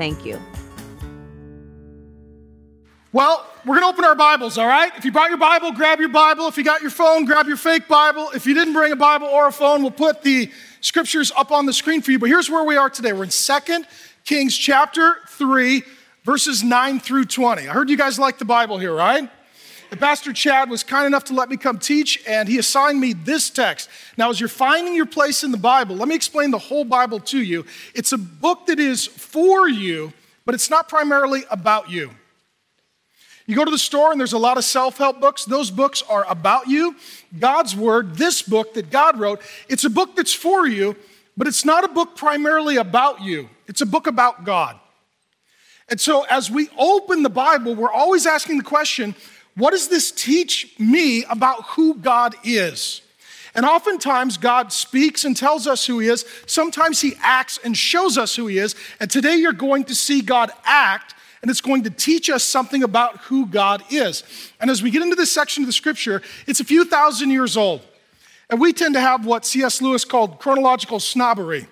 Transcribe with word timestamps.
Thank 0.00 0.24
you. 0.24 0.40
Well, 3.12 3.46
we're 3.66 3.78
going 3.78 3.82
to 3.82 3.88
open 3.88 4.02
our 4.06 4.14
Bibles, 4.14 4.56
all 4.56 4.66
right? 4.66 4.90
If 4.96 5.04
you 5.04 5.12
brought 5.12 5.28
your 5.28 5.36
Bible, 5.36 5.72
grab 5.72 6.00
your 6.00 6.08
Bible. 6.08 6.48
If 6.48 6.56
you 6.56 6.64
got 6.64 6.80
your 6.80 6.90
phone, 6.90 7.26
grab 7.26 7.46
your 7.46 7.58
fake 7.58 7.86
Bible. 7.86 8.30
If 8.34 8.46
you 8.46 8.54
didn't 8.54 8.72
bring 8.72 8.92
a 8.92 8.96
Bible 8.96 9.26
or 9.26 9.48
a 9.48 9.52
phone, 9.52 9.82
we'll 9.82 9.90
put 9.90 10.22
the 10.22 10.50
scriptures 10.80 11.30
up 11.36 11.52
on 11.52 11.66
the 11.66 11.74
screen 11.74 12.00
for 12.00 12.12
you. 12.12 12.18
But 12.18 12.30
here's 12.30 12.48
where 12.48 12.64
we 12.64 12.78
are 12.78 12.88
today. 12.88 13.12
We're 13.12 13.24
in 13.24 13.28
2 13.28 13.84
Kings 14.24 14.56
chapter 14.56 15.16
3, 15.28 15.82
verses 16.24 16.62
9 16.62 17.00
through 17.00 17.26
20. 17.26 17.68
I 17.68 17.72
heard 17.74 17.90
you 17.90 17.98
guys 17.98 18.18
like 18.18 18.38
the 18.38 18.46
Bible 18.46 18.78
here, 18.78 18.94
right? 18.94 19.28
Pastor 19.96 20.32
Chad 20.32 20.70
was 20.70 20.84
kind 20.84 21.06
enough 21.06 21.24
to 21.24 21.34
let 21.34 21.48
me 21.48 21.56
come 21.56 21.78
teach, 21.78 22.22
and 22.26 22.48
he 22.48 22.58
assigned 22.58 23.00
me 23.00 23.12
this 23.12 23.50
text. 23.50 23.88
Now, 24.16 24.30
as 24.30 24.38
you're 24.38 24.48
finding 24.48 24.94
your 24.94 25.06
place 25.06 25.42
in 25.42 25.50
the 25.50 25.58
Bible, 25.58 25.96
let 25.96 26.06
me 26.06 26.14
explain 26.14 26.50
the 26.50 26.58
whole 26.58 26.84
Bible 26.84 27.18
to 27.20 27.42
you. 27.42 27.66
It's 27.94 28.12
a 28.12 28.18
book 28.18 28.66
that 28.66 28.78
is 28.78 29.06
for 29.06 29.68
you, 29.68 30.12
but 30.46 30.54
it's 30.54 30.70
not 30.70 30.88
primarily 30.88 31.44
about 31.50 31.90
you. 31.90 32.10
You 33.46 33.56
go 33.56 33.64
to 33.64 33.70
the 33.70 33.78
store 33.78 34.12
and 34.12 34.20
there's 34.20 34.32
a 34.32 34.38
lot 34.38 34.58
of 34.58 34.64
self 34.64 34.98
help 34.98 35.20
books. 35.20 35.44
Those 35.44 35.72
books 35.72 36.04
are 36.08 36.24
about 36.28 36.68
you. 36.68 36.94
God's 37.36 37.74
Word, 37.74 38.14
this 38.14 38.42
book 38.42 38.74
that 38.74 38.90
God 38.90 39.18
wrote, 39.18 39.40
it's 39.68 39.82
a 39.82 39.90
book 39.90 40.14
that's 40.14 40.32
for 40.32 40.68
you, 40.68 40.94
but 41.36 41.48
it's 41.48 41.64
not 41.64 41.82
a 41.82 41.88
book 41.88 42.16
primarily 42.16 42.76
about 42.76 43.22
you. 43.22 43.48
It's 43.66 43.80
a 43.80 43.86
book 43.86 44.06
about 44.06 44.44
God. 44.44 44.78
And 45.88 46.00
so 46.00 46.22
as 46.30 46.48
we 46.48 46.68
open 46.78 47.24
the 47.24 47.28
Bible, 47.30 47.74
we're 47.74 47.90
always 47.90 48.24
asking 48.24 48.58
the 48.58 48.64
question 48.64 49.16
what 49.56 49.72
does 49.72 49.88
this 49.88 50.10
teach 50.10 50.74
me 50.78 51.24
about 51.24 51.64
who 51.70 51.94
God 51.94 52.34
is? 52.44 53.02
And 53.54 53.66
oftentimes, 53.66 54.36
God 54.36 54.72
speaks 54.72 55.24
and 55.24 55.36
tells 55.36 55.66
us 55.66 55.84
who 55.84 55.98
He 55.98 56.08
is. 56.08 56.24
Sometimes 56.46 57.00
He 57.00 57.14
acts 57.20 57.58
and 57.64 57.76
shows 57.76 58.16
us 58.16 58.36
who 58.36 58.46
He 58.46 58.58
is. 58.58 58.76
And 59.00 59.10
today, 59.10 59.36
you're 59.36 59.52
going 59.52 59.84
to 59.84 59.94
see 59.94 60.20
God 60.20 60.52
act 60.64 61.14
and 61.42 61.50
it's 61.50 61.60
going 61.60 61.84
to 61.84 61.90
teach 61.90 62.28
us 62.28 62.44
something 62.44 62.82
about 62.82 63.16
who 63.18 63.46
God 63.46 63.82
is. 63.90 64.24
And 64.60 64.70
as 64.70 64.82
we 64.82 64.90
get 64.90 65.02
into 65.02 65.16
this 65.16 65.32
section 65.32 65.62
of 65.62 65.66
the 65.66 65.72
scripture, 65.72 66.20
it's 66.46 66.60
a 66.60 66.64
few 66.64 66.84
thousand 66.84 67.30
years 67.30 67.56
old. 67.56 67.80
And 68.50 68.60
we 68.60 68.72
tend 68.72 68.94
to 68.94 69.00
have 69.00 69.24
what 69.24 69.46
C.S. 69.46 69.80
Lewis 69.80 70.04
called 70.04 70.38
chronological 70.38 71.00
snobbery. 71.00 71.66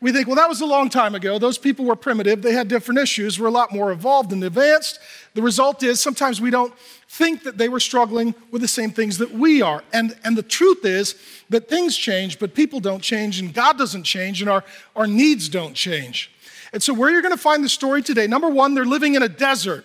We 0.00 0.12
think, 0.12 0.26
well, 0.26 0.36
that 0.36 0.48
was 0.48 0.60
a 0.60 0.66
long 0.66 0.90
time 0.90 1.14
ago. 1.14 1.38
Those 1.38 1.56
people 1.56 1.86
were 1.86 1.96
primitive. 1.96 2.42
They 2.42 2.52
had 2.52 2.68
different 2.68 3.00
issues. 3.00 3.40
We're 3.40 3.46
a 3.46 3.50
lot 3.50 3.72
more 3.72 3.90
evolved 3.90 4.32
and 4.32 4.44
advanced. 4.44 4.98
The 5.32 5.40
result 5.40 5.82
is 5.82 6.00
sometimes 6.00 6.40
we 6.40 6.50
don't 6.50 6.74
think 7.08 7.44
that 7.44 7.56
they 7.56 7.68
were 7.68 7.80
struggling 7.80 8.34
with 8.50 8.62
the 8.62 8.68
same 8.68 8.90
things 8.90 9.18
that 9.18 9.32
we 9.32 9.62
are. 9.62 9.82
And, 9.92 10.16
and 10.24 10.36
the 10.36 10.42
truth 10.42 10.84
is 10.84 11.14
that 11.48 11.68
things 11.68 11.96
change, 11.96 12.38
but 12.38 12.54
people 12.54 12.80
don't 12.80 13.02
change, 13.02 13.40
and 13.40 13.54
God 13.54 13.78
doesn't 13.78 14.04
change, 14.04 14.40
and 14.40 14.50
our, 14.50 14.64
our 14.94 15.06
needs 15.06 15.48
don't 15.48 15.74
change. 15.74 16.30
And 16.72 16.82
so, 16.82 16.92
where 16.92 17.10
you're 17.10 17.22
going 17.22 17.34
to 17.34 17.40
find 17.40 17.62
the 17.64 17.68
story 17.68 18.02
today, 18.02 18.26
number 18.26 18.48
one, 18.48 18.74
they're 18.74 18.84
living 18.84 19.14
in 19.14 19.22
a 19.22 19.28
desert. 19.28 19.84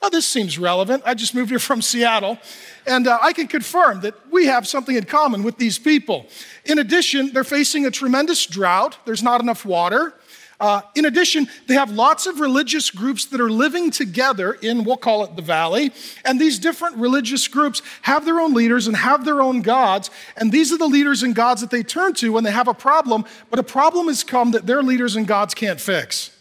Oh, 0.00 0.08
this 0.08 0.28
seems 0.28 0.58
relevant. 0.58 1.02
I 1.04 1.14
just 1.14 1.34
moved 1.34 1.50
here 1.50 1.58
from 1.58 1.82
Seattle, 1.82 2.38
and 2.86 3.06
uh, 3.08 3.18
I 3.20 3.32
can 3.32 3.48
confirm 3.48 4.00
that 4.02 4.14
we 4.30 4.46
have 4.46 4.66
something 4.66 4.94
in 4.94 5.04
common 5.04 5.42
with 5.42 5.58
these 5.58 5.78
people. 5.78 6.26
In 6.64 6.78
addition, 6.78 7.32
they're 7.32 7.44
facing 7.44 7.84
a 7.84 7.90
tremendous 7.90 8.46
drought. 8.46 8.96
There's 9.04 9.24
not 9.24 9.40
enough 9.40 9.64
water. 9.64 10.14
Uh, 10.60 10.80
in 10.96 11.04
addition, 11.04 11.46
they 11.68 11.74
have 11.74 11.92
lots 11.92 12.26
of 12.26 12.40
religious 12.40 12.90
groups 12.90 13.26
that 13.26 13.40
are 13.40 13.50
living 13.50 13.92
together 13.92 14.54
in, 14.54 14.82
we'll 14.82 14.96
call 14.96 15.22
it 15.22 15.36
the 15.36 15.42
valley. 15.42 15.92
And 16.24 16.40
these 16.40 16.58
different 16.58 16.96
religious 16.96 17.46
groups 17.46 17.80
have 18.02 18.24
their 18.24 18.40
own 18.40 18.54
leaders 18.54 18.88
and 18.88 18.96
have 18.96 19.24
their 19.24 19.40
own 19.40 19.62
gods. 19.62 20.10
And 20.36 20.50
these 20.50 20.72
are 20.72 20.78
the 20.78 20.88
leaders 20.88 21.22
and 21.22 21.32
gods 21.32 21.60
that 21.60 21.70
they 21.70 21.84
turn 21.84 22.12
to 22.14 22.32
when 22.32 22.42
they 22.42 22.50
have 22.50 22.66
a 22.66 22.74
problem, 22.74 23.24
but 23.50 23.60
a 23.60 23.62
problem 23.64 24.08
has 24.08 24.24
come 24.24 24.50
that 24.50 24.66
their 24.66 24.82
leaders 24.82 25.14
and 25.14 25.28
gods 25.28 25.54
can't 25.54 25.80
fix. 25.80 26.32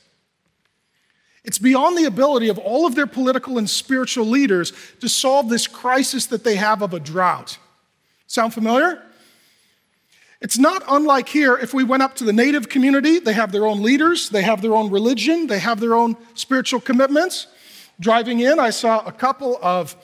It's 1.43 1.59
beyond 1.59 1.97
the 1.97 2.05
ability 2.05 2.49
of 2.49 2.57
all 2.57 2.85
of 2.85 2.95
their 2.95 3.07
political 3.07 3.57
and 3.57 3.69
spiritual 3.69 4.25
leaders 4.25 4.73
to 4.99 5.07
solve 5.07 5.47
this 5.47 5.67
crisis 5.67 6.25
that 6.25 6.43
they 6.43 6.55
have 6.55 6.81
of 6.81 6.93
a 6.93 6.99
drought. 6.99 7.59
Sound 8.25 8.53
familiar? 8.53 9.01
It's 10.39 10.57
not 10.57 10.83
unlike 10.87 11.29
here 11.29 11.57
if 11.57 11.73
we 11.73 11.83
went 11.83 12.03
up 12.03 12.15
to 12.15 12.23
the 12.23 12.33
native 12.33 12.69
community. 12.69 13.19
They 13.19 13.33
have 13.33 13.51
their 13.51 13.65
own 13.65 13.81
leaders, 13.81 14.29
they 14.29 14.43
have 14.43 14.61
their 14.61 14.75
own 14.75 14.91
religion, 14.91 15.47
they 15.47 15.59
have 15.59 15.79
their 15.79 15.95
own 15.95 16.15
spiritual 16.35 16.79
commitments. 16.79 17.47
Driving 17.99 18.41
in, 18.41 18.59
I 18.59 18.69
saw 18.69 19.03
a 19.05 19.11
couple 19.11 19.57
of 19.61 19.95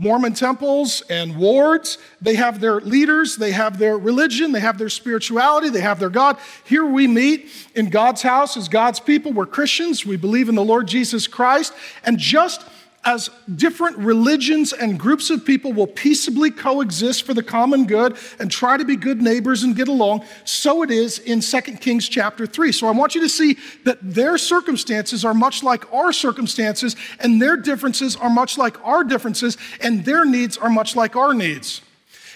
Mormon 0.00 0.32
temples 0.32 1.02
and 1.10 1.36
wards. 1.36 1.98
They 2.22 2.36
have 2.36 2.60
their 2.60 2.80
leaders, 2.80 3.36
they 3.36 3.50
have 3.50 3.78
their 3.78 3.98
religion, 3.98 4.52
they 4.52 4.60
have 4.60 4.78
their 4.78 4.88
spirituality, 4.88 5.70
they 5.70 5.80
have 5.80 5.98
their 5.98 6.08
God. 6.08 6.38
Here 6.64 6.84
we 6.84 7.08
meet 7.08 7.50
in 7.74 7.90
God's 7.90 8.22
house 8.22 8.56
as 8.56 8.68
God's 8.68 9.00
people. 9.00 9.32
We're 9.32 9.46
Christians, 9.46 10.06
we 10.06 10.16
believe 10.16 10.48
in 10.48 10.54
the 10.54 10.64
Lord 10.64 10.86
Jesus 10.86 11.26
Christ. 11.26 11.72
And 12.04 12.16
just 12.16 12.64
as 13.04 13.30
different 13.54 13.96
religions 13.96 14.72
and 14.72 14.98
groups 14.98 15.30
of 15.30 15.44
people 15.44 15.72
will 15.72 15.86
peaceably 15.86 16.50
coexist 16.50 17.22
for 17.22 17.32
the 17.32 17.42
common 17.42 17.86
good 17.86 18.16
and 18.38 18.50
try 18.50 18.76
to 18.76 18.84
be 18.84 18.96
good 18.96 19.22
neighbors 19.22 19.62
and 19.62 19.74
get 19.76 19.88
along, 19.88 20.24
so 20.44 20.82
it 20.82 20.90
is 20.90 21.18
in 21.18 21.40
2 21.40 21.60
Kings 21.78 22.08
chapter 22.08 22.46
3. 22.46 22.72
So 22.72 22.86
I 22.86 22.90
want 22.90 23.14
you 23.14 23.20
to 23.22 23.28
see 23.28 23.56
that 23.84 23.98
their 24.02 24.36
circumstances 24.36 25.24
are 25.24 25.34
much 25.34 25.62
like 25.62 25.90
our 25.92 26.12
circumstances, 26.12 26.96
and 27.20 27.40
their 27.40 27.56
differences 27.56 28.16
are 28.16 28.30
much 28.30 28.58
like 28.58 28.76
our 28.84 29.04
differences, 29.04 29.56
and 29.80 30.04
their 30.04 30.24
needs 30.24 30.56
are 30.58 30.70
much 30.70 30.96
like 30.96 31.16
our 31.16 31.32
needs. 31.32 31.80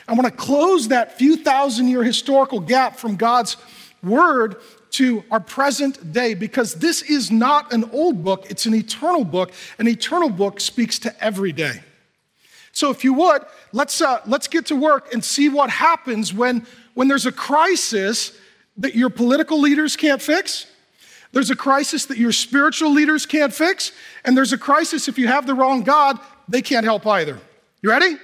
I 0.09 0.15
want 0.15 0.27
to 0.27 0.31
close 0.31 0.89
that 0.89 1.19
few 1.19 1.37
thousand 1.37 1.89
year 1.89 2.03
historical 2.03 2.61
gap 2.61 2.97
from 2.97 3.17
God's 3.17 3.57
word 4.03 4.57
to 4.93 5.25
our 5.31 5.41
present 5.41 6.13
day 6.13 6.35
because 6.35 6.75
this 6.75 7.03
is 7.03 7.31
not 7.31 7.73
an 7.73 7.85
old 7.93 8.23
book, 8.23 8.51
it's 8.51 8.67
an 8.67 8.75
eternal 8.75 9.25
book. 9.25 9.53
An 9.79 9.89
eternal 9.89 10.29
book 10.29 10.61
speaks 10.61 10.99
to 11.01 11.25
every 11.25 11.53
day. 11.53 11.81
So, 12.73 12.91
if 12.91 13.05
you 13.05 13.13
would, 13.15 13.43
let's, 13.73 14.01
uh, 14.01 14.21
let's 14.27 14.49
get 14.49 14.67
to 14.67 14.77
work 14.77 15.13
and 15.13 15.23
see 15.23 15.49
what 15.49 15.69
happens 15.69 16.33
when, 16.33 16.67
when 16.95 17.09
there's 17.09 17.27
a 17.27 17.33
crisis 17.33 18.37
that 18.79 18.95
your 18.95 19.11
political 19.11 19.61
leaders 19.61 19.97
can't 19.97 20.23
fix. 20.23 20.67
There's 21.33 21.51
a 21.51 21.57
crisis 21.57 22.07
that 22.07 22.19
your 22.19 22.33
spiritual 22.33 22.91
leaders 22.91 23.27
can't 23.27 23.53
fix. 23.53 23.93
And 24.25 24.37
there's 24.37 24.53
a 24.53 24.59
crisis 24.59 25.09
if 25.09 25.19
you 25.19 25.27
have 25.29 25.47
the 25.47 25.55
wrong 25.55 25.83
God, 25.83 26.19
they 26.49 26.63
can't 26.63 26.85
help 26.85 27.07
either. 27.07 27.39
You 27.83 27.91
ready? 27.91 28.17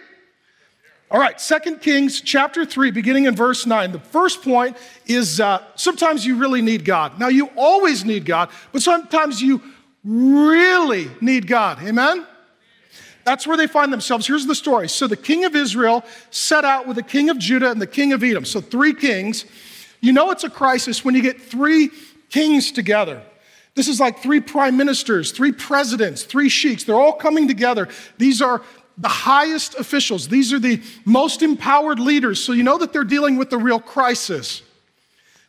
All 1.11 1.19
right, 1.19 1.41
Second 1.41 1.81
Kings 1.81 2.21
chapter 2.21 2.67
3, 2.67 2.91
beginning 2.91 3.25
in 3.25 3.35
verse 3.35 3.65
9. 3.65 3.93
The 3.93 3.99
first 3.99 4.43
point 4.43 4.77
is 5.07 5.41
uh, 5.41 5.65
sometimes 5.75 6.27
you 6.27 6.37
really 6.37 6.61
need 6.61 6.85
God. 6.85 7.19
Now, 7.19 7.29
you 7.29 7.49
always 7.57 8.05
need 8.05 8.27
God, 8.27 8.51
but 8.73 8.83
sometimes 8.83 9.41
you 9.41 9.63
really 10.05 11.11
need 11.23 11.47
God. 11.47 11.83
Amen? 11.83 12.27
That's 13.25 13.47
where 13.47 13.57
they 13.57 13.67
find 13.67 13.91
themselves. 13.91 14.27
Here's 14.27 14.45
the 14.45 14.55
story. 14.55 14.87
So, 14.91 15.07
the 15.07 15.17
king 15.17 15.47
of 15.47 15.57
Israel 15.57 16.05
set 16.31 16.67
out 16.67 16.87
with 16.87 16.97
the 16.97 17.03
king 17.03 17.31
of 17.31 17.39
Judah 17.39 17.71
and 17.71 17.81
the 17.81 17.87
king 17.87 18.13
of 18.13 18.23
Edom. 18.23 18.45
So, 18.45 18.61
three 18.61 18.93
kings. 18.93 19.47
You 20.01 20.13
know 20.13 20.31
it's 20.31 20.45
a 20.45 20.51
crisis 20.51 21.07
when 21.07 21.15
you 21.15 21.23
get 21.23 21.41
three 21.41 21.89
kings 22.29 22.71
together. 22.71 23.23
This 23.79 23.87
is 23.87 24.01
like 24.01 24.19
three 24.19 24.41
prime 24.41 24.77
ministers, 24.77 25.31
three 25.31 25.53
presidents, 25.53 26.25
three 26.25 26.49
sheiks. 26.49 26.85
They're 26.85 26.97
all 26.97 27.13
coming 27.13 27.47
together. 27.47 27.89
These 28.19 28.43
are 28.43 28.61
the 28.99 29.09
highest 29.09 29.77
officials. 29.77 30.29
These 30.29 30.53
are 30.53 30.59
the 30.59 30.83
most 31.05 31.43
empowered 31.43 32.01
leaders. 32.01 32.43
So 32.43 32.53
you 32.53 32.65
know 32.65 32.79
that 32.79 32.93
they're 32.93 33.05
dealing 33.05 33.37
with 33.37 33.49
the 33.49 33.59
real 33.59 33.81
crisis. 33.81 34.63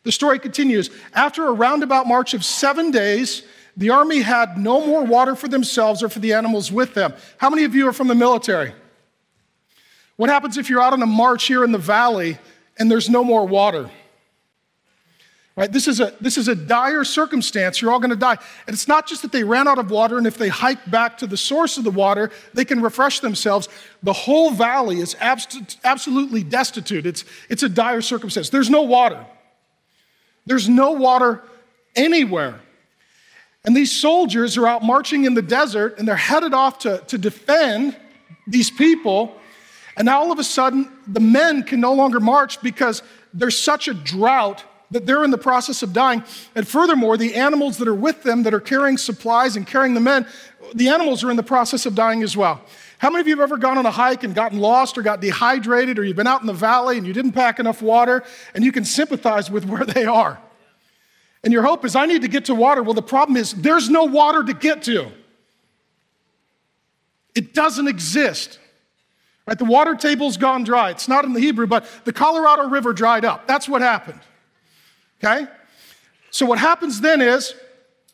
The 0.04 0.12
story 0.12 0.38
continues. 0.38 0.88
After 1.12 1.46
a 1.46 1.52
roundabout 1.52 2.06
march 2.06 2.32
of 2.32 2.44
seven 2.44 2.90
days, 2.90 3.42
the 3.76 3.90
army 3.90 4.20
had 4.20 4.56
no 4.56 4.86
more 4.86 5.04
water 5.04 5.34
for 5.34 5.48
themselves 5.48 6.02
or 6.02 6.08
for 6.08 6.20
the 6.20 6.32
animals 6.32 6.70
with 6.70 6.94
them. 6.94 7.12
How 7.38 7.50
many 7.50 7.64
of 7.64 7.74
you 7.74 7.88
are 7.88 7.92
from 7.92 8.08
the 8.08 8.14
military? 8.14 8.72
What 10.16 10.30
happens 10.30 10.56
if 10.56 10.70
you're 10.70 10.82
out 10.82 10.92
on 10.92 11.02
a 11.02 11.06
march 11.06 11.44
here 11.44 11.64
in 11.64 11.72
the 11.72 11.78
valley 11.78 12.38
and 12.78 12.90
there's 12.90 13.08
no 13.08 13.24
more 13.24 13.46
water? 13.46 13.90
Right? 15.60 15.70
This 15.70 15.88
is 15.88 16.00
a 16.00 16.14
this 16.22 16.38
is 16.38 16.48
a 16.48 16.54
dire 16.54 17.04
circumstance. 17.04 17.82
You're 17.82 17.92
all 17.92 18.00
going 18.00 18.08
to 18.08 18.16
die. 18.16 18.38
And 18.66 18.72
it's 18.72 18.88
not 18.88 19.06
just 19.06 19.20
that 19.20 19.30
they 19.30 19.44
ran 19.44 19.68
out 19.68 19.78
of 19.78 19.90
water 19.90 20.16
and 20.16 20.26
if 20.26 20.38
they 20.38 20.48
hike 20.48 20.90
back 20.90 21.18
to 21.18 21.26
the 21.26 21.36
source 21.36 21.76
of 21.76 21.84
the 21.84 21.90
water, 21.90 22.30
they 22.54 22.64
can 22.64 22.80
refresh 22.80 23.20
themselves. 23.20 23.68
The 24.02 24.14
whole 24.14 24.52
valley 24.52 25.00
is 25.00 25.16
abst- 25.16 25.76
absolutely 25.84 26.44
destitute. 26.44 27.04
It's 27.04 27.26
it's 27.50 27.62
a 27.62 27.68
dire 27.68 28.00
circumstance. 28.00 28.48
There's 28.48 28.70
no 28.70 28.80
water. 28.80 29.26
There's 30.46 30.66
no 30.66 30.92
water 30.92 31.42
anywhere. 31.94 32.58
And 33.62 33.76
these 33.76 33.92
soldiers 33.92 34.56
are 34.56 34.66
out 34.66 34.82
marching 34.82 35.26
in 35.26 35.34
the 35.34 35.42
desert 35.42 35.98
and 35.98 36.08
they're 36.08 36.16
headed 36.16 36.54
off 36.54 36.78
to, 36.78 37.04
to 37.08 37.18
defend 37.18 37.94
these 38.46 38.70
people. 38.70 39.34
And 39.98 40.06
now 40.06 40.20
all 40.20 40.32
of 40.32 40.38
a 40.38 40.44
sudden, 40.44 40.90
the 41.06 41.20
men 41.20 41.64
can 41.64 41.80
no 41.80 41.92
longer 41.92 42.18
march 42.18 42.62
because 42.62 43.02
there's 43.34 43.58
such 43.58 43.88
a 43.88 43.92
drought 43.92 44.64
that 44.90 45.06
they're 45.06 45.24
in 45.24 45.30
the 45.30 45.38
process 45.38 45.82
of 45.82 45.92
dying. 45.92 46.22
And 46.54 46.66
furthermore, 46.66 47.16
the 47.16 47.34
animals 47.34 47.78
that 47.78 47.88
are 47.88 47.94
with 47.94 48.22
them 48.22 48.42
that 48.42 48.54
are 48.54 48.60
carrying 48.60 48.98
supplies 48.98 49.56
and 49.56 49.66
carrying 49.66 49.94
the 49.94 50.00
men, 50.00 50.26
the 50.74 50.88
animals 50.88 51.22
are 51.22 51.30
in 51.30 51.36
the 51.36 51.42
process 51.42 51.86
of 51.86 51.94
dying 51.94 52.22
as 52.22 52.36
well. 52.36 52.60
How 52.98 53.08
many 53.08 53.22
of 53.22 53.28
you 53.28 53.34
have 53.34 53.42
ever 53.42 53.56
gone 53.56 53.78
on 53.78 53.86
a 53.86 53.90
hike 53.90 54.24
and 54.24 54.34
gotten 54.34 54.58
lost 54.58 54.98
or 54.98 55.02
got 55.02 55.20
dehydrated 55.20 55.98
or 55.98 56.04
you've 56.04 56.16
been 56.16 56.26
out 56.26 56.42
in 56.42 56.46
the 56.46 56.52
valley 56.52 56.98
and 56.98 57.06
you 57.06 57.12
didn't 57.12 57.32
pack 57.32 57.58
enough 57.58 57.80
water 57.80 58.22
and 58.54 58.62
you 58.62 58.72
can 58.72 58.84
sympathize 58.84 59.50
with 59.50 59.64
where 59.64 59.86
they 59.86 60.04
are? 60.04 60.38
And 61.42 61.52
your 61.52 61.62
hope 61.62 61.84
is, 61.86 61.96
I 61.96 62.04
need 62.04 62.22
to 62.22 62.28
get 62.28 62.46
to 62.46 62.54
water. 62.54 62.82
Well, 62.82 62.92
the 62.92 63.00
problem 63.00 63.38
is, 63.38 63.52
there's 63.54 63.88
no 63.88 64.04
water 64.04 64.44
to 64.44 64.52
get 64.52 64.82
to. 64.82 65.10
It 67.34 67.54
doesn't 67.54 67.88
exist. 67.88 68.58
Right? 69.46 69.58
The 69.58 69.64
water 69.64 69.94
table's 69.94 70.36
gone 70.36 70.64
dry. 70.64 70.90
It's 70.90 71.08
not 71.08 71.24
in 71.24 71.32
the 71.32 71.40
Hebrew, 71.40 71.66
but 71.66 71.86
the 72.04 72.12
Colorado 72.12 72.68
River 72.68 72.92
dried 72.92 73.24
up. 73.24 73.46
That's 73.46 73.68
what 73.68 73.80
happened. 73.80 74.20
Okay? 75.22 75.46
So 76.30 76.46
what 76.46 76.58
happens 76.58 77.00
then 77.00 77.20
is, 77.20 77.54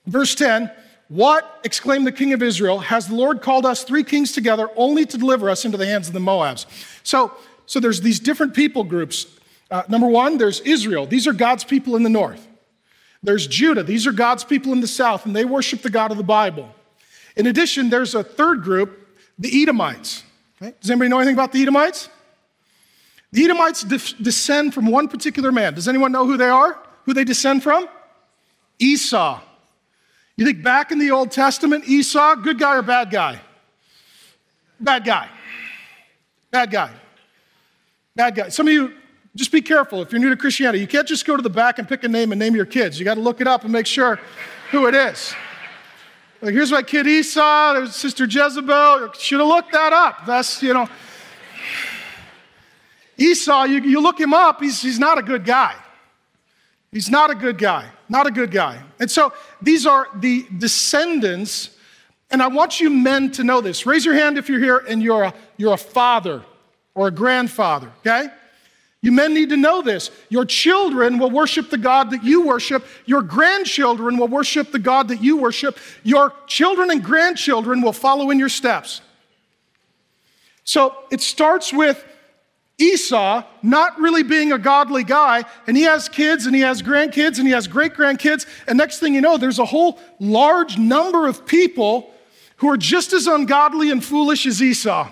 verse 0.07 0.35
10, 0.35 0.71
what, 1.09 1.61
exclaimed 1.63 2.07
the 2.07 2.13
king 2.13 2.33
of 2.33 2.43
Israel, 2.43 2.81
has 2.81 3.07
the 3.07 3.15
Lord 3.15 3.41
called 3.41 3.65
us 3.65 3.85
three 3.85 4.03
kings 4.03 4.33
together 4.33 4.69
only 4.75 5.07
to 5.07 5.17
deliver 5.17 5.49
us 5.49 5.65
into 5.65 5.79
the 5.79 5.87
hands 5.87 6.09
of 6.09 6.15
the 6.15 6.21
Moabs? 6.21 6.67
So, 7.05 7.33
so 7.67 7.79
there's 7.79 8.01
these 8.01 8.19
different 8.19 8.55
people 8.55 8.83
groups. 8.83 9.27
Uh, 9.71 9.83
number 9.89 10.09
one, 10.09 10.39
there's 10.39 10.61
Israel. 10.61 11.07
These 11.07 11.27
are 11.27 11.33
God's 11.33 11.63
people 11.63 11.95
in 11.95 12.03
the 12.03 12.11
north. 12.11 12.47
There's 13.23 13.47
Judah. 13.47 13.83
These 13.83 14.07
are 14.07 14.13
God's 14.13 14.45
people 14.45 14.73
in 14.73 14.81
the 14.81 14.89
south, 14.89 15.27
and 15.27 15.35
they 15.35 15.45
worship 15.45 15.83
the 15.83 15.91
God 15.91 16.11
of 16.11 16.17
the 16.17 16.25
Bible. 16.25 16.73
In 17.37 17.47
addition, 17.47 17.91
there's 17.91 18.15
a 18.15 18.25
third 18.25 18.63
group, 18.63 19.09
the 19.39 19.63
Edomites. 19.63 20.25
Right? 20.61 20.79
Does 20.81 20.91
anybody 20.91 21.11
know 21.11 21.19
anything 21.19 21.35
about 21.35 21.53
the 21.53 21.63
Edomites? 21.63 22.09
The 23.33 23.45
Edomites 23.45 23.83
de- 23.83 24.23
descend 24.23 24.75
from 24.75 24.87
one 24.87 25.09
particular 25.09 25.53
man. 25.53 25.75
Does 25.75 25.89
anyone 25.89 26.13
know 26.13 26.27
who 26.27 26.37
they 26.37 26.49
are? 26.49 26.79
Who 27.07 27.15
they 27.15 27.25
descend 27.25 27.63
from? 27.63 27.89
Esau. 28.79 29.41
You 30.37 30.45
think 30.45 30.63
back 30.63 30.93
in 30.93 30.99
the 30.99 31.13
Old 31.13 31.31
Testament, 31.31 31.89
Esau, 31.89 32.35
good 32.37 32.59
guy 32.59 32.77
or 32.77 32.83
bad 32.83 33.11
guy? 33.11 33.41
Bad 34.79 35.05
guy. 35.05 35.29
Bad 36.51 36.71
guy. 36.71 36.91
Bad 38.15 38.35
guy. 38.35 38.49
Some 38.51 38.67
of 38.67 38.75
you, 38.75 38.93
just 39.35 39.53
be 39.53 39.63
careful 39.63 40.03
if 40.03 40.13
you're 40.13 40.21
new 40.21 40.29
to 40.31 40.37
Christianity. 40.37 40.81
You 40.81 40.87
can't 40.87 41.07
just 41.07 41.25
go 41.25 41.37
to 41.37 41.43
the 41.43 41.49
back 41.49 41.79
and 41.79 41.89
pick 41.89 42.05
a 42.05 42.09
name 42.09 42.33
and 42.33 42.39
name 42.39 42.55
your 42.55 42.67
kids. 42.67 42.99
You 42.99 43.05
got 43.05 43.15
to 43.15 43.21
look 43.21 43.41
it 43.41 43.47
up 43.47 43.63
and 43.63 43.73
make 43.73 43.87
sure 43.87 44.19
who 44.71 44.87
it 44.87 44.95
is. 44.95 45.35
Like, 46.43 46.53
here's 46.53 46.73
my 46.73 46.83
kid 46.83 47.07
Esau, 47.07 47.75
there's 47.75 47.95
Sister 47.95 48.25
Jezebel. 48.25 49.13
Should 49.13 49.41
have 49.41 49.49
looked 49.49 49.73
that 49.73 49.93
up. 49.93 50.27
That's, 50.27 50.63
you 50.63 50.75
know. 50.75 50.89
Esau, 53.17 53.65
you, 53.65 53.81
you 53.81 54.03
look 54.03 54.21
him 54.21 54.35
up, 54.35 54.61
he's, 54.61 54.83
he's 54.83 54.99
not 54.99 55.19
a 55.19 55.23
good 55.23 55.45
guy. 55.45 55.75
He's 56.97 57.11
not 57.11 57.29
a 57.29 57.35
good 57.35 57.59
guy, 57.59 57.85
not 58.09 58.27
a 58.27 58.31
good 58.31 58.51
guy. 58.51 58.83
And 58.99 59.11
so 59.11 59.35
these 59.61 59.85
are 59.85 60.09
the 60.15 60.47
descendants, 60.57 61.77
and 62.31 62.43
I 62.43 62.47
want 62.47 62.81
you 62.81 62.89
men 62.89 63.31
to 63.33 63.45
know 63.45 63.61
this. 63.61 63.85
Raise 63.85 64.07
your 64.07 64.15
hand 64.15 64.39
if 64.39 64.49
you're 64.49 64.61
here 64.61 64.79
and 64.79 65.03
you're 65.03 65.25
a, 65.25 65.35
you're 65.59 65.75
a 65.75 65.77
father 65.77 66.43
or 66.95 67.09
a 67.09 67.11
grandfather, 67.11 67.93
okay? 67.99 68.29
You 69.03 69.13
men 69.13 69.35
need 69.35 69.51
to 69.51 69.59
know 69.59 69.83
this. 69.83 70.11
Your 70.31 70.47
children 70.47 71.19
will 71.19 71.31
worship 71.31 71.69
the 71.69 71.77
God 71.77 72.13
that 72.13 72.25
you 72.25 72.47
worship. 72.47 72.87
Your 73.05 73.21
grandchildren 73.21 74.17
will 74.17 74.29
worship 74.29 74.73
the 74.73 74.79
God 74.79 75.09
that 75.09 75.23
you 75.23 75.37
worship. 75.37 75.77
Your 76.03 76.33
children 76.47 76.91
and 76.91 77.05
grandchildren 77.05 77.83
will 77.83 77.93
follow 77.93 78.31
in 78.31 78.39
your 78.39 78.49
steps. 78.49 79.03
So 80.65 80.97
it 81.11 81.21
starts 81.21 81.75
with 81.75 82.03
Esau 82.79 83.43
not 83.63 83.99
really 83.99 84.23
being 84.23 84.53
a 84.53 84.59
godly 84.59 85.03
guy, 85.03 85.45
and 85.67 85.77
he 85.77 85.85
has 85.85 86.09
kids 86.09 86.47
and 86.47 86.55
he 86.55 86.61
has 86.61 86.83
grandkids 86.83 87.39
and 87.39 87.47
he 87.47 87.53
has 87.53 87.67
great 87.67 87.95
grandkids, 87.95 88.47
and 88.67 88.77
next 88.77 88.99
thing 88.99 89.15
you 89.15 89.21
know, 89.21 89.39
there's 89.39 89.59
a 89.59 89.65
whole 89.65 89.99
large 90.21 90.77
number 90.77 91.27
of 91.27 91.47
people 91.47 92.13
who 92.57 92.69
are 92.69 92.77
just 92.77 93.13
as 93.13 93.27
ungodly 93.27 93.91
and 93.91 94.05
foolish 94.05 94.47
as 94.47 94.63
Esau. 94.63 95.11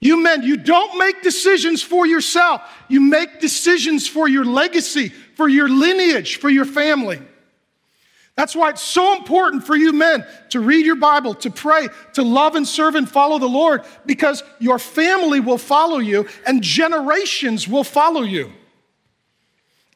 You 0.00 0.22
men, 0.22 0.42
you 0.42 0.56
don't 0.56 0.96
make 0.96 1.22
decisions 1.22 1.82
for 1.82 2.06
yourself, 2.06 2.62
you 2.88 3.00
make 3.00 3.40
decisions 3.40 4.08
for 4.08 4.28
your 4.28 4.44
legacy, 4.44 5.08
for 5.08 5.48
your 5.48 5.68
lineage, 5.68 6.36
for 6.36 6.48
your 6.48 6.64
family. 6.64 7.20
That's 8.38 8.54
why 8.54 8.70
it's 8.70 8.82
so 8.82 9.16
important 9.16 9.66
for 9.66 9.74
you 9.74 9.92
men 9.92 10.24
to 10.50 10.60
read 10.60 10.86
your 10.86 10.94
Bible, 10.94 11.34
to 11.34 11.50
pray, 11.50 11.88
to 12.12 12.22
love 12.22 12.54
and 12.54 12.68
serve 12.68 12.94
and 12.94 13.10
follow 13.10 13.40
the 13.40 13.48
Lord, 13.48 13.82
because 14.06 14.44
your 14.60 14.78
family 14.78 15.40
will 15.40 15.58
follow 15.58 15.98
you 15.98 16.28
and 16.46 16.62
generations 16.62 17.66
will 17.66 17.82
follow 17.82 18.22
you. 18.22 18.52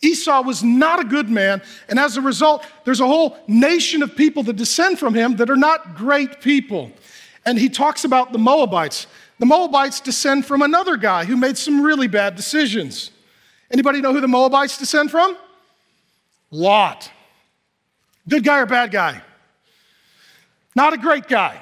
Esau 0.00 0.43
was 0.43 0.65
not 0.65 0.99
a 0.99 1.05
good 1.05 1.31
man, 1.31 1.62
and 1.89 2.00
as 2.00 2.17
a 2.17 2.21
result, 2.21 2.67
there's 2.85 2.99
a 2.99 3.06
whole 3.06 3.37
nation 3.47 4.03
of 4.03 4.17
people 4.17 4.43
that 4.43 4.56
descend 4.56 4.99
from 4.99 5.15
him 5.15 5.37
that 5.37 5.49
are 5.49 5.55
not 5.55 5.94
great 5.94 6.41
people. 6.41 6.91
And 7.47 7.56
he 7.56 7.69
talks 7.69 8.05
about 8.05 8.33
the 8.33 8.41
Moabites. 8.41 9.06
The 9.39 9.47
Moabites 9.47 10.00
descend 10.00 10.47
from 10.47 10.62
another 10.62 10.97
guy 10.97 11.27
who 11.27 11.37
made 11.37 11.56
some 11.56 11.81
really 11.81 12.09
bad 12.09 12.35
decisions. 12.35 13.12
Anybody 13.71 14.00
know 14.00 14.12
who 14.12 14.21
the 14.21 14.27
Moabites 14.27 14.79
descend 14.79 15.12
from? 15.12 15.37
Lot. 16.50 17.09
Good 18.29 18.45
guy 18.45 18.61
or 18.61 18.67
bad 18.67 18.91
guy? 18.91 19.23
Not 20.75 20.93
a 20.93 20.99
great 20.99 21.29
guy. 21.29 21.59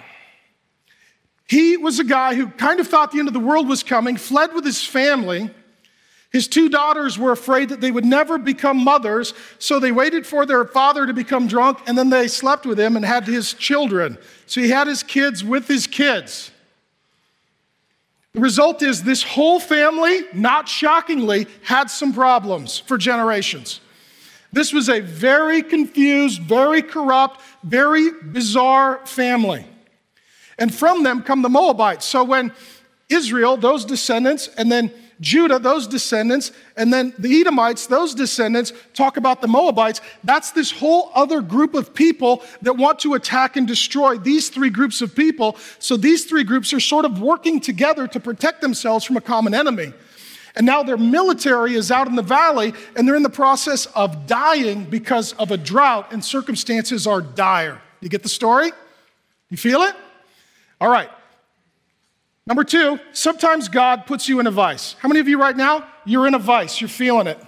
He 1.49 1.77
was 1.77 1.99
a 1.99 2.05
guy 2.05 2.35
who 2.35 2.47
kind 2.47 2.79
of 2.79 2.87
thought 2.87 3.11
the 3.11 3.19
end 3.19 3.29
of 3.29 3.35
the 3.35 3.41
world 3.41 3.69
was 3.69 3.83
coming, 3.83 4.17
fled 4.17 4.55
with 4.55 4.65
his 4.65 4.85
family. 4.85 5.51
His 6.31 6.47
two 6.47 6.69
daughters 6.69 7.19
were 7.19 7.33
afraid 7.33 7.71
that 7.71 7.81
they 7.81 7.91
would 7.91 8.05
never 8.05 8.39
become 8.39 8.77
mothers, 8.85 9.35
so 9.59 9.81
they 9.81 9.91
waited 9.91 10.27
for 10.27 10.47
their 10.47 10.65
father 10.65 11.07
to 11.07 11.13
become 11.13 11.49
drunk 11.49 11.81
and 11.89 11.99
then 11.99 12.09
they 12.09 12.29
slept 12.29 12.67
with 12.67 12.79
him 12.79 12.95
and 12.95 13.05
had 13.05 13.25
his 13.25 13.53
children. 13.53 14.17
So 14.47 14.61
he 14.61 14.71
had 14.71 14.87
his 14.87 15.03
kids 15.03 15.43
with 15.43 15.67
his 15.67 15.89
kids. 15.89 16.53
The 18.33 18.41
result 18.41 18.81
is 18.83 19.03
this 19.03 19.25
whole 19.25 19.59
family, 19.59 20.21
not 20.33 20.69
shockingly, 20.69 21.49
had 21.65 21.91
some 21.91 22.13
problems 22.13 22.79
for 22.79 22.97
generations. 22.97 23.81
This 24.53 24.73
was 24.73 24.89
a 24.89 25.01
very 25.01 25.63
confused, 25.63 26.43
very 26.43 26.83
corrupt, 26.83 27.41
very 27.63 28.11
bizarre 28.11 29.05
family. 29.07 29.65
And 30.59 30.75
from 30.75 31.03
them 31.03 31.23
come 31.23 31.43
the 31.43 31.49
Moabites. 31.49 32.05
So 32.05 32.25
when 32.25 32.53
Israel, 33.09 33.57
those 33.57 33.85
descendants, 33.85 34.49
and 34.57 34.71
then 34.71 34.93
Judah, 35.21 35.59
those 35.59 35.87
descendants, 35.87 36.51
and 36.77 36.93
then 36.93 37.13
the 37.19 37.41
Edomites, 37.41 37.87
those 37.87 38.15
descendants, 38.15 38.73
talk 38.95 39.19
about 39.19 39.43
the 39.43 39.49
Moabites. 39.49 40.01
That's 40.25 40.51
this 40.53 40.71
whole 40.71 41.11
other 41.15 41.43
group 41.43 41.75
of 41.75 41.93
people 41.93 42.43
that 42.63 42.77
want 42.77 43.01
to 43.01 43.15
attack 43.15 43.57
and 43.57 43.69
destroy 43.69 44.17
these 44.17 44.49
three 44.49 44.71
groups 44.71 45.03
of 45.03 45.15
people. 45.15 45.57
So 45.79 45.97
these 45.97 46.25
three 46.25 46.45
groups 46.45 46.73
are 46.73 46.81
sort 46.81 47.05
of 47.05 47.21
working 47.21 47.61
together 47.61 48.07
to 48.09 48.21
protect 48.21 48.63
themselves 48.63 49.05
from 49.05 49.19
a 49.19 49.21
common 49.21 49.53
enemy. 49.53 49.93
And 50.57 50.67
now 50.67 50.83
their 50.83 50.97
military 50.97 51.75
is 51.75 51.91
out 51.91 52.09
in 52.09 52.17
the 52.17 52.23
valley 52.23 52.73
and 52.97 53.07
they're 53.07 53.17
in 53.17 53.23
the 53.23 53.31
process 53.31 53.87
of 53.87 54.27
dying 54.27 54.85
because 54.85 55.33
of 55.35 55.51
a 55.51 55.57
drought 55.57 56.13
and 56.13 56.25
circumstances 56.25 57.07
are 57.07 57.21
dire. 57.21 57.81
You 58.01 58.09
get 58.09 58.23
the 58.23 58.29
story? 58.29 58.73
You 59.49 59.57
feel 59.57 59.83
it? 59.83 59.95
All 60.81 60.91
right. 60.91 61.11
Number 62.47 62.65
two, 62.65 62.99
sometimes 63.13 63.69
God 63.69 64.07
puts 64.07 64.29
you 64.29 64.41
in 64.41 64.47
a 64.47 64.51
vice. 64.51 64.97
How 64.99 65.09
many 65.09 65.21
of 65.21 65.29
you 65.29 65.41
right 65.41 65.57
now? 65.57 65.87
You're 66.05 66.27
in 66.27 66.35
a 66.35 66.39
vice, 66.39 66.81
you're 66.81 66.89
feeling 66.89 67.27
it. 67.27 67.39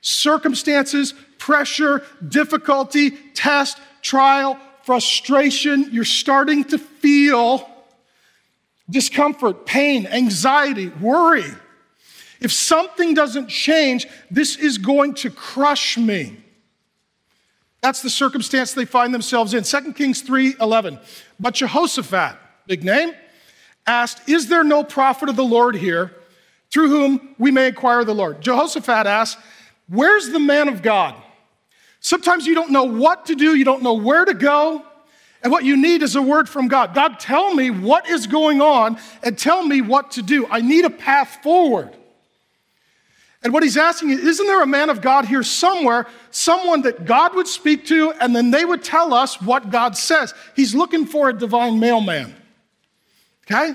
Circumstances, 0.00 1.14
pressure, 1.38 2.02
difficulty, 2.26 3.10
test, 3.34 3.78
trial, 4.02 4.58
frustration, 4.84 5.90
you're 5.92 6.04
starting 6.04 6.64
to 6.64 6.78
feel 6.78 7.68
discomfort, 8.88 9.66
pain, 9.66 10.06
anxiety, 10.06 10.88
worry. 10.88 11.44
If 12.40 12.52
something 12.52 13.14
doesn't 13.14 13.48
change, 13.48 14.06
this 14.30 14.56
is 14.56 14.78
going 14.78 15.14
to 15.14 15.30
crush 15.30 15.98
me. 15.98 16.36
That's 17.80 18.02
the 18.02 18.10
circumstance 18.10 18.72
they 18.72 18.84
find 18.84 19.14
themselves 19.14 19.54
in. 19.54 19.64
2 19.64 19.94
Kings 19.94 20.22
3:11. 20.22 20.98
But 21.38 21.54
Jehoshaphat, 21.54 22.36
big 22.66 22.84
name, 22.84 23.12
asked, 23.86 24.28
"Is 24.28 24.48
there 24.48 24.64
no 24.64 24.82
prophet 24.82 25.28
of 25.28 25.36
the 25.36 25.44
Lord 25.44 25.76
here 25.76 26.12
through 26.70 26.88
whom 26.88 27.34
we 27.38 27.50
may 27.50 27.68
inquire 27.68 28.04
the 28.04 28.14
Lord?" 28.14 28.40
Jehoshaphat 28.40 29.06
asked, 29.06 29.38
"Where's 29.88 30.28
the 30.28 30.40
man 30.40 30.68
of 30.68 30.82
God?" 30.82 31.14
Sometimes 32.00 32.46
you 32.46 32.54
don't 32.54 32.70
know 32.70 32.84
what 32.84 33.26
to 33.26 33.34
do, 33.34 33.54
you 33.54 33.64
don't 33.64 33.82
know 33.82 33.94
where 33.94 34.24
to 34.24 34.34
go, 34.34 34.84
and 35.42 35.52
what 35.52 35.64
you 35.64 35.76
need 35.76 36.02
is 36.02 36.16
a 36.16 36.22
word 36.22 36.48
from 36.48 36.68
God. 36.68 36.94
God, 36.94 37.18
tell 37.20 37.54
me 37.54 37.70
what 37.70 38.08
is 38.08 38.26
going 38.26 38.60
on 38.60 38.98
and 39.22 39.38
tell 39.38 39.64
me 39.64 39.80
what 39.82 40.12
to 40.12 40.22
do. 40.22 40.46
I 40.48 40.60
need 40.60 40.84
a 40.84 40.90
path 40.90 41.38
forward. 41.42 41.96
And 43.42 43.52
what 43.52 43.62
he's 43.62 43.76
asking 43.76 44.10
is, 44.10 44.20
isn't 44.20 44.46
there 44.46 44.62
a 44.62 44.66
man 44.66 44.90
of 44.90 45.00
God 45.00 45.24
here 45.24 45.44
somewhere, 45.44 46.06
someone 46.30 46.82
that 46.82 47.04
God 47.04 47.34
would 47.36 47.46
speak 47.46 47.86
to, 47.86 48.12
and 48.20 48.34
then 48.34 48.50
they 48.50 48.64
would 48.64 48.82
tell 48.82 49.14
us 49.14 49.40
what 49.40 49.70
God 49.70 49.96
says? 49.96 50.34
He's 50.56 50.74
looking 50.74 51.06
for 51.06 51.28
a 51.28 51.32
divine 51.32 51.78
mailman. 51.78 52.34
Okay? 53.46 53.74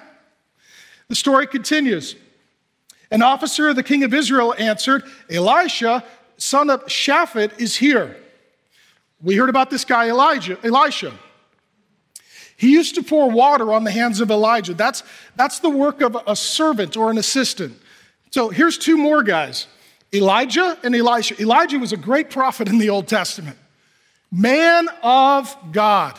The 1.07 1.15
story 1.15 1.47
continues. 1.47 2.15
An 3.09 3.21
officer 3.21 3.69
of 3.69 3.75
the 3.75 3.83
king 3.83 4.03
of 4.03 4.13
Israel 4.13 4.53
answered, 4.57 5.03
Elisha, 5.29 6.03
son 6.37 6.69
of 6.69 6.85
Shaphat, 6.87 7.59
is 7.59 7.75
here. 7.77 8.17
We 9.21 9.35
heard 9.35 9.49
about 9.49 9.69
this 9.69 9.85
guy, 9.85 10.09
Elijah, 10.09 10.57
Elisha. 10.63 11.13
He 12.57 12.71
used 12.71 12.95
to 12.95 13.03
pour 13.03 13.29
water 13.29 13.71
on 13.71 13.83
the 13.83 13.91
hands 13.91 14.19
of 14.19 14.29
Elijah. 14.29 14.73
That's, 14.73 15.03
that's 15.35 15.59
the 15.59 15.69
work 15.69 16.01
of 16.01 16.17
a 16.27 16.35
servant 16.35 16.97
or 16.97 17.09
an 17.09 17.17
assistant. 17.17 17.79
So 18.33 18.49
here's 18.49 18.79
two 18.79 18.97
more 18.97 19.21
guys 19.21 19.67
Elijah 20.11 20.79
and 20.81 20.95
Elisha. 20.95 21.39
Elijah 21.39 21.77
was 21.77 21.93
a 21.93 21.97
great 21.97 22.31
prophet 22.31 22.67
in 22.67 22.79
the 22.79 22.89
Old 22.89 23.07
Testament, 23.07 23.57
man 24.31 24.87
of 25.03 25.55
God, 25.71 26.17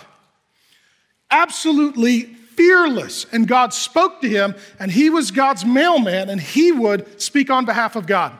absolutely 1.28 2.22
fearless. 2.22 3.26
And 3.32 3.48
God 3.48 3.74
spoke 3.74 4.20
to 4.20 4.28
him, 4.28 4.54
and 4.78 4.92
he 4.92 5.10
was 5.10 5.32
God's 5.32 5.64
mailman, 5.64 6.30
and 6.30 6.40
he 6.40 6.70
would 6.70 7.20
speak 7.20 7.50
on 7.50 7.64
behalf 7.64 7.96
of 7.96 8.06
God. 8.06 8.32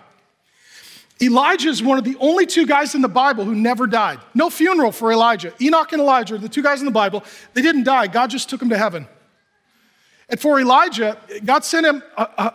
Elijah 1.21 1.69
is 1.69 1.83
one 1.83 1.99
of 1.99 2.05
the 2.05 2.17
only 2.21 2.47
two 2.47 2.67
guys 2.67 2.95
in 2.95 3.03
the 3.03 3.09
Bible 3.09 3.45
who 3.45 3.57
never 3.57 3.89
died. 3.89 4.21
No 4.35 4.51
funeral 4.51 4.93
for 4.93 5.11
Elijah. 5.11 5.53
Enoch 5.61 5.93
and 5.93 6.01
Elijah, 6.01 6.39
the 6.39 6.49
two 6.49 6.63
guys 6.63 6.79
in 6.79 6.87
the 6.87 6.93
Bible, 6.93 7.25
they 7.55 7.63
didn't 7.63 7.83
die. 7.83 8.07
God 8.07 8.31
just 8.31 8.49
took 8.49 8.61
them 8.61 8.69
to 8.69 8.79
heaven. 8.79 9.09
And 10.29 10.39
for 10.39 10.61
Elijah, 10.61 11.19
God 11.45 11.65
sent 11.65 11.87
him 11.87 12.05
a, 12.17 12.23
a, 12.23 12.55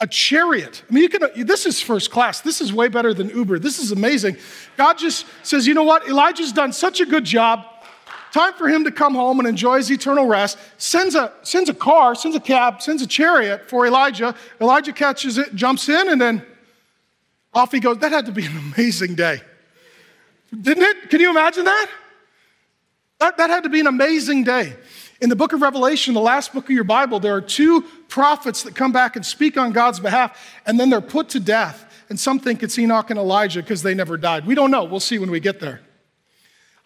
a 0.00 0.06
chariot. 0.06 0.82
I 0.88 0.92
mean, 0.92 1.02
you 1.02 1.08
can, 1.08 1.46
this 1.46 1.64
is 1.64 1.80
first 1.80 2.10
class. 2.10 2.40
This 2.40 2.60
is 2.60 2.72
way 2.72 2.88
better 2.88 3.14
than 3.14 3.30
Uber. 3.30 3.58
This 3.58 3.78
is 3.78 3.92
amazing. 3.92 4.36
God 4.76 4.98
just 4.98 5.24
says, 5.42 5.66
you 5.66 5.74
know 5.74 5.84
what? 5.84 6.06
Elijah's 6.08 6.52
done 6.52 6.72
such 6.72 7.00
a 7.00 7.06
good 7.06 7.24
job. 7.24 7.64
Time 8.32 8.52
for 8.52 8.68
him 8.68 8.84
to 8.84 8.90
come 8.90 9.14
home 9.14 9.38
and 9.38 9.48
enjoy 9.48 9.78
his 9.78 9.90
eternal 9.90 10.26
rest. 10.26 10.58
Sends 10.76 11.14
a, 11.14 11.32
sends 11.42 11.70
a 11.70 11.74
car, 11.74 12.14
sends 12.14 12.36
a 12.36 12.40
cab, 12.40 12.82
sends 12.82 13.00
a 13.00 13.06
chariot 13.06 13.70
for 13.70 13.86
Elijah. 13.86 14.34
Elijah 14.60 14.92
catches 14.92 15.38
it, 15.38 15.54
jumps 15.54 15.88
in, 15.88 16.10
and 16.10 16.20
then 16.20 16.44
off 17.54 17.72
he 17.72 17.80
goes. 17.80 17.96
That 17.98 18.12
had 18.12 18.26
to 18.26 18.32
be 18.32 18.44
an 18.44 18.56
amazing 18.74 19.14
day. 19.14 19.40
Didn't 20.60 20.82
it? 20.82 21.08
Can 21.08 21.20
you 21.20 21.30
imagine 21.30 21.64
that? 21.64 21.90
That, 23.18 23.38
that 23.38 23.48
had 23.48 23.62
to 23.62 23.70
be 23.70 23.80
an 23.80 23.86
amazing 23.86 24.44
day. 24.44 24.74
In 25.20 25.30
the 25.30 25.36
book 25.36 25.52
of 25.52 25.62
Revelation, 25.62 26.12
the 26.12 26.20
last 26.20 26.52
book 26.52 26.64
of 26.64 26.70
your 26.70 26.84
Bible, 26.84 27.20
there 27.20 27.34
are 27.34 27.40
two 27.40 27.82
prophets 28.08 28.62
that 28.64 28.74
come 28.74 28.92
back 28.92 29.16
and 29.16 29.24
speak 29.24 29.56
on 29.56 29.72
God's 29.72 29.98
behalf, 29.98 30.38
and 30.66 30.78
then 30.78 30.90
they're 30.90 31.00
put 31.00 31.30
to 31.30 31.40
death. 31.40 31.84
And 32.08 32.20
some 32.20 32.38
think 32.38 32.62
it's 32.62 32.78
Enoch 32.78 33.10
and 33.10 33.18
Elijah 33.18 33.62
because 33.62 33.82
they 33.82 33.94
never 33.94 34.16
died. 34.16 34.46
We 34.46 34.54
don't 34.54 34.70
know. 34.70 34.84
We'll 34.84 35.00
see 35.00 35.18
when 35.18 35.30
we 35.30 35.40
get 35.40 35.58
there. 35.58 35.80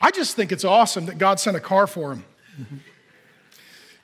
I 0.00 0.10
just 0.10 0.36
think 0.36 0.52
it's 0.52 0.64
awesome 0.64 1.06
that 1.06 1.18
God 1.18 1.40
sent 1.40 1.56
a 1.56 1.60
car 1.60 1.86
for 1.86 2.12
him. 2.12 2.24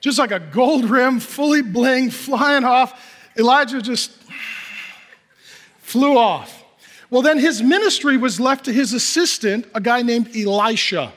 just 0.01 0.19
like 0.19 0.33
a 0.33 0.41
gold 0.41 0.85
rim, 0.85 1.21
fully 1.21 1.63
bling, 1.63 2.11
flying 2.11 2.65
off. 2.65 3.15
Elijah 3.39 3.81
just 3.81 4.13
flew 5.79 6.19
off. 6.19 6.65
Well, 7.09 7.23
then 7.23 7.39
his 7.39 7.63
ministry 7.63 8.17
was 8.17 8.41
left 8.41 8.65
to 8.65 8.73
his 8.73 8.93
assistant, 8.93 9.67
a 9.75 9.81
guy 9.81 10.03
named 10.03 10.37
Elisha. 10.37 11.13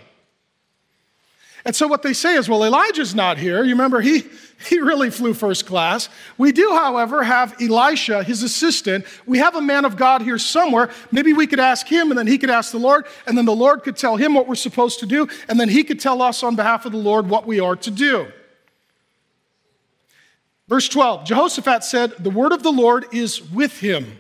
And 1.66 1.75
so 1.75 1.88
what 1.88 2.04
they 2.04 2.13
say 2.13 2.36
is, 2.36 2.48
well, 2.48 2.63
Elijah's 2.63 3.13
not 3.13 3.38
here. 3.38 3.63
You 3.63 3.72
remember, 3.72 4.00
he, 4.00 4.24
he 4.68 4.80
really 4.80 5.10
flew 5.10 5.34
first 5.34 5.66
class. 5.66 6.08
We 6.38 6.51
do, 6.51 6.72
however, 6.72 7.24
have 7.24 7.62
Elisha, 7.62 8.24
his 8.24 8.44
assistant. 8.44 9.06
We 9.25 9.39
have 9.39 9.56
a 9.56 9.62
man 9.62 9.84
of 9.84 9.98
God 9.98 10.22
here 10.22 10.38
somewhere. 10.38 10.89
Maybe 11.12 11.34
we 11.34 11.48
could 11.48 11.60
ask 11.60 11.88
him, 11.88 12.12
and 12.12 12.18
then 12.18 12.28
he 12.28 12.38
could 12.38 12.50
ask 12.50 12.72
the 12.72 12.80
Lord, 12.80 13.06
and 13.28 13.38
then 13.38 13.46
the 13.46 13.56
Lord 13.56 13.84
could 13.84 13.98
tell 13.98 14.16
him 14.16 14.34
what 14.34 14.48
we're 14.48 14.56
supposed 14.56 15.00
to 15.00 15.06
do, 15.06 15.28
and 15.50 15.60
then 15.60 15.70
he 15.70 15.84
could 15.84 16.00
tell 16.00 16.22
us 16.22 16.44
on 16.44 16.56
behalf 16.56 16.86
of 16.86 16.94
the 16.94 16.98
Lord 16.98 17.30
what 17.30 17.46
we 17.46 17.60
are 17.60 17.75
to 17.75 17.92
do. 17.92 18.28
Verse 20.70 20.88
12 20.88 21.25
Jehoshaphat 21.25 21.84
said, 21.84 22.12
The 22.20 22.30
word 22.30 22.54
of 22.54 22.63
the 22.63 22.72
Lord 22.72 23.06
is 23.12 23.42
with 23.51 23.80
him. 23.80 24.18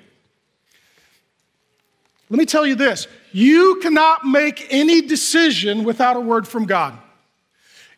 Let 2.29 2.37
me 2.37 2.45
tell 2.45 2.65
you 2.65 2.75
this 2.75 3.07
you 3.31 3.79
cannot 3.81 4.25
make 4.25 4.67
any 4.69 5.01
decision 5.01 5.83
without 5.83 6.17
a 6.17 6.19
word 6.19 6.47
from 6.47 6.65
God. 6.65 6.97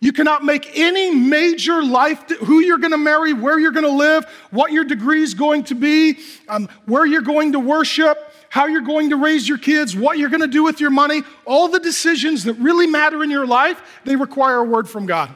You 0.02 0.12
cannot 0.12 0.44
make 0.44 0.78
any 0.80 1.14
major 1.14 1.84
life, 1.84 2.28
who 2.32 2.60
you're 2.60 2.80
going 2.80 2.92
to 2.92 2.98
marry, 2.98 3.34
where 3.34 3.60
you're 3.60 3.72
going 3.72 3.86
to 3.86 3.92
live, 3.92 4.26
what 4.50 4.72
your 4.72 4.84
degree 4.84 5.22
is 5.22 5.36
going 5.36 5.64
to 5.66 5.76
be, 5.76 6.18
um, 6.50 6.68
where 6.88 7.06
you're 7.06 7.22
going 7.22 7.52
to 7.52 7.60
worship, 7.60 8.18
how 8.50 8.66
you're 8.66 8.82
going 8.82 9.12
to 9.12 9.16
raise 9.16 9.48
your 9.48 9.60
kids, 9.60 9.96
what 9.96 10.18
you're 10.18 10.30
going 10.30 10.42
to 10.42 10.48
do 10.48 10.64
with 10.64 10.82
your 10.82 10.90
money. 10.90 11.22
All 11.46 11.68
the 11.68 11.80
decisions 11.80 12.46
that 12.46 12.56
really 12.56 12.88
matter 12.88 13.24
in 13.24 13.30
your 13.30 13.46
life, 13.46 13.80
they 14.04 14.16
require 14.16 14.58
a 14.58 14.64
word 14.64 14.90
from 14.90 15.06
God. 15.06 15.36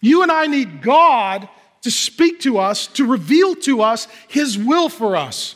You 0.00 0.24
and 0.24 0.32
I 0.32 0.48
need 0.48 0.82
God 0.82 1.48
to 1.82 1.90
speak 1.92 2.40
to 2.40 2.58
us, 2.58 2.88
to 2.88 3.06
reveal 3.06 3.54
to 3.54 3.80
us 3.80 4.08
His 4.26 4.58
will 4.58 4.88
for 4.88 5.14
us. 5.14 5.54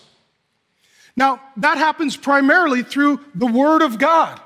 Now, 1.16 1.40
that 1.56 1.76
happens 1.76 2.16
primarily 2.16 2.84
through 2.84 3.18
the 3.34 3.46
Word 3.46 3.82
of 3.82 3.98
God. 3.98 4.40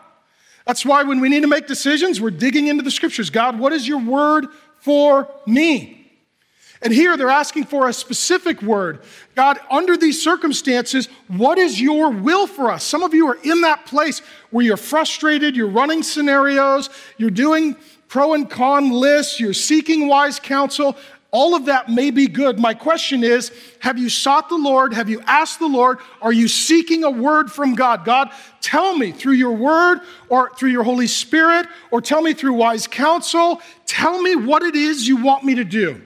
That's 0.65 0.85
why 0.85 1.03
when 1.03 1.21
we 1.21 1.29
need 1.29 1.43
to 1.43 1.49
make 1.49 1.67
decisions, 1.67 2.21
we're 2.21 2.31
digging 2.31 2.69
into 2.69 2.83
the 2.83 2.91
scriptures. 2.91 3.31
God, 3.31 3.59
what 3.59 3.73
is 3.73 3.87
your 3.87 3.99
word 3.99 4.47
for 4.81 5.29
me? 5.47 6.01
And 6.85 6.93
here 6.93 7.17
they're 7.17 7.31
asking 7.31 7.65
for 7.65 7.89
a 7.89 7.93
specific 7.93 8.61
word. 8.61 9.01
God, 9.35 9.59
under 9.71 9.97
these 9.97 10.23
circumstances, 10.23 11.09
what 11.29 11.57
is 11.57 11.81
your 11.81 12.11
will 12.11 12.47
for 12.47 12.71
us? 12.71 12.85
Some 12.85 13.03
of 13.03 13.15
you 13.15 13.27
are 13.29 13.39
in 13.43 13.63
that 13.63 13.87
place 13.87 14.21
where 14.51 14.65
you're 14.65 14.77
frustrated, 14.77 15.57
you're 15.57 15.69
running 15.69 16.03
scenarios, 16.03 16.91
you're 17.17 17.31
doing 17.31 17.77
pro 18.09 18.35
and 18.35 18.51
con 18.51 18.91
lists, 18.91 19.41
you're 19.41 19.55
seeking 19.55 20.09
wise 20.09 20.39
counsel. 20.39 20.97
All 21.35 21.57
of 21.57 21.65
that 21.65 21.89
may 21.89 22.13
be 22.13 22.29
good. 22.29 22.61
My 22.61 22.75
question 22.75 23.25
is 23.25 23.51
Have 23.81 23.99
you 23.99 24.09
sought 24.09 24.49
the 24.49 24.57
Lord? 24.57 24.95
Have 24.95 25.09
you 25.09 25.21
asked 25.27 25.59
the 25.59 25.67
Lord? 25.67 25.99
Are 26.23 26.33
you 26.33 26.47
seeking 26.47 27.03
a 27.03 27.11
word 27.11 27.51
from 27.51 27.75
God? 27.75 28.05
God, 28.05 28.31
tell 28.61 28.97
me 28.97 29.11
through 29.11 29.33
your 29.33 29.51
word 29.51 29.99
or 30.29 30.55
through 30.55 30.71
your 30.71 30.85
Holy 30.85 31.09
Spirit 31.09 31.67
or 31.91 32.01
tell 32.01 32.23
me 32.23 32.35
through 32.35 32.53
wise 32.53 32.87
counsel. 32.87 33.61
Tell 33.85 34.23
me 34.23 34.37
what 34.37 34.63
it 34.63 34.77
is 34.77 35.09
you 35.09 35.17
want 35.17 35.43
me 35.43 35.57
to 35.57 35.65
do. 35.65 36.01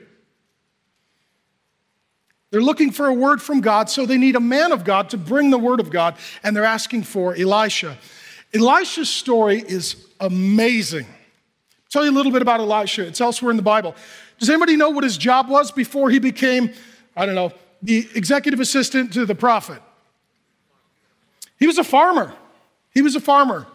They're 2.51 2.63
looking 2.63 2.91
for 2.91 3.09
a 3.09 3.13
word 3.13 3.43
from 3.43 3.61
God, 3.61 3.91
so 3.91 4.07
they 4.07 4.17
need 4.17 4.35
a 4.35 4.41
man 4.41 4.73
of 4.73 4.83
God 4.83 5.11
to 5.11 5.19
bring 5.19 5.51
the 5.51 5.59
word 5.59 5.81
of 5.81 5.91
God, 5.91 6.17
and 6.43 6.57
they're 6.57 6.65
asking 6.65 7.03
for 7.03 7.35
Elisha. 7.37 7.99
Elisha's 8.55 9.11
story 9.11 9.59
is 9.59 10.09
amazing. 10.21 11.05
I'll 11.05 11.91
tell 11.91 12.05
you 12.07 12.13
a 12.13 12.17
little 12.17 12.33
bit 12.33 12.41
about 12.41 12.61
Elisha. 12.61 13.07
It's 13.07 13.21
elsewhere 13.21 13.51
in 13.51 13.59
the 13.59 13.63
Bible. 13.63 13.95
Does 14.39 14.49
anybody 14.49 14.77
know 14.77 14.91
what 14.91 15.05
his 15.05 15.17
job 15.17 15.49
was 15.49 15.71
before 15.71 16.11
he 16.11 16.19
became, 16.19 16.73
I 17.17 17.27
don't 17.27 17.35
know, 17.35 17.53
the 17.83 18.09
executive 18.15 18.61
assistant 18.61 19.13
to 19.15 19.27
the 19.27 19.35
prophet? 19.35 19.83
He 21.59 21.67
was 21.67 21.79
a 21.79 21.85
farmer. 21.85 22.35
He 22.95 23.03
was 23.03 23.17
a 23.17 23.21
farmer. 23.21 23.67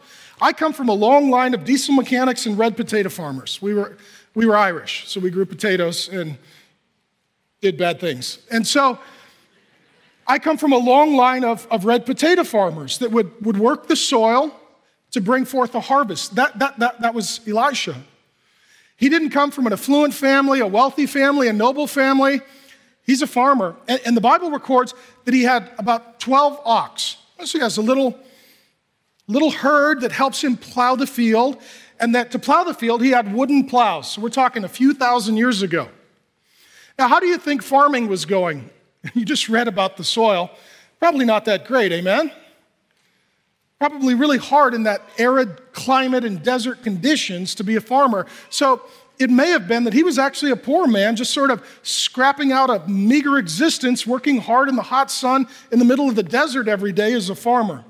I 0.41 0.53
come 0.53 0.73
from 0.73 0.89
a 0.89 0.93
long 0.93 1.29
line 1.29 1.53
of 1.53 1.63
diesel 1.63 1.93
mechanics 1.95 2.45
and 2.45 2.57
red 2.57 2.75
potato 2.75 3.09
farmers. 3.09 3.61
We 3.61 3.73
were, 3.73 3.97
we 4.33 4.45
were 4.45 4.55
Irish, 4.55 5.07
so 5.07 5.19
we 5.19 5.29
grew 5.29 5.45
potatoes 5.45 6.09
and 6.09 6.37
did 7.61 7.77
bad 7.77 7.99
things. 7.99 8.39
And 8.51 8.65
so 8.65 8.99
I 10.25 10.39
come 10.39 10.57
from 10.57 10.73
a 10.73 10.77
long 10.77 11.15
line 11.15 11.43
of, 11.43 11.67
of 11.69 11.85
red 11.85 12.05
potato 12.05 12.43
farmers 12.43 12.97
that 12.99 13.11
would, 13.11 13.45
would 13.45 13.57
work 13.57 13.87
the 13.87 13.95
soil 13.95 14.53
to 15.11 15.21
bring 15.21 15.45
forth 15.45 15.75
a 15.75 15.79
harvest. 15.79 16.35
That, 16.35 16.57
that, 16.59 16.79
that, 16.79 17.01
that 17.01 17.13
was 17.13 17.39
Elisha. 17.47 17.95
He 19.03 19.09
didn't 19.09 19.31
come 19.31 19.51
from 19.51 19.67
an 19.67 19.73
affluent 19.73 20.13
family, 20.13 20.61
a 20.61 20.65
wealthy 20.65 21.07
family, 21.07 21.49
a 21.49 21.53
noble 21.53 21.87
family. 21.87 22.39
He's 23.05 23.21
a 23.21 23.27
farmer. 23.27 23.75
And, 23.85 23.99
and 24.05 24.15
the 24.15 24.21
Bible 24.21 24.49
records 24.49 24.93
that 25.25 25.33
he 25.33 25.43
had 25.43 25.71
about 25.77 26.21
12 26.21 26.61
ox. 26.63 27.17
So 27.43 27.57
he 27.57 27.61
has 27.61 27.75
a 27.75 27.81
little, 27.81 28.17
little 29.27 29.51
herd 29.51 29.99
that 30.03 30.13
helps 30.13 30.41
him 30.41 30.55
plow 30.55 30.95
the 30.95 31.05
field. 31.05 31.61
And 31.99 32.15
that 32.15 32.31
to 32.31 32.39
plow 32.39 32.63
the 32.63 32.73
field, 32.73 33.03
he 33.03 33.09
had 33.09 33.33
wooden 33.33 33.67
plows. 33.67 34.11
So 34.11 34.21
we're 34.21 34.29
talking 34.29 34.63
a 34.63 34.69
few 34.69 34.93
thousand 34.93 35.35
years 35.35 35.61
ago. 35.61 35.89
Now, 36.97 37.09
how 37.09 37.19
do 37.19 37.27
you 37.27 37.37
think 37.37 37.61
farming 37.61 38.07
was 38.07 38.23
going? 38.23 38.69
You 39.13 39.25
just 39.25 39.49
read 39.49 39.67
about 39.67 39.97
the 39.97 40.05
soil. 40.05 40.49
Probably 40.97 41.25
not 41.25 41.43
that 41.43 41.65
great, 41.65 41.91
amen? 41.91 42.31
Probably 43.89 44.15
really 44.15 44.37
hard 44.37 44.73
in 44.73 44.83
that 44.83 45.01
arid 45.17 45.73
climate 45.73 46.23
and 46.23 46.41
desert 46.41 46.81
conditions 46.83 47.53
to 47.53 47.65
be 47.65 47.75
a 47.75 47.81
farmer. 47.81 48.25
So 48.49 48.81
it 49.19 49.29
may 49.29 49.49
have 49.49 49.67
been 49.67 49.83
that 49.83 49.93
he 49.93 50.03
was 50.03 50.17
actually 50.17 50.51
a 50.51 50.55
poor 50.55 50.87
man, 50.87 51.17
just 51.17 51.33
sort 51.33 51.51
of 51.51 51.61
scrapping 51.83 52.53
out 52.53 52.69
a 52.69 52.87
meager 52.87 53.37
existence, 53.37 54.07
working 54.07 54.39
hard 54.39 54.69
in 54.69 54.77
the 54.77 54.83
hot 54.83 55.11
sun 55.11 55.47
in 55.69 55.79
the 55.79 55.85
middle 55.85 56.07
of 56.07 56.15
the 56.15 56.23
desert 56.23 56.69
every 56.69 56.93
day 56.93 57.11
as 57.11 57.29
a 57.29 57.35
farmer. 57.35 57.83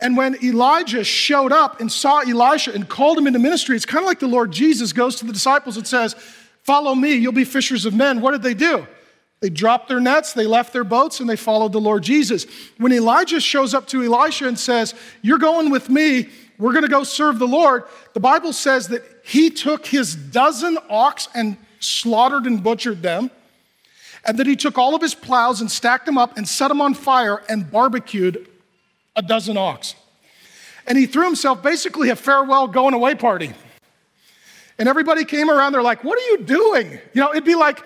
And 0.00 0.16
when 0.16 0.36
Elijah 0.42 1.04
showed 1.04 1.52
up 1.52 1.80
and 1.80 1.92
saw 1.92 2.22
Elisha 2.22 2.72
and 2.72 2.88
called 2.88 3.18
him 3.18 3.28
into 3.28 3.38
ministry, 3.38 3.76
it's 3.76 3.86
kind 3.86 4.02
of 4.02 4.08
like 4.08 4.18
the 4.18 4.26
Lord 4.26 4.50
Jesus 4.50 4.92
goes 4.92 5.14
to 5.20 5.26
the 5.26 5.32
disciples 5.32 5.76
and 5.76 5.86
says, 5.86 6.14
Follow 6.64 6.92
me, 6.92 7.12
you'll 7.14 7.30
be 7.30 7.44
fishers 7.44 7.86
of 7.86 7.94
men. 7.94 8.20
What 8.20 8.32
did 8.32 8.42
they 8.42 8.54
do? 8.54 8.84
They 9.44 9.50
dropped 9.50 9.88
their 9.88 10.00
nets, 10.00 10.32
they 10.32 10.46
left 10.46 10.72
their 10.72 10.84
boats, 10.84 11.20
and 11.20 11.28
they 11.28 11.36
followed 11.36 11.72
the 11.72 11.78
Lord 11.78 12.02
Jesus. 12.02 12.46
When 12.78 12.94
Elijah 12.94 13.40
shows 13.40 13.74
up 13.74 13.86
to 13.88 14.02
Elisha 14.02 14.48
and 14.48 14.58
says, 14.58 14.94
You're 15.20 15.36
going 15.36 15.68
with 15.68 15.90
me, 15.90 16.30
we're 16.56 16.72
going 16.72 16.86
to 16.86 16.90
go 16.90 17.04
serve 17.04 17.38
the 17.38 17.46
Lord, 17.46 17.84
the 18.14 18.20
Bible 18.20 18.54
says 18.54 18.88
that 18.88 19.02
he 19.22 19.50
took 19.50 19.84
his 19.84 20.14
dozen 20.14 20.78
ox 20.88 21.28
and 21.34 21.58
slaughtered 21.78 22.46
and 22.46 22.62
butchered 22.62 23.02
them, 23.02 23.30
and 24.24 24.38
that 24.38 24.46
he 24.46 24.56
took 24.56 24.78
all 24.78 24.94
of 24.94 25.02
his 25.02 25.14
plows 25.14 25.60
and 25.60 25.70
stacked 25.70 26.06
them 26.06 26.16
up 26.16 26.38
and 26.38 26.48
set 26.48 26.68
them 26.68 26.80
on 26.80 26.94
fire 26.94 27.42
and 27.46 27.70
barbecued 27.70 28.48
a 29.14 29.20
dozen 29.20 29.58
ox. 29.58 29.94
And 30.86 30.96
he 30.96 31.04
threw 31.04 31.26
himself 31.26 31.62
basically 31.62 32.08
a 32.08 32.16
farewell 32.16 32.66
going 32.66 32.94
away 32.94 33.14
party. 33.14 33.52
And 34.78 34.88
everybody 34.88 35.26
came 35.26 35.50
around, 35.50 35.72
they're 35.72 35.82
like, 35.82 36.02
What 36.02 36.18
are 36.18 36.30
you 36.30 36.38
doing? 36.38 36.92
You 37.12 37.20
know, 37.20 37.32
it'd 37.32 37.44
be 37.44 37.56
like, 37.56 37.84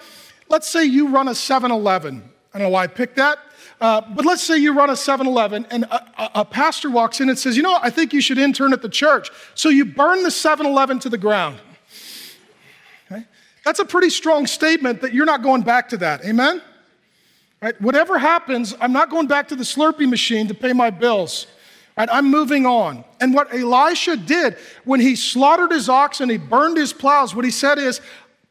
let's 0.49 0.69
say 0.69 0.85
you 0.85 1.09
run 1.09 1.29
a 1.29 1.35
7 1.35 1.71
Eleven. 1.71 2.29
I 2.53 2.59
don't 2.59 2.69
know 2.69 2.71
why 2.71 2.85
I 2.85 2.87
picked 2.87 3.17
that. 3.17 3.39
Uh, 3.81 4.01
but 4.15 4.25
let's 4.25 4.43
say 4.43 4.57
you 4.57 4.73
run 4.73 4.91
a 4.91 4.97
7 4.97 5.27
Eleven 5.27 5.67
and 5.71 5.85
a, 5.85 6.41
a, 6.41 6.45
pastor 6.45 6.91
walks 6.91 7.21
in 7.21 7.29
and 7.29 7.39
says, 7.39 7.57
You 7.57 7.63
know, 7.63 7.79
I 7.81 7.91
think 7.91 8.13
you 8.13 8.21
should 8.21 8.39
intern 8.39 8.73
at 8.73 8.83
the 8.83 8.89
church. 8.89 9.31
So 9.55 9.69
you 9.69 9.85
burn 9.85 10.25
the 10.25 10.31
7 10.31 10.67
Eleven 10.67 10.99
to 11.01 11.09
the 11.09 11.19
ground. 11.19 11.61
Okay? 13.11 13.25
That's 13.65 13.79
a 13.79 13.85
pretty 13.85 14.11
strong 14.11 14.47
statement 14.47 15.01
that 15.03 15.15
you're 15.15 15.27
not 15.27 15.43
going 15.43 15.63
back 15.63 15.91
to 15.91 15.97
that. 15.99 16.25
Amen? 16.25 16.61
Right? 17.63 17.81
Whatever 17.81 18.19
happens, 18.19 18.75
I'm 18.81 18.93
not 18.93 19.11
going 19.11 19.29
back 19.29 19.49
to 19.49 19.57
the 19.57 19.65
Slurpee 19.65 20.09
machine 20.09 20.49
to 20.49 20.55
pay 20.55 20.73
my 20.73 20.91
bills. 20.91 21.47
Right? 21.97 22.09
I'm 22.11 22.31
moving 22.31 22.67
on. 22.67 23.05
And 23.21 23.33
what 23.33 23.55
Elisha 23.55 24.17
did 24.17 24.57
when 24.85 24.99
he 24.99 25.15
slaughtered 25.15 25.71
his 25.71 25.89
ox 25.89 26.21
and 26.21 26.31
he 26.31 26.37
burned 26.37 26.77
his 26.77 26.93
plows, 26.93 27.33
what 27.33 27.45
he 27.45 27.51
said 27.53 27.79
is, 27.79 28.01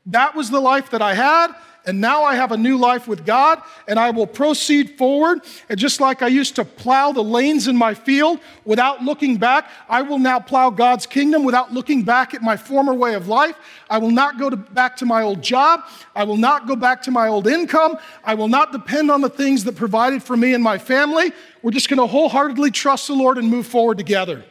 That 0.05 0.35
was 0.35 0.49
the 0.49 0.61
life 0.61 0.91
that 0.91 1.01
I 1.01 1.15
had 1.15 1.53
and 1.87 2.01
now 2.01 2.25
I 2.25 2.35
have 2.35 2.51
a 2.51 2.57
new 2.57 2.77
life 2.77 3.07
with 3.07 3.25
God, 3.25 3.61
and 3.87 3.97
I 3.97 4.09
will 4.09 4.27
proceed 4.27 4.97
forward. 4.97 5.39
And 5.69 5.79
just 5.79 6.01
like 6.01 6.21
I 6.21 6.27
used 6.27 6.57
to 6.57 6.65
plow 6.65 7.13
the 7.13 7.23
lanes 7.23 7.69
in 7.69 7.77
my 7.77 7.93
field 7.93 8.41
without 8.65 9.03
looking 9.03 9.37
back, 9.37 9.69
I 9.87 10.01
will 10.01 10.19
now 10.19 10.41
plow 10.41 10.69
God's 10.69 11.05
kingdom 11.05 11.45
without 11.45 11.73
looking 11.73 12.03
back 12.03 12.33
at 12.33 12.41
my 12.41 12.57
former 12.57 12.93
way 12.93 13.13
of 13.13 13.29
life. 13.29 13.55
I 13.89 13.99
will 13.99 14.11
not 14.11 14.37
go 14.37 14.49
to, 14.49 14.57
back 14.57 14.97
to 14.97 15.05
my 15.05 15.21
old 15.21 15.41
job. 15.41 15.83
I 16.13 16.25
will 16.25 16.35
not 16.35 16.67
go 16.67 16.75
back 16.75 17.01
to 17.03 17.11
my 17.11 17.29
old 17.29 17.47
income. 17.47 17.97
I 18.21 18.33
will 18.33 18.49
not 18.49 18.73
depend 18.73 19.09
on 19.09 19.21
the 19.21 19.29
things 19.29 19.63
that 19.63 19.77
provided 19.77 20.21
for 20.21 20.35
me 20.35 20.53
and 20.53 20.61
my 20.61 20.77
family. 20.77 21.31
We're 21.61 21.71
just 21.71 21.87
going 21.87 21.99
to 21.99 22.07
wholeheartedly 22.07 22.71
trust 22.71 23.07
the 23.07 23.13
Lord 23.13 23.37
and 23.37 23.49
move 23.49 23.65
forward 23.65 23.97
together. 23.97 24.43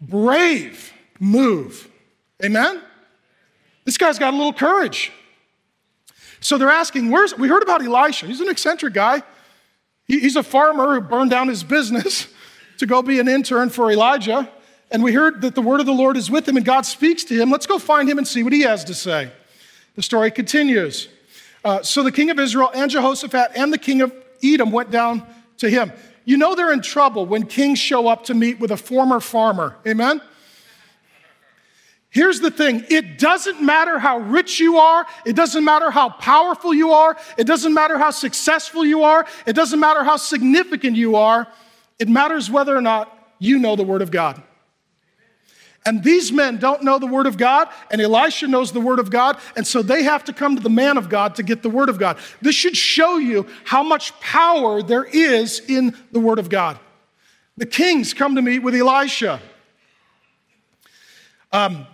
Brave 0.00 0.92
move. 1.18 1.88
Amen? 2.44 2.80
This 3.84 3.98
guy's 3.98 4.20
got 4.20 4.32
a 4.32 4.36
little 4.36 4.52
courage. 4.52 5.10
So 6.40 6.58
they're 6.58 6.70
asking, 6.70 7.10
where's, 7.10 7.36
we 7.36 7.48
heard 7.48 7.62
about 7.62 7.84
Elisha. 7.84 8.26
He's 8.26 8.40
an 8.40 8.48
eccentric 8.48 8.94
guy. 8.94 9.22
He, 10.06 10.20
he's 10.20 10.36
a 10.36 10.42
farmer 10.42 10.94
who 10.94 11.00
burned 11.00 11.30
down 11.30 11.48
his 11.48 11.62
business 11.62 12.26
to 12.78 12.86
go 12.86 13.02
be 13.02 13.20
an 13.20 13.28
intern 13.28 13.70
for 13.70 13.90
Elijah. 13.90 14.50
And 14.90 15.02
we 15.02 15.12
heard 15.12 15.42
that 15.42 15.54
the 15.54 15.62
word 15.62 15.80
of 15.80 15.86
the 15.86 15.92
Lord 15.92 16.16
is 16.16 16.30
with 16.30 16.48
him 16.48 16.56
and 16.56 16.64
God 16.64 16.82
speaks 16.86 17.24
to 17.24 17.34
him. 17.34 17.50
Let's 17.50 17.66
go 17.66 17.78
find 17.78 18.08
him 18.08 18.18
and 18.18 18.26
see 18.26 18.42
what 18.42 18.52
he 18.52 18.62
has 18.62 18.84
to 18.84 18.94
say. 18.94 19.30
The 19.94 20.02
story 20.02 20.30
continues. 20.30 21.08
Uh, 21.64 21.82
so 21.82 22.02
the 22.02 22.10
king 22.10 22.30
of 22.30 22.40
Israel 22.40 22.70
and 22.74 22.90
Jehoshaphat 22.90 23.52
and 23.54 23.72
the 23.72 23.78
king 23.78 24.00
of 24.00 24.12
Edom 24.42 24.72
went 24.72 24.90
down 24.90 25.26
to 25.58 25.68
him. 25.68 25.92
You 26.24 26.38
know 26.38 26.54
they're 26.54 26.72
in 26.72 26.80
trouble 26.80 27.26
when 27.26 27.46
kings 27.46 27.78
show 27.78 28.08
up 28.08 28.24
to 28.24 28.34
meet 28.34 28.58
with 28.58 28.70
a 28.70 28.76
former 28.76 29.20
farmer. 29.20 29.76
Amen? 29.86 30.20
Here's 32.10 32.40
the 32.40 32.50
thing 32.50 32.84
it 32.88 33.18
doesn't 33.18 33.62
matter 33.62 33.98
how 33.98 34.18
rich 34.18 34.58
you 34.58 34.78
are, 34.78 35.06
it 35.24 35.36
doesn't 35.36 35.64
matter 35.64 35.90
how 35.90 36.10
powerful 36.10 36.74
you 36.74 36.92
are, 36.92 37.16
it 37.38 37.46
doesn't 37.46 37.72
matter 37.72 37.98
how 37.98 38.10
successful 38.10 38.84
you 38.84 39.04
are, 39.04 39.24
it 39.46 39.54
doesn't 39.54 39.78
matter 39.78 40.02
how 40.02 40.16
significant 40.16 40.96
you 40.96 41.16
are. 41.16 41.46
It 42.00 42.08
matters 42.08 42.50
whether 42.50 42.76
or 42.76 42.80
not 42.80 43.16
you 43.38 43.58
know 43.58 43.76
the 43.76 43.84
Word 43.84 44.02
of 44.02 44.10
God. 44.10 44.42
And 45.86 46.02
these 46.02 46.32
men 46.32 46.58
don't 46.58 46.82
know 46.82 46.98
the 46.98 47.06
Word 47.06 47.26
of 47.26 47.38
God, 47.38 47.68
and 47.90 48.00
Elisha 48.00 48.46
knows 48.46 48.72
the 48.72 48.80
Word 48.80 48.98
of 48.98 49.10
God, 49.10 49.38
and 49.56 49.66
so 49.66 49.82
they 49.82 50.02
have 50.02 50.24
to 50.24 50.32
come 50.32 50.56
to 50.56 50.62
the 50.62 50.70
man 50.70 50.98
of 50.98 51.08
God 51.08 51.36
to 51.36 51.42
get 51.42 51.62
the 51.62 51.70
Word 51.70 51.88
of 51.88 51.98
God. 51.98 52.18
This 52.42 52.54
should 52.54 52.76
show 52.76 53.16
you 53.18 53.46
how 53.64 53.82
much 53.82 54.18
power 54.20 54.82
there 54.82 55.04
is 55.04 55.60
in 55.60 55.96
the 56.12 56.20
Word 56.20 56.38
of 56.38 56.48
God. 56.48 56.78
The 57.56 57.66
kings 57.66 58.14
come 58.14 58.34
to 58.34 58.42
meet 58.42 58.60
with 58.60 58.74
Elisha. 58.74 59.40
Um, 61.52 61.86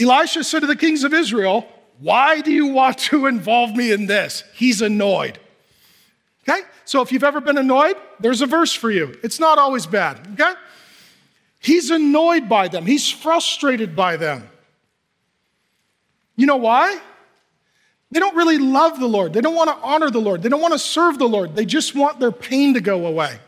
Elisha 0.00 0.44
said 0.44 0.60
to 0.60 0.66
the 0.66 0.76
kings 0.76 1.04
of 1.04 1.12
Israel, 1.12 1.66
Why 1.98 2.40
do 2.40 2.52
you 2.52 2.66
want 2.66 2.98
to 2.98 3.26
involve 3.26 3.74
me 3.74 3.92
in 3.92 4.06
this? 4.06 4.44
He's 4.54 4.80
annoyed. 4.80 5.38
Okay? 6.48 6.60
So 6.84 7.02
if 7.02 7.12
you've 7.12 7.24
ever 7.24 7.40
been 7.40 7.58
annoyed, 7.58 7.96
there's 8.20 8.40
a 8.40 8.46
verse 8.46 8.72
for 8.72 8.90
you. 8.90 9.18
It's 9.22 9.40
not 9.40 9.58
always 9.58 9.86
bad. 9.86 10.26
Okay? 10.34 10.54
He's 11.60 11.90
annoyed 11.90 12.48
by 12.48 12.68
them, 12.68 12.86
he's 12.86 13.10
frustrated 13.10 13.96
by 13.96 14.16
them. 14.16 14.48
You 16.36 16.46
know 16.46 16.56
why? 16.56 17.00
They 18.10 18.20
don't 18.20 18.36
really 18.36 18.58
love 18.58 19.00
the 19.00 19.08
Lord. 19.08 19.32
They 19.32 19.40
don't 19.40 19.56
want 19.56 19.68
to 19.70 19.76
honor 19.84 20.08
the 20.08 20.20
Lord. 20.20 20.42
They 20.42 20.48
don't 20.48 20.62
want 20.62 20.72
to 20.72 20.78
serve 20.78 21.18
the 21.18 21.28
Lord. 21.28 21.54
They 21.54 21.66
just 21.66 21.94
want 21.94 22.20
their 22.20 22.32
pain 22.32 22.74
to 22.74 22.80
go 22.80 23.06
away. 23.06 23.38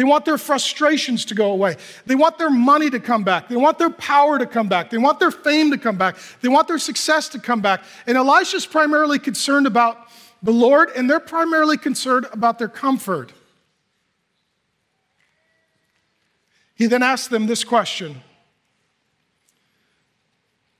They 0.00 0.04
want 0.04 0.24
their 0.24 0.38
frustrations 0.38 1.26
to 1.26 1.34
go 1.34 1.52
away. 1.52 1.76
They 2.06 2.14
want 2.14 2.38
their 2.38 2.48
money 2.48 2.88
to 2.88 2.98
come 2.98 3.22
back. 3.22 3.50
They 3.50 3.56
want 3.56 3.78
their 3.78 3.90
power 3.90 4.38
to 4.38 4.46
come 4.46 4.66
back. 4.66 4.88
They 4.88 4.96
want 4.96 5.20
their 5.20 5.30
fame 5.30 5.70
to 5.72 5.76
come 5.76 5.98
back. 5.98 6.16
They 6.40 6.48
want 6.48 6.68
their 6.68 6.78
success 6.78 7.28
to 7.28 7.38
come 7.38 7.60
back. 7.60 7.84
And 8.06 8.16
Elisha's 8.16 8.64
primarily 8.64 9.18
concerned 9.18 9.66
about 9.66 10.08
the 10.42 10.52
Lord, 10.52 10.88
and 10.96 11.10
they're 11.10 11.20
primarily 11.20 11.76
concerned 11.76 12.24
about 12.32 12.58
their 12.58 12.66
comfort. 12.66 13.34
He 16.74 16.86
then 16.86 17.02
asks 17.02 17.28
them 17.28 17.46
this 17.46 17.62
question 17.62 18.22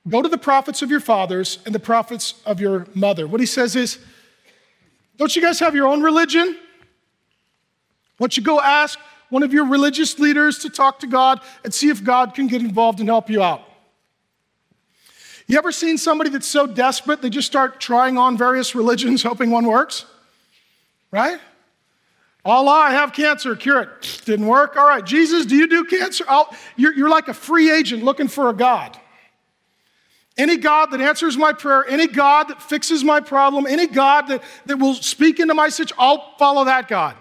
Go 0.09 0.23
to 0.23 0.29
the 0.29 0.39
prophets 0.39 0.81
of 0.81 0.89
your 0.89 0.99
fathers 0.99 1.59
and 1.67 1.75
the 1.75 1.79
prophets 1.79 2.41
of 2.43 2.59
your 2.59 2.87
mother. 2.95 3.27
What 3.27 3.39
he 3.39 3.45
says 3.45 3.75
is, 3.75 3.99
Don't 5.17 5.35
you 5.35 5.43
guys 5.43 5.59
have 5.59 5.75
your 5.75 5.85
own 5.85 6.01
religion? 6.01 6.57
Why 8.17 8.25
don't 8.25 8.37
you 8.37 8.43
go 8.43 8.59
ask 8.59 8.97
one 9.31 9.41
of 9.41 9.51
your 9.51 9.65
religious 9.65 10.19
leaders 10.19 10.59
to 10.59 10.69
talk 10.69 10.99
to 10.99 11.07
God 11.07 11.41
and 11.63 11.73
see 11.73 11.89
if 11.89 12.03
God 12.03 12.35
can 12.35 12.45
get 12.45 12.61
involved 12.61 12.99
and 12.99 13.09
help 13.09 13.29
you 13.29 13.41
out. 13.41 13.63
You 15.47 15.57
ever 15.57 15.71
seen 15.71 15.97
somebody 15.97 16.29
that's 16.29 16.47
so 16.47 16.67
desperate 16.67 17.21
they 17.21 17.29
just 17.29 17.47
start 17.47 17.79
trying 17.81 18.17
on 18.17 18.37
various 18.37 18.75
religions 18.75 19.23
hoping 19.23 19.49
one 19.49 19.65
works? 19.65 20.05
Right? 21.09 21.39
Allah, 22.43 22.71
I 22.71 22.91
have 22.91 23.13
cancer, 23.13 23.55
cure 23.55 23.81
it. 23.81 24.21
Didn't 24.25 24.47
work. 24.47 24.75
All 24.75 24.87
right, 24.87 25.03
Jesus, 25.03 25.45
do 25.45 25.55
you 25.55 25.67
do 25.67 25.85
cancer? 25.85 26.25
You're, 26.75 26.93
you're 26.93 27.09
like 27.09 27.27
a 27.27 27.33
free 27.33 27.71
agent 27.71 28.03
looking 28.03 28.27
for 28.27 28.49
a 28.49 28.53
God. 28.53 28.99
Any 30.37 30.57
God 30.57 30.91
that 30.91 31.01
answers 31.01 31.37
my 31.37 31.53
prayer, 31.53 31.85
any 31.87 32.07
God 32.07 32.47
that 32.47 32.61
fixes 32.61 33.03
my 33.03 33.19
problem, 33.19 33.65
any 33.67 33.85
God 33.87 34.27
that, 34.27 34.41
that 34.65 34.77
will 34.77 34.95
speak 34.95 35.39
into 35.39 35.53
my 35.53 35.69
situation, 35.69 35.97
I'll 35.99 36.35
follow 36.37 36.65
that 36.65 36.87
God. 36.87 37.15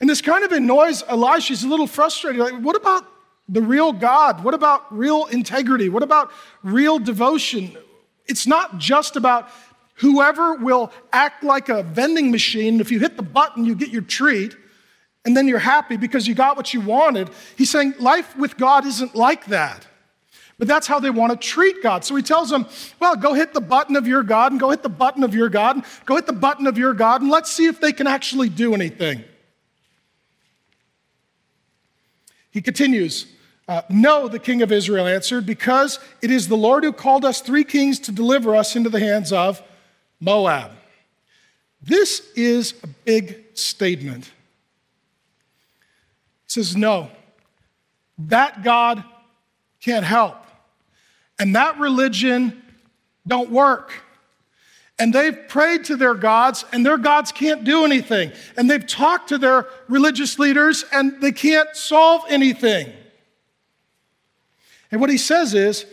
And 0.00 0.08
this 0.08 0.20
kind 0.20 0.44
of 0.44 0.52
annoys 0.52 1.02
Elisha. 1.06 1.48
He's 1.48 1.64
a 1.64 1.68
little 1.68 1.86
frustrated. 1.86 2.40
Like, 2.40 2.60
what 2.60 2.76
about 2.76 3.06
the 3.48 3.62
real 3.62 3.92
God? 3.92 4.44
What 4.44 4.54
about 4.54 4.94
real 4.96 5.26
integrity? 5.26 5.88
What 5.88 6.02
about 6.02 6.30
real 6.62 6.98
devotion? 6.98 7.76
It's 8.26 8.46
not 8.46 8.78
just 8.78 9.16
about 9.16 9.48
whoever 9.94 10.54
will 10.54 10.92
act 11.12 11.42
like 11.42 11.68
a 11.68 11.82
vending 11.82 12.30
machine. 12.30 12.80
If 12.80 12.90
you 12.90 12.98
hit 12.98 13.16
the 13.16 13.22
button, 13.22 13.64
you 13.64 13.74
get 13.74 13.90
your 13.90 14.02
treat, 14.02 14.56
and 15.24 15.36
then 15.36 15.48
you're 15.48 15.58
happy 15.58 15.96
because 15.96 16.28
you 16.28 16.34
got 16.34 16.56
what 16.56 16.74
you 16.74 16.80
wanted. 16.80 17.30
He's 17.56 17.70
saying 17.70 17.94
life 17.98 18.36
with 18.36 18.56
God 18.56 18.84
isn't 18.86 19.14
like 19.14 19.46
that. 19.46 19.86
But 20.58 20.68
that's 20.68 20.86
how 20.86 21.00
they 21.00 21.10
want 21.10 21.32
to 21.32 21.38
treat 21.38 21.82
God. 21.82 22.04
So 22.04 22.16
he 22.16 22.22
tells 22.22 22.48
them, 22.48 22.66
well, 22.98 23.14
go 23.14 23.34
hit 23.34 23.52
the 23.52 23.60
button 23.60 23.94
of 23.94 24.06
your 24.06 24.22
God 24.22 24.52
and 24.52 24.60
go 24.60 24.70
hit 24.70 24.82
the 24.82 24.88
button 24.88 25.22
of 25.22 25.34
your 25.34 25.50
God 25.50 25.76
and 25.76 25.84
go 26.06 26.16
hit 26.16 26.26
the 26.26 26.32
button 26.32 26.66
of 26.66 26.78
your 26.78 26.94
God 26.94 27.20
and 27.20 27.30
let's 27.30 27.52
see 27.52 27.66
if 27.66 27.80
they 27.80 27.92
can 27.92 28.06
actually 28.06 28.48
do 28.48 28.72
anything. 28.72 29.22
He 32.56 32.62
continues, 32.62 33.26
uh, 33.68 33.82
No, 33.90 34.28
the 34.28 34.38
king 34.38 34.62
of 34.62 34.72
Israel 34.72 35.06
answered, 35.06 35.44
because 35.44 35.98
it 36.22 36.30
is 36.30 36.48
the 36.48 36.56
Lord 36.56 36.84
who 36.84 36.92
called 36.94 37.22
us 37.22 37.42
three 37.42 37.64
kings 37.64 37.98
to 38.00 38.12
deliver 38.12 38.56
us 38.56 38.74
into 38.74 38.88
the 38.88 38.98
hands 38.98 39.30
of 39.30 39.62
Moab. 40.20 40.70
This 41.82 42.32
is 42.34 42.72
a 42.82 42.86
big 42.86 43.44
statement. 43.52 44.24
He 44.24 44.30
says, 46.46 46.74
No, 46.74 47.10
that 48.16 48.62
God 48.62 49.04
can't 49.78 50.06
help. 50.06 50.38
And 51.38 51.54
that 51.56 51.78
religion 51.78 52.62
don't 53.26 53.50
work 53.50 53.92
and 54.98 55.12
they've 55.12 55.36
prayed 55.48 55.84
to 55.84 55.96
their 55.96 56.14
gods, 56.14 56.64
and 56.72 56.84
their 56.84 56.96
gods 56.96 57.30
can't 57.30 57.64
do 57.64 57.84
anything. 57.84 58.32
And 58.56 58.70
they've 58.70 58.86
talked 58.86 59.28
to 59.28 59.38
their 59.38 59.66
religious 59.88 60.38
leaders, 60.38 60.84
and 60.90 61.20
they 61.20 61.32
can't 61.32 61.74
solve 61.76 62.22
anything. 62.28 62.92
And 64.90 65.00
what 65.00 65.10
he 65.10 65.18
says 65.18 65.52
is, 65.52 65.84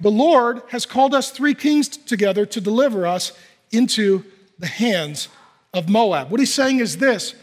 the 0.00 0.10
Lord 0.10 0.62
has 0.68 0.86
called 0.86 1.14
us 1.14 1.30
three 1.30 1.54
kings 1.54 1.88
together 1.88 2.46
to 2.46 2.60
deliver 2.60 3.06
us 3.06 3.32
into 3.72 4.24
the 4.58 4.66
hands 4.66 5.28
of 5.74 5.88
Moab. 5.88 6.30
What 6.30 6.40
he's 6.40 6.54
saying 6.54 6.78
is 6.78 6.96
this 6.96 7.34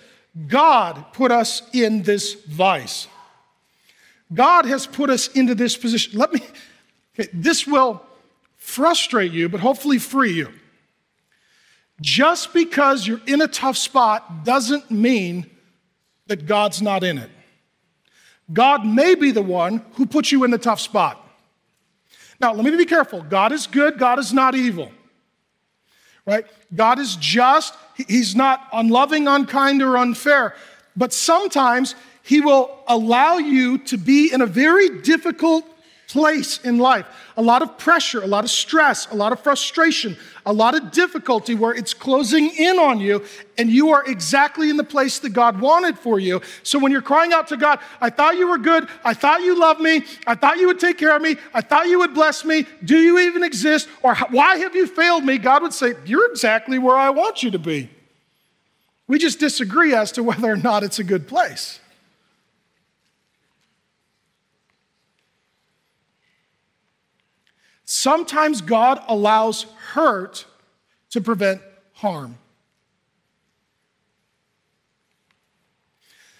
God 0.48 1.06
put 1.14 1.32
us 1.32 1.62
in 1.74 2.04
this 2.04 2.34
vice. 2.46 3.08
God 4.34 4.66
has 4.66 4.88
put 4.88 5.10
us 5.10 5.28
into 5.30 5.54
this 5.54 5.78
position. 5.78 6.18
Let 6.18 6.34
me, 6.34 6.42
okay, 7.14 7.30
this 7.34 7.68
will 7.68 8.02
frustrate 8.66 9.32
you, 9.32 9.48
but 9.48 9.60
hopefully 9.60 10.00
free 10.00 10.34
you. 10.34 10.52
Just 12.02 12.52
because 12.52 13.08
you're 13.08 13.22
in 13.28 13.42
a 13.42 13.48
tough 13.48 13.78
spot 13.78 14.44
doesn't 14.44 14.90
mean 14.90 15.50
that 16.28 16.46
God's 16.46 16.82
not 16.82 17.04
in 17.04 17.20
it. 17.20 17.30
God 18.52 18.86
may 18.86 19.16
be 19.16 19.32
the 19.32 19.42
one 19.42 19.86
who 19.94 20.06
put 20.06 20.32
you 20.32 20.44
in 20.44 20.52
the 20.52 20.58
tough 20.58 20.82
spot. 20.82 21.22
Now, 22.42 22.54
let 22.54 22.66
me 22.66 22.76
be 22.76 22.86
careful. 22.86 23.22
God 23.22 23.52
is 23.52 23.68
good, 23.68 23.98
God 23.98 24.20
is 24.20 24.34
not 24.34 24.56
evil. 24.56 24.92
Right? 26.26 26.46
God 26.74 26.98
is 26.98 27.16
just, 27.18 27.76
He's 27.96 28.36
not 28.36 28.68
unloving, 28.74 29.28
unkind, 29.28 29.82
or 29.84 29.96
unfair. 29.96 30.56
But 30.96 31.14
sometimes 31.14 31.96
He 32.24 32.42
will 32.42 32.78
allow 32.88 33.38
you 33.38 33.78
to 33.78 33.98
be 33.98 34.34
in 34.34 34.42
a 34.42 34.48
very 34.48 35.02
difficult 35.02 35.66
place 36.08 36.60
in 36.64 36.78
life. 36.78 37.06
A 37.38 37.42
lot 37.42 37.62
of 37.62 37.78
pressure, 37.78 38.22
a 38.22 38.28
lot 38.28 38.44
of 38.46 38.50
stress, 38.50 39.12
a 39.12 39.16
lot 39.16 39.34
of 39.34 39.42
frustration, 39.42 40.16
a 40.46 40.54
lot 40.54 40.74
of 40.74 40.92
difficulty 40.92 41.54
where 41.54 41.74
it's 41.74 41.94
closing 41.94 42.50
in 42.56 42.80
on 42.80 43.00
you 43.00 43.26
and 43.58 43.70
you 43.70 43.90
are 43.90 44.06
exactly 44.06 44.70
in 44.70 44.78
the 44.78 44.84
place 44.84 45.20
that 45.20 45.30
God 45.32 45.60
wanted 45.60 46.00
for 46.00 46.18
you. 46.18 46.42
So 46.64 46.80
when 46.80 46.92
you're 46.92 47.02
crying 47.02 47.34
out 47.34 47.48
to 47.50 47.58
God, 47.58 47.80
I 48.00 48.10
thought 48.10 48.38
you 48.38 48.48
were 48.48 48.58
good. 48.58 48.88
I 49.04 49.14
thought 49.14 49.42
you 49.42 49.60
loved 49.60 49.82
me. 49.82 50.04
I 50.26 50.36
thought 50.36 50.58
you 50.58 50.68
would 50.68 50.80
take 50.80 50.98
care 50.98 51.16
of 51.16 51.22
me. 51.22 51.36
I 51.54 51.62
thought 51.62 51.88
you 51.88 52.00
would 52.00 52.14
bless 52.14 52.46
me. 52.46 52.66
Do 52.84 52.98
you 52.98 53.20
even 53.20 53.44
exist? 53.44 53.90
Or 54.02 54.16
why 54.30 54.58
have 54.58 54.76
you 54.76 54.88
failed 54.88 55.26
me? 55.26 55.38
God 55.38 55.62
would 55.62 55.74
say, 55.74 55.94
You're 56.06 56.30
exactly 56.32 56.80
where 56.80 56.96
I 56.96 57.10
want 57.10 57.44
you 57.44 57.52
to 57.52 57.60
be. 57.60 57.90
We 59.08 59.20
just 59.20 59.40
disagree 59.40 59.94
as 59.94 60.12
to 60.14 60.24
whether 60.24 60.50
or 60.50 60.58
not 60.58 60.84
it's 60.84 61.00
a 61.00 61.04
good 61.04 61.28
place. 61.28 61.80
Sometimes 67.86 68.62
God 68.62 69.02
allows 69.08 69.64
hurt 69.94 70.46
to 71.12 71.22
prevent 71.22 71.62
harm. 71.94 72.38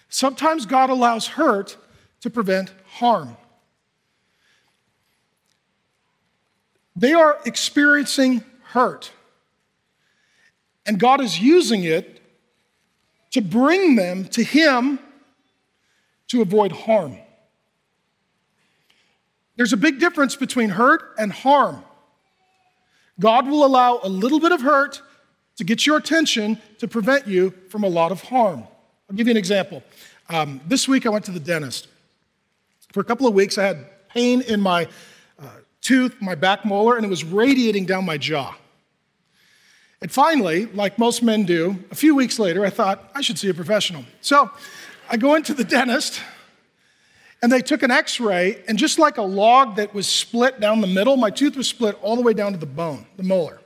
Sometimes 0.08 0.66
God 0.66 0.90
allows 0.90 1.26
hurt 1.28 1.76
to 2.20 2.30
prevent 2.30 2.72
harm. 2.86 3.36
They 6.96 7.12
are 7.12 7.38
experiencing 7.44 8.42
hurt, 8.62 9.12
and 10.86 10.98
God 10.98 11.20
is 11.20 11.38
using 11.38 11.84
it 11.84 12.20
to 13.32 13.42
bring 13.42 13.96
them 13.96 14.24
to 14.28 14.42
Him 14.42 14.98
to 16.28 16.40
avoid 16.40 16.72
harm. 16.72 17.18
There's 19.56 19.72
a 19.72 19.76
big 19.76 19.98
difference 19.98 20.36
between 20.36 20.70
hurt 20.70 21.14
and 21.18 21.32
harm. 21.32 21.82
God 23.18 23.48
will 23.48 23.64
allow 23.64 24.00
a 24.02 24.08
little 24.08 24.40
bit 24.40 24.52
of 24.52 24.60
hurt 24.60 25.00
to 25.56 25.64
get 25.64 25.86
your 25.86 25.96
attention 25.96 26.60
to 26.78 26.86
prevent 26.86 27.26
you 27.26 27.54
from 27.70 27.82
a 27.82 27.88
lot 27.88 28.12
of 28.12 28.22
harm. 28.22 28.64
I'll 29.08 29.16
give 29.16 29.26
you 29.26 29.30
an 29.30 29.38
example. 29.38 29.82
Um, 30.28 30.60
this 30.66 30.86
week 30.86 31.06
I 31.06 31.08
went 31.08 31.24
to 31.26 31.30
the 31.30 31.40
dentist. 31.40 31.88
For 32.92 33.00
a 33.00 33.04
couple 33.04 33.26
of 33.26 33.34
weeks, 33.34 33.56
I 33.56 33.64
had 33.64 34.08
pain 34.10 34.42
in 34.42 34.60
my 34.60 34.88
uh, 35.40 35.48
tooth, 35.80 36.14
my 36.20 36.34
back 36.34 36.64
molar, 36.64 36.96
and 36.96 37.06
it 37.06 37.08
was 37.08 37.24
radiating 37.24 37.86
down 37.86 38.04
my 38.04 38.18
jaw. 38.18 38.54
And 40.02 40.12
finally, 40.12 40.66
like 40.66 40.98
most 40.98 41.22
men 41.22 41.44
do, 41.44 41.82
a 41.90 41.94
few 41.94 42.14
weeks 42.14 42.38
later, 42.38 42.66
I 42.66 42.70
thought 42.70 43.10
I 43.14 43.22
should 43.22 43.38
see 43.38 43.48
a 43.48 43.54
professional. 43.54 44.04
So 44.20 44.50
I 45.08 45.16
go 45.16 45.34
into 45.34 45.54
the 45.54 45.64
dentist 45.64 46.20
and 47.42 47.52
they 47.52 47.60
took 47.60 47.82
an 47.82 47.90
x 47.90 48.18
ray, 48.18 48.62
and 48.66 48.78
just 48.78 48.98
like 48.98 49.18
a 49.18 49.22
log 49.22 49.76
that 49.76 49.94
was 49.94 50.06
split 50.06 50.60
down 50.60 50.80
the 50.80 50.86
middle, 50.86 51.16
my 51.16 51.30
tooth 51.30 51.56
was 51.56 51.68
split 51.68 51.98
all 52.02 52.16
the 52.16 52.22
way 52.22 52.32
down 52.32 52.52
to 52.52 52.58
the 52.58 52.66
bone, 52.66 53.06
the 53.16 53.22
molar. 53.22 53.60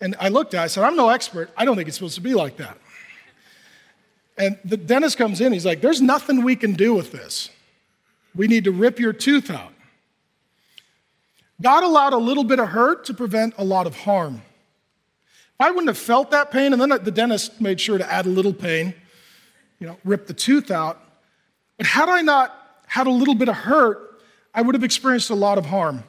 And 0.00 0.14
I 0.20 0.28
looked 0.28 0.54
at 0.54 0.60
it, 0.60 0.64
I 0.64 0.66
said, 0.68 0.84
I'm 0.84 0.96
no 0.96 1.08
expert. 1.08 1.50
I 1.56 1.64
don't 1.64 1.76
think 1.76 1.88
it's 1.88 1.96
supposed 1.96 2.14
to 2.16 2.20
be 2.20 2.34
like 2.34 2.56
that. 2.58 2.78
And 4.36 4.56
the 4.64 4.76
dentist 4.76 5.18
comes 5.18 5.40
in, 5.40 5.52
he's 5.52 5.66
like, 5.66 5.80
There's 5.80 6.00
nothing 6.00 6.44
we 6.44 6.54
can 6.56 6.74
do 6.74 6.94
with 6.94 7.10
this. 7.10 7.50
We 8.34 8.46
need 8.46 8.64
to 8.64 8.70
rip 8.70 9.00
your 9.00 9.12
tooth 9.12 9.50
out. 9.50 9.72
God 11.60 11.82
allowed 11.82 12.12
a 12.12 12.18
little 12.18 12.44
bit 12.44 12.60
of 12.60 12.68
hurt 12.68 13.04
to 13.06 13.14
prevent 13.14 13.54
a 13.58 13.64
lot 13.64 13.86
of 13.88 13.96
harm. 13.96 14.42
If 15.54 15.60
I 15.66 15.70
wouldn't 15.70 15.88
have 15.88 15.98
felt 15.98 16.30
that 16.30 16.52
pain, 16.52 16.72
and 16.72 16.80
then 16.80 16.90
the 16.90 17.10
dentist 17.10 17.60
made 17.60 17.80
sure 17.80 17.98
to 17.98 18.12
add 18.12 18.26
a 18.26 18.28
little 18.28 18.52
pain, 18.52 18.94
you 19.80 19.88
know, 19.88 19.98
rip 20.04 20.28
the 20.28 20.34
tooth 20.34 20.70
out. 20.70 21.02
But 21.76 21.86
had 21.86 22.08
I 22.08 22.22
not 22.22 22.57
had 22.88 23.06
a 23.06 23.10
little 23.10 23.34
bit 23.34 23.48
of 23.48 23.54
hurt, 23.54 24.20
I 24.54 24.62
would 24.62 24.74
have 24.74 24.84
experienced 24.84 25.30
a 25.30 25.34
lot 25.34 25.58
of 25.58 25.66
harm. 25.66 26.02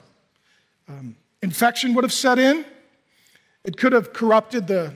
Um, 0.87 1.15
infection 1.41 1.93
would 1.93 2.03
have 2.03 2.13
set 2.13 2.39
in. 2.39 2.65
It 3.63 3.77
could 3.77 3.93
have 3.93 4.13
corrupted 4.13 4.67
the, 4.67 4.93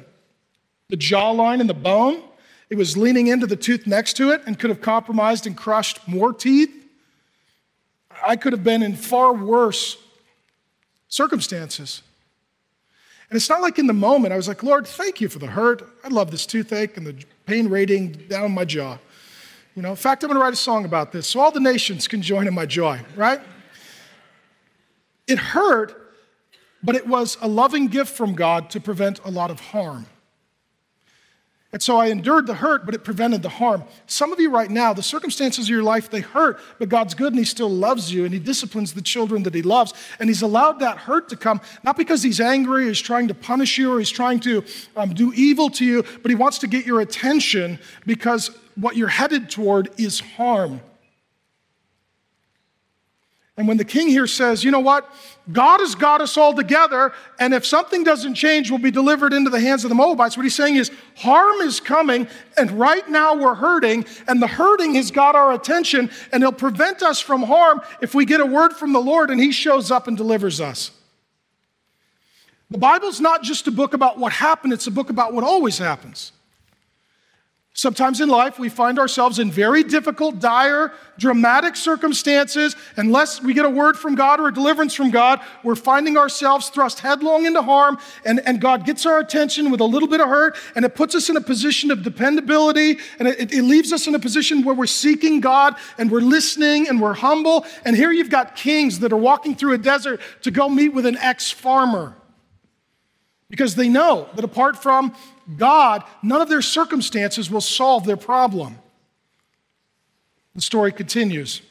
the 0.89 0.98
jawline 0.98 1.60
and 1.60 1.69
the 1.69 1.74
bone. 1.76 2.24
It 2.69 2.78
was 2.78 2.98
leaning 2.98 3.28
into 3.28 3.46
the 3.46 3.56
tooth 3.56 3.86
next 3.86 4.13
to 4.17 4.32
it 4.32 4.41
and 4.48 4.58
could 4.58 4.69
have 4.69 4.82
compromised 4.82 5.46
and 5.46 5.56
crushed 5.56 6.08
more 6.08 6.34
teeth. 6.34 6.72
I 8.26 8.36
could 8.36 8.54
have 8.54 8.63
been 8.63 8.82
in 8.82 8.96
far 8.96 9.34
worse 9.34 9.98
circumstances. 11.10 12.02
And 13.30 13.38
it's 13.38 13.50
not 13.50 13.62
like 13.62 13.78
in 13.78 13.88
the 13.88 13.93
moment 13.93 14.34
I 14.34 14.38
was 14.38 14.48
like, 14.48 14.63
Lord, 14.63 14.88
thank 14.88 15.19
you 15.22 15.28
for 15.28 15.39
the 15.39 15.48
hurt. 15.48 15.88
I 16.04 16.08
love 16.08 16.32
this 16.32 16.46
toothache 16.46 16.98
and 16.98 17.06
the 17.06 17.24
pain 17.46 17.67
rating 17.67 18.12
down 18.30 18.52
my 18.52 18.65
jaw. 18.65 18.98
You 19.76 19.82
know, 19.82 19.90
in 19.90 19.96
fact, 19.96 20.24
I'm 20.24 20.30
going 20.30 20.40
to 20.40 20.44
write 20.44 20.54
a 20.54 20.58
song 20.58 20.86
about 20.86 21.12
this 21.12 21.28
so 21.28 21.40
all 21.40 21.52
the 21.52 21.60
nations 21.60 22.08
can 22.08 22.22
join 22.22 22.48
in 22.48 22.54
my 22.54 22.66
joy, 22.66 23.00
right? 23.16 23.42
It 25.28 25.40
hurt, 25.40 26.14
but 26.84 26.96
it 26.96 27.08
was 27.08 27.38
a 27.42 27.48
loving 27.48 27.88
gift 27.88 28.16
from 28.16 28.36
God 28.36 28.70
to 28.72 28.80
prevent 28.80 29.20
a 29.26 29.32
lot 29.32 29.50
of 29.50 29.60
harm. 29.60 30.06
And 31.74 31.82
so 31.82 31.98
I 31.98 32.08
endured 32.08 32.46
the 32.46 32.54
hurt, 32.54 32.86
but 32.86 32.94
it 32.94 33.04
prevented 33.04 33.42
the 33.42 33.50
harm. 33.50 33.84
Some 34.06 34.32
of 34.32 34.40
you 34.40 34.52
right 34.52 34.70
now, 34.70 34.94
the 34.94 35.02
circumstances 35.02 35.66
of 35.66 35.70
your 35.70 35.82
life, 35.82 36.08
they 36.08 36.22
hurt, 36.22 36.60
but 36.78 36.88
God's 36.88 37.16
good 37.16 37.34
and 37.34 37.40
He 37.40 37.46
still 37.46 37.70
loves 37.70 38.14
you 38.14 38.26
and 38.26 38.34
He 38.34 38.40
disciplines 38.40 38.94
the 38.94 39.02
children 39.02 39.42
that 39.44 39.56
He 39.56 39.64
loves. 39.64 39.92
And 40.20 40.30
He's 40.30 40.44
allowed 40.44 40.80
that 40.82 41.00
hurt 41.00 41.30
to 41.30 41.36
come, 41.36 41.60
not 41.84 41.98
because 41.98 42.22
He's 42.22 42.40
angry 42.40 42.86
or 42.86 42.88
He's 42.90 43.02
trying 43.02 43.28
to 43.28 43.34
punish 43.34 43.80
you 43.80 43.92
or 43.92 43.98
He's 43.98 44.12
trying 44.12 44.40
to 44.42 44.64
um, 44.96 45.16
do 45.16 45.34
evil 45.34 45.72
to 45.72 45.84
you, 45.84 46.04
but 46.22 46.30
He 46.30 46.36
wants 46.36 46.60
to 46.60 46.68
get 46.68 46.86
your 46.86 47.02
attention 47.02 47.80
because 48.06 48.52
what 48.76 48.96
you're 48.96 49.08
headed 49.08 49.50
toward 49.50 49.90
is 49.98 50.20
harm. 50.20 50.80
And 53.56 53.68
when 53.68 53.78
the 53.78 53.86
king 53.86 54.08
here 54.08 54.26
says, 54.26 54.63
you 54.63 54.72
know 54.72 54.80
what? 54.80 55.08
God 55.52 55.80
has 55.80 55.94
got 55.94 56.22
us 56.22 56.38
all 56.38 56.56
together, 56.56 57.13
and 57.39 57.54
if 57.54 57.66
something 57.66 58.04
doesn't 58.04 58.34
change, 58.34 58.72
we'll 58.72 58.80
be 58.80 58.89
delivered 58.89 59.32
into 59.32 59.52
the 59.52 59.60
hands 59.60 59.84
of 59.86 59.89
the 59.89 59.96
Moabites. 59.96 60.36
What 60.36 60.44
he's 60.44 60.56
saying 60.56 60.78
is, 60.78 60.89
harm 61.18 61.62
is 61.62 61.80
coming, 61.80 62.28
and 62.58 62.72
right 62.72 63.08
now 63.08 63.36
we're 63.36 63.54
hurting, 63.54 64.06
and 64.28 64.42
the 64.42 64.48
hurting 64.48 64.96
has 64.96 65.12
got 65.12 65.36
our 65.36 65.54
attention, 65.54 66.10
and 66.32 66.42
it'll 66.42 66.52
prevent 66.52 67.04
us 67.04 67.20
from 67.20 67.44
harm 67.44 67.82
if 68.02 68.16
we 68.16 68.26
get 68.26 68.39
a 68.39 68.46
word 68.46 68.74
from 68.74 68.92
the 68.92 69.02
Lord 69.02 69.30
and 69.30 69.39
he 69.39 69.52
shows 69.52 69.92
up 69.92 70.08
and 70.08 70.18
delivers 70.18 70.60
us. 70.60 70.89
The 72.72 72.80
Bible's 72.80 73.22
not 73.22 73.44
just 73.44 73.68
a 73.68 73.72
book 73.72 73.94
about 73.94 74.18
what 74.18 74.34
happened, 74.34 74.74
it's 74.74 74.88
a 74.88 74.92
book 74.92 75.12
about 75.12 75.32
what 75.32 75.44
always 75.44 75.78
happens. 75.78 76.32
Sometimes 77.76 78.22
in 78.22 78.30
life, 78.30 78.60
we 78.60 78.70
find 78.70 79.00
ourselves 79.00 79.40
in 79.40 79.50
very 79.50 79.82
difficult, 79.82 80.40
dire, 80.40 80.94
dramatic 81.18 81.76
circumstances. 81.76 82.76
Unless 82.98 83.42
we 83.42 83.56
get 83.56 83.66
a 83.66 83.70
word 83.70 83.98
from 83.98 84.14
God 84.14 84.40
or 84.40 84.50
a 84.50 84.54
deliverance 84.54 84.94
from 84.94 85.10
God, 85.10 85.42
we're 85.64 85.74
finding 85.74 86.16
ourselves 86.16 86.70
thrust 86.70 87.00
headlong 87.00 87.48
into 87.48 87.64
harm, 87.64 87.98
and, 88.26 88.42
and 88.46 88.62
God 88.62 88.86
gets 88.86 89.08
our 89.08 89.18
attention 89.18 89.72
with 89.72 89.80
a 89.80 89.86
little 89.86 90.08
bit 90.08 90.22
of 90.22 90.28
hurt, 90.28 90.56
and 90.76 90.86
it 90.86 90.94
puts 90.94 91.16
us 91.16 91.30
in 91.30 91.36
a 91.36 91.42
position 91.42 91.90
of 91.90 92.04
dependability, 92.04 93.00
and 93.18 93.28
it, 93.28 93.52
it 93.52 93.64
leaves 93.64 93.92
us 93.92 94.06
in 94.06 94.14
a 94.14 94.20
position 94.20 94.64
where 94.64 94.76
we're 94.76 94.86
seeking 94.86 95.40
God, 95.40 95.76
and 95.98 96.12
we're 96.12 96.22
listening, 96.22 96.88
and 96.88 97.02
we're 97.02 97.16
humble. 97.16 97.66
And 97.86 97.96
here 97.96 98.12
you've 98.12 98.30
got 98.30 98.56
kings 98.56 99.00
that 99.00 99.12
are 99.12 99.18
walking 99.18 99.56
through 99.56 99.74
a 99.74 99.80
desert 99.80 100.22
to 100.44 100.52
go 100.52 100.70
meet 100.70 100.90
with 100.90 101.08
an 101.08 101.18
ex 101.18 101.50
farmer 101.50 102.16
because 103.54 103.76
they 103.76 103.88
know 103.88 104.28
that 104.34 104.44
apart 104.44 104.82
from 104.82 105.13
God, 105.58 106.04
none 106.24 106.42
of 106.42 106.50
their 106.50 106.63
circumstances 106.63 107.52
will 107.52 107.62
solve 107.62 108.04
their 108.04 108.18
problem. 108.18 108.80
The 110.56 110.62
story 110.62 110.92
continues. 110.92 111.62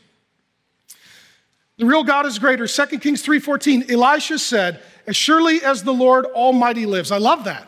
The 1.78 1.86
real 1.86 2.04
God 2.04 2.24
is 2.24 2.38
greater. 2.38 2.68
2 2.68 3.00
Kings 3.00 3.20
3:14, 3.20 3.90
Elisha 3.90 4.38
said, 4.38 4.80
"As 5.08 5.16
surely 5.16 5.60
as 5.60 5.82
the 5.82 5.92
Lord 5.92 6.24
Almighty 6.26 6.86
lives." 6.86 7.10
I 7.10 7.18
love 7.18 7.42
that. 7.44 7.66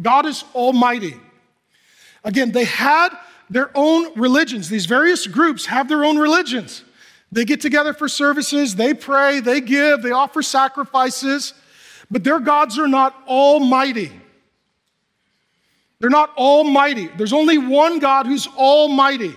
God 0.00 0.26
is 0.26 0.44
almighty. 0.54 1.20
Again, 2.22 2.52
they 2.52 2.66
had 2.66 3.08
their 3.50 3.72
own 3.74 4.14
religions. 4.14 4.68
These 4.68 4.86
various 4.86 5.26
groups 5.26 5.66
have 5.66 5.88
their 5.88 6.04
own 6.04 6.18
religions. 6.18 6.84
They 7.32 7.44
get 7.44 7.60
together 7.60 7.94
for 7.94 8.08
services, 8.08 8.76
they 8.76 8.94
pray, 8.94 9.40
they 9.40 9.60
give, 9.60 10.02
they 10.02 10.12
offer 10.12 10.40
sacrifices, 10.40 11.52
but 12.10 12.24
their 12.24 12.40
gods 12.40 12.78
are 12.78 12.88
not 12.88 13.14
almighty. 13.26 14.12
They're 16.00 16.10
not 16.10 16.36
almighty. 16.36 17.08
There's 17.16 17.32
only 17.32 17.58
one 17.58 17.98
God 17.98 18.26
who's 18.26 18.46
almighty. 18.46 19.34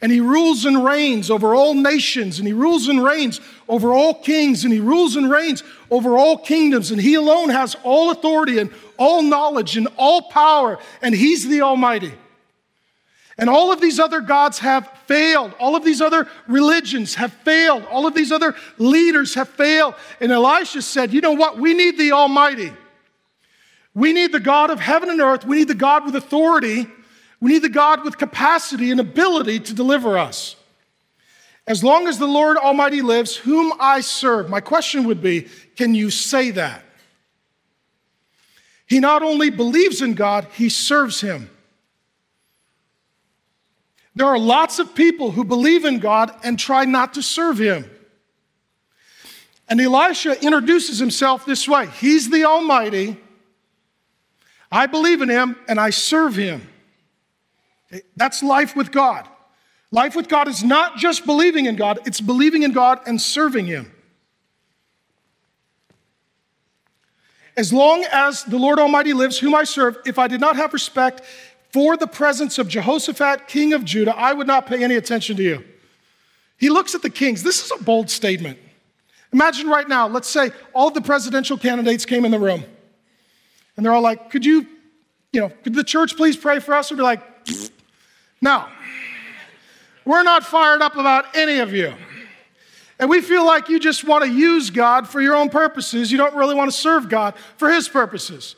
And 0.00 0.12
he 0.12 0.20
rules 0.20 0.64
and 0.64 0.84
reigns 0.84 1.28
over 1.28 1.56
all 1.56 1.74
nations, 1.74 2.38
and 2.38 2.46
he 2.46 2.54
rules 2.54 2.86
and 2.86 3.02
reigns 3.02 3.40
over 3.68 3.92
all 3.92 4.14
kings, 4.14 4.62
and 4.62 4.72
he 4.72 4.78
rules 4.78 5.16
and 5.16 5.28
reigns 5.28 5.64
over 5.90 6.16
all 6.16 6.38
kingdoms, 6.38 6.92
and 6.92 7.00
he 7.00 7.14
alone 7.14 7.48
has 7.48 7.74
all 7.82 8.10
authority 8.10 8.58
and 8.58 8.70
all 8.96 9.22
knowledge 9.22 9.76
and 9.76 9.88
all 9.96 10.22
power, 10.22 10.78
and 11.02 11.14
he's 11.14 11.48
the 11.48 11.62
Almighty. 11.62 12.12
And 13.38 13.48
all 13.48 13.72
of 13.72 13.80
these 13.80 14.00
other 14.00 14.20
gods 14.20 14.58
have 14.58 14.90
failed. 15.06 15.54
All 15.60 15.76
of 15.76 15.84
these 15.84 16.00
other 16.00 16.26
religions 16.48 17.14
have 17.14 17.32
failed. 17.32 17.84
All 17.84 18.04
of 18.04 18.14
these 18.14 18.32
other 18.32 18.56
leaders 18.78 19.34
have 19.34 19.48
failed. 19.48 19.94
And 20.20 20.32
Elisha 20.32 20.82
said, 20.82 21.12
You 21.12 21.20
know 21.20 21.32
what? 21.32 21.56
We 21.56 21.72
need 21.72 21.96
the 21.98 22.12
Almighty. 22.12 22.72
We 23.94 24.12
need 24.12 24.32
the 24.32 24.40
God 24.40 24.70
of 24.70 24.80
heaven 24.80 25.08
and 25.08 25.20
earth. 25.20 25.46
We 25.46 25.58
need 25.58 25.68
the 25.68 25.74
God 25.74 26.04
with 26.04 26.16
authority. 26.16 26.88
We 27.40 27.52
need 27.52 27.62
the 27.62 27.68
God 27.68 28.04
with 28.04 28.18
capacity 28.18 28.90
and 28.90 28.98
ability 28.98 29.60
to 29.60 29.74
deliver 29.74 30.18
us. 30.18 30.56
As 31.68 31.84
long 31.84 32.08
as 32.08 32.18
the 32.18 32.26
Lord 32.26 32.56
Almighty 32.56 33.02
lives, 33.02 33.36
whom 33.36 33.72
I 33.78 34.00
serve. 34.00 34.48
My 34.48 34.60
question 34.60 35.04
would 35.04 35.22
be 35.22 35.46
can 35.76 35.94
you 35.94 36.10
say 36.10 36.50
that? 36.52 36.82
He 38.86 38.98
not 38.98 39.22
only 39.22 39.50
believes 39.50 40.02
in 40.02 40.14
God, 40.14 40.48
he 40.54 40.70
serves 40.70 41.20
him. 41.20 41.50
There 44.18 44.26
are 44.26 44.38
lots 44.38 44.80
of 44.80 44.96
people 44.96 45.30
who 45.30 45.44
believe 45.44 45.84
in 45.84 46.00
God 46.00 46.34
and 46.42 46.58
try 46.58 46.84
not 46.84 47.14
to 47.14 47.22
serve 47.22 47.56
him. 47.58 47.88
And 49.68 49.80
Elisha 49.80 50.44
introduces 50.44 50.98
himself 50.98 51.46
this 51.46 51.68
way 51.68 51.86
He's 51.86 52.28
the 52.28 52.42
Almighty. 52.42 53.16
I 54.72 54.86
believe 54.86 55.22
in 55.22 55.28
him 55.28 55.54
and 55.68 55.78
I 55.78 55.90
serve 55.90 56.34
him. 56.34 56.68
That's 58.16 58.42
life 58.42 58.74
with 58.74 58.90
God. 58.90 59.28
Life 59.92 60.16
with 60.16 60.28
God 60.28 60.48
is 60.48 60.64
not 60.64 60.96
just 60.96 61.24
believing 61.24 61.66
in 61.66 61.76
God, 61.76 62.00
it's 62.04 62.20
believing 62.20 62.64
in 62.64 62.72
God 62.72 62.98
and 63.06 63.20
serving 63.20 63.66
him. 63.66 63.92
As 67.56 67.72
long 67.72 68.04
as 68.12 68.42
the 68.42 68.58
Lord 68.58 68.80
Almighty 68.80 69.12
lives, 69.12 69.38
whom 69.38 69.54
I 69.54 69.62
serve, 69.62 69.96
if 70.04 70.18
I 70.18 70.26
did 70.26 70.40
not 70.40 70.56
have 70.56 70.72
respect 70.72 71.22
for 71.72 71.96
the 71.96 72.06
presence 72.06 72.58
of 72.58 72.68
Jehoshaphat, 72.68 73.46
king 73.46 73.72
of 73.72 73.84
Judah, 73.84 74.16
I 74.16 74.32
would 74.32 74.46
not 74.46 74.66
pay 74.66 74.82
any 74.82 74.96
attention 74.96 75.36
to 75.36 75.42
you. 75.42 75.64
He 76.56 76.70
looks 76.70 76.94
at 76.94 77.02
the 77.02 77.10
kings. 77.10 77.42
This 77.42 77.64
is 77.64 77.70
a 77.78 77.82
bold 77.82 78.10
statement. 78.10 78.58
Imagine 79.32 79.68
right 79.68 79.88
now, 79.88 80.08
let's 80.08 80.28
say 80.28 80.50
all 80.72 80.90
the 80.90 81.02
presidential 81.02 81.58
candidates 81.58 82.04
came 82.04 82.24
in 82.24 82.30
the 82.30 82.38
room. 82.38 82.64
And 83.76 83.84
they're 83.84 83.92
all 83.92 84.02
like, 84.02 84.30
could 84.30 84.44
you, 84.44 84.66
you 85.32 85.40
know, 85.40 85.50
could 85.62 85.74
the 85.74 85.84
church 85.84 86.16
please 86.16 86.36
pray 86.36 86.58
for 86.58 86.74
us? 86.74 86.90
We'd 86.90 86.96
be 86.96 87.02
like, 87.02 87.22
no, 88.40 88.64
we're 90.04 90.22
not 90.22 90.44
fired 90.44 90.80
up 90.80 90.96
about 90.96 91.36
any 91.36 91.58
of 91.58 91.72
you. 91.72 91.92
And 92.98 93.08
we 93.08 93.20
feel 93.20 93.46
like 93.46 93.68
you 93.68 93.78
just 93.78 94.04
want 94.04 94.24
to 94.24 94.30
use 94.30 94.70
God 94.70 95.08
for 95.08 95.20
your 95.20 95.36
own 95.36 95.50
purposes. 95.50 96.10
You 96.10 96.18
don't 96.18 96.34
really 96.34 96.54
want 96.54 96.70
to 96.72 96.76
serve 96.76 97.08
God 97.08 97.34
for 97.56 97.70
his 97.70 97.88
purposes. 97.88 98.56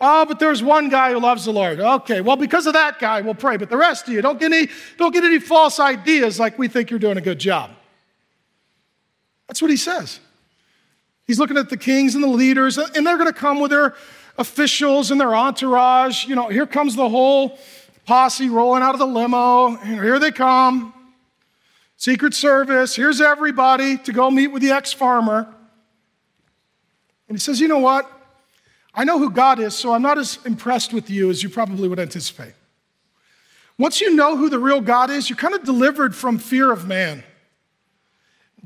Oh, 0.00 0.24
but 0.24 0.38
there's 0.38 0.62
one 0.62 0.88
guy 0.88 1.12
who 1.12 1.20
loves 1.20 1.44
the 1.44 1.52
Lord. 1.52 1.78
Okay, 1.78 2.22
well, 2.22 2.36
because 2.36 2.66
of 2.66 2.72
that 2.72 2.98
guy, 2.98 3.20
we'll 3.20 3.34
pray. 3.34 3.58
But 3.58 3.68
the 3.68 3.76
rest 3.76 4.08
of 4.08 4.14
you, 4.14 4.22
don't 4.22 4.40
get 4.40 4.50
any, 4.50 4.68
don't 4.96 5.12
get 5.12 5.24
any 5.24 5.38
false 5.38 5.78
ideas 5.78 6.40
like 6.40 6.58
we 6.58 6.68
think 6.68 6.88
you're 6.88 6.98
doing 6.98 7.18
a 7.18 7.20
good 7.20 7.38
job. 7.38 7.70
That's 9.46 9.60
what 9.60 9.70
he 9.70 9.76
says. 9.76 10.20
He's 11.26 11.38
looking 11.38 11.58
at 11.58 11.68
the 11.68 11.76
kings 11.76 12.14
and 12.14 12.24
the 12.24 12.28
leaders, 12.28 12.78
and 12.78 13.06
they're 13.06 13.18
going 13.18 13.26
to 13.26 13.38
come 13.38 13.60
with 13.60 13.70
their 13.70 13.94
officials 14.38 15.10
and 15.10 15.20
their 15.20 15.34
entourage. 15.34 16.24
You 16.26 16.34
know, 16.34 16.48
here 16.48 16.66
comes 16.66 16.96
the 16.96 17.08
whole 17.08 17.58
posse 18.06 18.48
rolling 18.48 18.82
out 18.82 18.94
of 18.94 19.00
the 19.00 19.06
limo. 19.06 19.76
Here 19.76 20.18
they 20.18 20.30
come. 20.30 20.94
Secret 21.96 22.32
Service, 22.32 22.96
here's 22.96 23.20
everybody 23.20 23.98
to 23.98 24.12
go 24.12 24.30
meet 24.30 24.46
with 24.46 24.62
the 24.62 24.70
ex 24.70 24.92
farmer. 24.92 25.46
And 27.28 27.36
he 27.36 27.40
says, 27.40 27.60
You 27.60 27.68
know 27.68 27.78
what? 27.78 28.10
I 28.94 29.04
know 29.04 29.18
who 29.18 29.30
God 29.30 29.60
is, 29.60 29.74
so 29.74 29.92
I'm 29.92 30.02
not 30.02 30.18
as 30.18 30.38
impressed 30.44 30.92
with 30.92 31.10
you 31.10 31.30
as 31.30 31.42
you 31.42 31.48
probably 31.48 31.88
would 31.88 32.00
anticipate. 32.00 32.54
Once 33.78 34.00
you 34.00 34.14
know 34.14 34.36
who 34.36 34.50
the 34.50 34.58
real 34.58 34.80
God 34.80 35.10
is, 35.10 35.30
you're 35.30 35.36
kind 35.36 35.54
of 35.54 35.64
delivered 35.64 36.14
from 36.14 36.38
fear 36.38 36.70
of 36.72 36.86
man. 36.86 37.24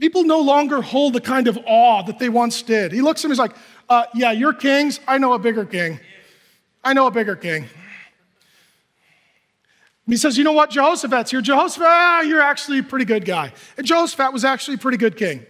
People 0.00 0.24
no 0.24 0.40
longer 0.40 0.82
hold 0.82 1.12
the 1.12 1.20
kind 1.20 1.46
of 1.46 1.58
awe 1.66 2.02
that 2.02 2.18
they 2.18 2.28
once 2.28 2.62
did. 2.62 2.90
He 2.90 3.00
looks 3.00 3.20
at 3.20 3.26
and 3.26 3.32
he's 3.32 3.38
like, 3.38 3.54
uh, 3.88 4.06
Yeah, 4.14 4.32
you're 4.32 4.52
kings. 4.52 4.98
I 5.06 5.18
know 5.18 5.34
a 5.34 5.38
bigger 5.38 5.64
king. 5.64 6.00
I 6.82 6.94
know 6.94 7.06
a 7.06 7.10
bigger 7.10 7.36
king. 7.36 7.62
And 10.06 10.12
he 10.12 10.16
says, 10.16 10.36
You 10.36 10.42
know 10.44 10.52
what? 10.52 10.70
Jehoshaphat's 10.70 11.30
here. 11.30 11.40
Jehoshaphat, 11.40 11.86
ah, 11.88 12.20
you're 12.22 12.42
actually 12.42 12.80
a 12.80 12.82
pretty 12.82 13.04
good 13.04 13.24
guy. 13.24 13.52
And 13.76 13.86
Jehoshaphat 13.86 14.32
was 14.32 14.44
actually 14.44 14.74
a 14.74 14.78
pretty 14.78 14.98
good 14.98 15.16
king. 15.16 15.46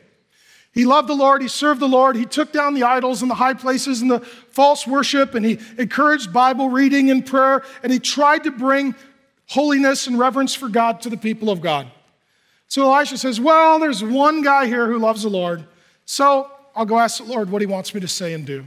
He 0.74 0.84
loved 0.84 1.08
the 1.08 1.14
Lord, 1.14 1.40
he 1.40 1.46
served 1.46 1.80
the 1.80 1.88
Lord, 1.88 2.16
he 2.16 2.26
took 2.26 2.52
down 2.52 2.74
the 2.74 2.82
idols 2.82 3.22
and 3.22 3.30
the 3.30 3.36
high 3.36 3.54
places 3.54 4.02
and 4.02 4.10
the 4.10 4.20
false 4.20 4.88
worship, 4.88 5.34
and 5.36 5.46
he 5.46 5.60
encouraged 5.78 6.32
Bible 6.32 6.68
reading 6.68 7.12
and 7.12 7.24
prayer, 7.24 7.62
and 7.84 7.92
he 7.92 8.00
tried 8.00 8.42
to 8.42 8.50
bring 8.50 8.96
holiness 9.46 10.08
and 10.08 10.18
reverence 10.18 10.52
for 10.52 10.68
God 10.68 11.00
to 11.02 11.10
the 11.10 11.16
people 11.16 11.48
of 11.48 11.60
God. 11.60 11.86
So 12.66 12.92
Elisha 12.92 13.18
says, 13.18 13.40
Well, 13.40 13.78
there's 13.78 14.02
one 14.02 14.42
guy 14.42 14.66
here 14.66 14.88
who 14.88 14.98
loves 14.98 15.22
the 15.22 15.28
Lord, 15.28 15.64
so 16.06 16.50
I'll 16.74 16.86
go 16.86 16.98
ask 16.98 17.18
the 17.18 17.30
Lord 17.30 17.50
what 17.50 17.62
he 17.62 17.66
wants 17.66 17.94
me 17.94 18.00
to 18.00 18.08
say 18.08 18.32
and 18.34 18.44
do. 18.44 18.66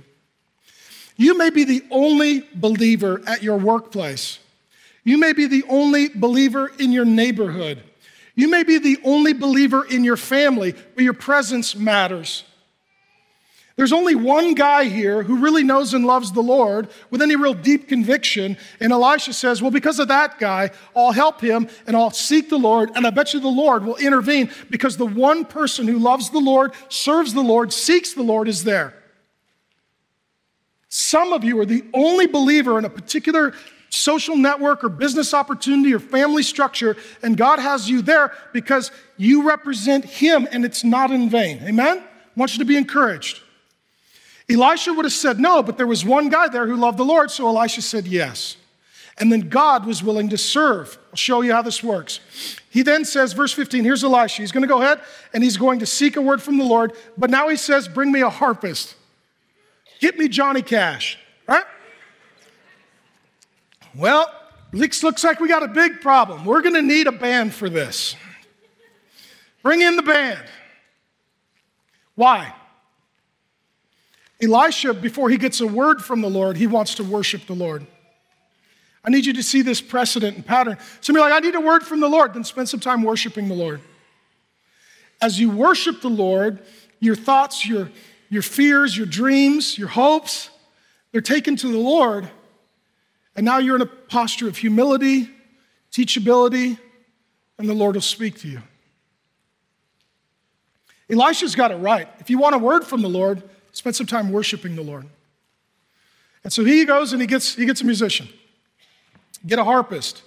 You 1.17 1.37
may 1.37 1.49
be 1.49 1.65
the 1.65 1.83
only 1.91 2.47
believer 2.55 3.21
at 3.27 3.43
your 3.43 3.57
workplace. 3.57 4.39
You 5.03 5.17
may 5.17 5.33
be 5.33 5.45
the 5.47 5.63
only 5.67 6.07
believer 6.07 6.71
in 6.79 6.93
your 6.93 7.05
neighborhood. 7.05 7.83
You 8.37 8.47
may 8.47 8.61
be 8.61 8.77
the 8.77 8.99
only 9.03 9.33
believer 9.33 9.83
in 9.83 10.03
your 10.03 10.15
family, 10.15 10.75
but 10.93 11.03
your 11.03 11.15
presence 11.15 11.75
matters. 11.75 12.43
There's 13.77 13.91
only 13.91 14.13
one 14.13 14.53
guy 14.53 14.83
here 14.85 15.23
who 15.23 15.37
really 15.37 15.63
knows 15.63 15.95
and 15.95 16.05
loves 16.05 16.31
the 16.31 16.41
Lord 16.41 16.87
with 17.09 17.23
any 17.23 17.35
real 17.35 17.55
deep 17.55 17.87
conviction. 17.87 18.55
And 18.79 18.93
Elisha 18.93 19.33
says, 19.33 19.59
Well, 19.59 19.71
because 19.71 19.97
of 19.97 20.09
that 20.09 20.37
guy, 20.37 20.69
I'll 20.95 21.11
help 21.11 21.41
him 21.41 21.67
and 21.87 21.97
I'll 21.97 22.11
seek 22.11 22.49
the 22.49 22.59
Lord. 22.59 22.91
And 22.93 23.07
I 23.07 23.09
bet 23.09 23.33
you 23.33 23.39
the 23.39 23.47
Lord 23.47 23.83
will 23.83 23.95
intervene 23.95 24.51
because 24.69 24.97
the 24.97 25.05
one 25.05 25.43
person 25.43 25.87
who 25.87 25.97
loves 25.97 26.29
the 26.29 26.39
Lord, 26.39 26.73
serves 26.89 27.33
the 27.33 27.41
Lord, 27.41 27.73
seeks 27.73 28.13
the 28.13 28.21
Lord 28.21 28.47
is 28.47 28.63
there. 28.63 28.93
Some 30.89 31.33
of 31.33 31.43
you 31.43 31.59
are 31.59 31.65
the 31.65 31.85
only 31.91 32.27
believer 32.27 32.77
in 32.77 32.85
a 32.85 32.89
particular 32.89 33.55
social 33.89 34.35
network 34.35 34.83
or 34.83 34.89
business 34.89 35.33
opportunity 35.33 35.93
or 35.93 35.99
family 35.99 36.43
structure, 36.43 36.97
and 37.23 37.37
God 37.37 37.59
has 37.59 37.89
you 37.89 38.01
there 38.01 38.33
because 38.53 38.91
you 39.17 39.47
represent 39.47 40.05
Him 40.05 40.47
and 40.51 40.65
it's 40.65 40.83
not 40.83 41.11
in 41.11 41.29
vain. 41.29 41.59
Amen? 41.63 41.99
I 41.99 42.39
want 42.39 42.53
you 42.53 42.59
to 42.59 42.65
be 42.65 42.77
encouraged. 42.77 43.41
Elisha 44.49 44.93
would 44.93 45.05
have 45.05 45.13
said 45.13 45.39
no, 45.39 45.61
but 45.61 45.77
there 45.77 45.87
was 45.87 46.05
one 46.05 46.29
guy 46.29 46.47
there 46.47 46.67
who 46.67 46.75
loved 46.75 46.97
the 46.97 47.05
Lord, 47.05 47.31
so 47.31 47.47
Elisha 47.47 47.81
said 47.81 48.07
yes. 48.07 48.55
And 49.19 49.31
then 49.31 49.49
God 49.49 49.85
was 49.85 50.03
willing 50.03 50.29
to 50.29 50.37
serve. 50.37 50.97
I'll 51.09 51.15
show 51.17 51.41
you 51.41 51.51
how 51.51 51.63
this 51.63 51.83
works. 51.83 52.19
He 52.69 52.83
then 52.83 53.03
says, 53.03 53.33
verse 53.33 53.51
15, 53.51 53.83
here's 53.83 54.03
Elisha. 54.03 54.43
He's 54.43 54.51
going 54.51 54.61
to 54.61 54.67
go 54.67 54.81
ahead 54.81 55.01
and 55.33 55.43
he's 55.43 55.57
going 55.57 55.79
to 55.79 55.85
seek 55.85 56.15
a 56.15 56.21
word 56.21 56.41
from 56.41 56.57
the 56.57 56.63
Lord, 56.63 56.93
but 57.17 57.29
now 57.29 57.49
he 57.49 57.57
says, 57.57 57.87
Bring 57.87 58.11
me 58.11 58.21
a 58.21 58.29
harpist. 58.29 58.95
Get 59.99 60.17
me 60.17 60.27
Johnny 60.27 60.61
Cash, 60.61 61.17
right? 61.47 61.65
Well, 63.97 64.31
looks, 64.71 65.01
looks 65.01 65.23
like 65.23 65.39
we 65.39 65.47
got 65.47 65.63
a 65.63 65.67
big 65.67 66.01
problem. 66.01 66.45
We're 66.45 66.61
going 66.61 66.75
to 66.75 66.81
need 66.83 67.07
a 67.07 67.11
band 67.11 67.53
for 67.53 67.67
this. 67.67 68.15
Bring 69.63 69.81
in 69.81 69.95
the 69.95 70.03
band. 70.03 70.43
Why? 72.13 72.53
Elisha, 74.41 74.93
before 74.93 75.29
he 75.31 75.37
gets 75.37 75.61
a 75.61 75.67
word 75.67 76.03
from 76.03 76.21
the 76.21 76.29
Lord, 76.29 76.57
he 76.57 76.67
wants 76.67 76.95
to 76.95 77.03
worship 77.03 77.47
the 77.47 77.55
Lord. 77.55 77.87
I 79.03 79.09
need 79.09 79.25
you 79.25 79.33
to 79.33 79.43
see 79.43 79.63
this 79.63 79.81
precedent 79.81 80.35
and 80.35 80.45
pattern. 80.45 80.77
Some 81.01 81.15
of 81.15 81.19
you 81.19 81.23
are 81.23 81.29
like, 81.29 81.43
I 81.43 81.45
need 81.45 81.55
a 81.55 81.61
word 81.61 81.83
from 81.83 81.99
the 81.99 82.09
Lord. 82.09 82.35
Then 82.35 82.43
spend 82.43 82.69
some 82.69 82.79
time 82.79 83.01
worshiping 83.01 83.47
the 83.47 83.55
Lord. 83.55 83.81
As 85.21 85.39
you 85.39 85.49
worship 85.49 86.01
the 86.01 86.09
Lord, 86.09 86.59
your 86.99 87.15
thoughts, 87.15 87.65
your, 87.65 87.89
your 88.29 88.43
fears, 88.43 88.95
your 88.95 89.07
dreams, 89.07 89.75
your 89.75 89.87
hopes, 89.87 90.51
they're 91.11 91.21
taken 91.21 91.55
to 91.55 91.67
the 91.67 91.79
Lord 91.79 92.29
and 93.37 93.45
now 93.45 93.59
you're 93.59 93.75
in 93.75 93.81
a 93.81 93.85
posture 93.85 94.47
of 94.47 94.57
humility, 94.57 95.29
teachability, 95.91 96.77
and 97.59 97.69
the 97.69 97.73
Lord 97.73 97.95
will 97.95 98.01
speak 98.01 98.39
to 98.39 98.47
you. 98.47 98.61
Elisha's 101.09 101.55
got 101.55 101.71
it 101.71 101.75
right. 101.75 102.09
If 102.19 102.29
you 102.29 102.39
want 102.39 102.55
a 102.55 102.57
word 102.57 102.83
from 102.83 103.01
the 103.01 103.07
Lord, 103.07 103.41
spend 103.71 103.95
some 103.95 104.07
time 104.07 104.31
worshiping 104.31 104.75
the 104.75 104.81
Lord. 104.81 105.05
And 106.43 106.51
so 106.51 106.65
he 106.65 106.83
goes 106.83 107.13
and 107.13 107.21
he 107.21 107.27
gets, 107.27 107.55
he 107.55 107.65
gets 107.65 107.81
a 107.81 107.85
musician, 107.85 108.27
get 109.45 109.59
a 109.59 109.63
harpist. 109.63 110.23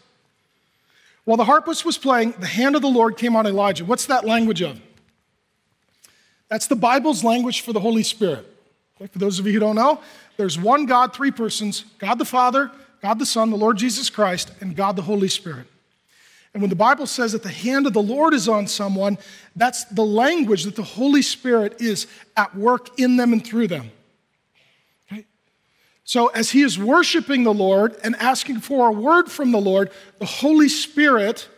While 1.25 1.37
the 1.37 1.45
harpist 1.45 1.85
was 1.85 1.99
playing, 1.99 2.35
the 2.39 2.47
hand 2.47 2.77
of 2.77 2.83
the 2.83 2.89
Lord 2.89 3.17
came 3.17 3.37
on 3.37 3.47
Elijah. 3.47 3.85
What's 3.85 4.07
that 4.07 4.25
language 4.25 4.63
of? 4.63 4.81
That's 6.49 6.67
the 6.67 6.77
Bible's 6.77 7.23
language 7.23 7.61
for 7.61 7.73
the 7.73 7.81
Holy 7.81 8.03
Spirit. 8.03 8.47
Okay, 8.97 9.07
for 9.07 9.19
those 9.19 9.39
of 9.39 9.47
you 9.47 9.53
who 9.53 9.61
don't 9.61 9.77
know, 9.77 10.01
there's 10.37 10.59
one 10.59 10.87
God, 10.87 11.15
three 11.15 11.31
persons 11.31 11.85
God 11.99 12.19
the 12.19 12.25
Father, 12.25 12.71
God 13.03 13.19
the 13.19 13.27
Son, 13.27 13.51
the 13.51 13.57
Lord 13.57 13.79
Jesus 13.79 14.11
Christ, 14.11 14.53
and 14.61 14.77
God 14.77 14.97
the 14.97 15.03
Holy 15.03 15.29
Spirit. 15.29 15.67
And 16.53 16.63
when 16.63 16.71
the 16.71 16.77
Bible 16.77 17.07
says 17.07 17.33
that 17.33 17.43
the 17.43 17.49
hand 17.49 17.87
of 17.87 17.93
the 17.93 18.03
Lord 18.03 18.35
is 18.35 18.49
on 18.49 18.67
someone, 18.67 19.19
that's 19.55 19.85
the 19.85 20.05
language 20.05 20.65
that 20.65 20.77
the 20.77 20.83
Holy 20.83 21.23
Spirit 21.23 21.81
is 21.81 22.07
at 22.37 22.55
work 22.57 22.99
in 22.99 23.17
them 23.17 23.33
and 23.33 23.45
through 23.45 23.69
them. 23.69 23.91
Okay? 25.11 25.25
So, 26.05 26.27
as 26.29 26.51
he 26.51 26.63
is 26.63 26.79
worshiping 26.79 27.45
the 27.45 27.55
Lord 27.55 27.97
and 28.03 28.17
asking 28.17 28.61
for 28.61 28.89
a 28.89 28.93
word 28.93 29.31
from 29.31 29.53
the 29.53 29.61
Lord, 29.61 29.91
the 30.19 30.27
Holy 30.27 30.69
Spirit 30.69 31.49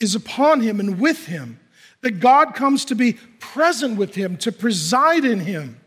is 0.00 0.14
upon 0.14 0.60
him 0.60 0.80
and 0.80 0.98
with 0.98 1.26
him. 1.26 1.60
That 2.00 2.20
God 2.20 2.54
comes 2.54 2.84
to 2.86 2.94
be 2.94 3.14
present 3.38 3.96
with 3.96 4.14
him, 4.14 4.36
to 4.38 4.52
preside 4.52 5.24
in 5.24 5.40
him. 5.40 5.80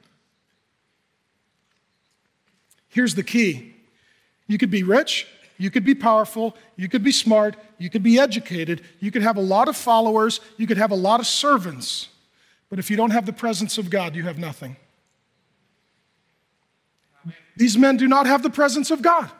Here's 2.89 3.13
the 3.13 3.23
key 3.23 3.76
you 4.47 4.57
could 4.57 4.71
be 4.71 4.83
rich, 4.83 5.27
you 5.57 5.71
could 5.71 5.83
be 5.83 5.95
powerful, 5.95 6.55
you 6.75 6.88
could 6.88 7.03
be 7.03 7.12
smart, 7.12 7.55
you 7.77 7.89
could 7.89 8.03
be 8.03 8.19
educated, 8.19 8.81
you 8.99 9.12
could 9.12 9.21
have 9.21 9.38
a 9.38 9.41
lot 9.41 9.67
of 9.67 9.75
followers, 9.75 10.39
you 10.57 10.67
could 10.67 10.77
have 10.77 10.91
a 10.91 10.95
lot 10.95 11.19
of 11.19 11.27
servants. 11.27 12.10
But 12.69 12.79
if 12.79 12.89
you 12.89 12.97
don't 12.97 13.12
have 13.12 13.25
the 13.25 13.33
presence 13.33 13.77
of 13.77 13.89
God, 13.89 14.15
you 14.15 14.23
have 14.23 14.38
nothing. 14.38 14.77
These 17.55 17.77
men 17.77 17.97
do 17.97 18.07
not 18.07 18.27
have 18.27 18.43
the 18.43 18.49
presence 18.49 18.91
of 18.91 19.01
God. 19.01 19.31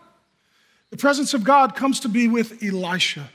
The 0.89 0.98
presence 0.98 1.34
of 1.34 1.43
God 1.43 1.76
comes 1.76 2.00
to 2.02 2.10
be 2.10 2.28
with 2.28 2.63
Elisha. 2.63 3.30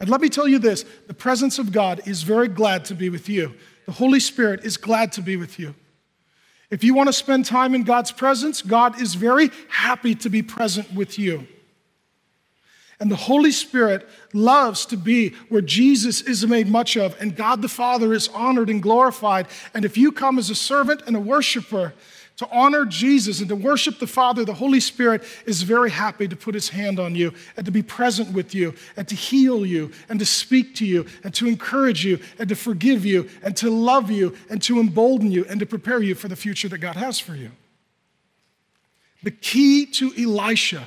And 0.00 0.08
let 0.08 0.20
me 0.20 0.28
tell 0.28 0.48
you 0.48 0.58
this 0.58 0.84
the 1.06 1.14
presence 1.14 1.58
of 1.58 1.72
God 1.72 2.00
is 2.06 2.22
very 2.22 2.48
glad 2.48 2.84
to 2.86 2.94
be 2.94 3.08
with 3.08 3.28
you. 3.28 3.54
The 3.86 3.92
Holy 3.92 4.20
Spirit 4.20 4.64
is 4.64 4.76
glad 4.76 5.12
to 5.12 5.22
be 5.22 5.36
with 5.36 5.58
you. 5.58 5.74
If 6.70 6.82
you 6.82 6.94
want 6.94 7.08
to 7.08 7.12
spend 7.12 7.44
time 7.44 7.74
in 7.74 7.84
God's 7.84 8.12
presence, 8.12 8.62
God 8.62 9.00
is 9.00 9.14
very 9.14 9.50
happy 9.68 10.14
to 10.16 10.28
be 10.28 10.42
present 10.42 10.92
with 10.92 11.18
you. 11.18 11.46
And 12.98 13.10
the 13.10 13.16
Holy 13.16 13.52
Spirit 13.52 14.08
loves 14.32 14.86
to 14.86 14.96
be 14.96 15.30
where 15.48 15.60
Jesus 15.60 16.22
is 16.22 16.46
made 16.46 16.66
much 16.66 16.96
of, 16.96 17.14
and 17.20 17.36
God 17.36 17.60
the 17.60 17.68
Father 17.68 18.14
is 18.14 18.28
honored 18.28 18.70
and 18.70 18.82
glorified. 18.82 19.48
And 19.74 19.84
if 19.84 19.98
you 19.98 20.10
come 20.10 20.38
as 20.38 20.48
a 20.48 20.54
servant 20.54 21.02
and 21.06 21.14
a 21.14 21.20
worshiper 21.20 21.92
to 22.36 22.48
honor 22.50 22.84
Jesus 22.84 23.40
and 23.40 23.48
to 23.48 23.56
worship 23.56 23.98
the 23.98 24.06
Father, 24.06 24.44
the 24.44 24.54
Holy 24.54 24.80
Spirit 24.80 25.24
is 25.46 25.62
very 25.62 25.90
happy 25.90 26.28
to 26.28 26.36
put 26.36 26.54
his 26.54 26.68
hand 26.68 27.00
on 27.00 27.14
you 27.14 27.32
and 27.56 27.64
to 27.64 27.72
be 27.72 27.82
present 27.82 28.32
with 28.32 28.54
you 28.54 28.74
and 28.96 29.08
to 29.08 29.14
heal 29.14 29.64
you 29.64 29.90
and 30.08 30.18
to 30.18 30.26
speak 30.26 30.74
to 30.76 30.86
you 30.86 31.06
and 31.24 31.32
to 31.34 31.48
encourage 31.48 32.04
you 32.04 32.18
and 32.38 32.48
to 32.48 32.54
forgive 32.54 33.06
you 33.06 33.28
and 33.42 33.56
to 33.56 33.70
love 33.70 34.10
you 34.10 34.36
and 34.50 34.62
to 34.62 34.78
embolden 34.78 35.30
you 35.30 35.46
and 35.48 35.60
to 35.60 35.66
prepare 35.66 36.02
you 36.02 36.14
for 36.14 36.28
the 36.28 36.36
future 36.36 36.68
that 36.68 36.78
God 36.78 36.96
has 36.96 37.18
for 37.18 37.34
you. 37.34 37.50
The 39.22 39.30
key 39.30 39.86
to 39.86 40.12
Elisha 40.16 40.84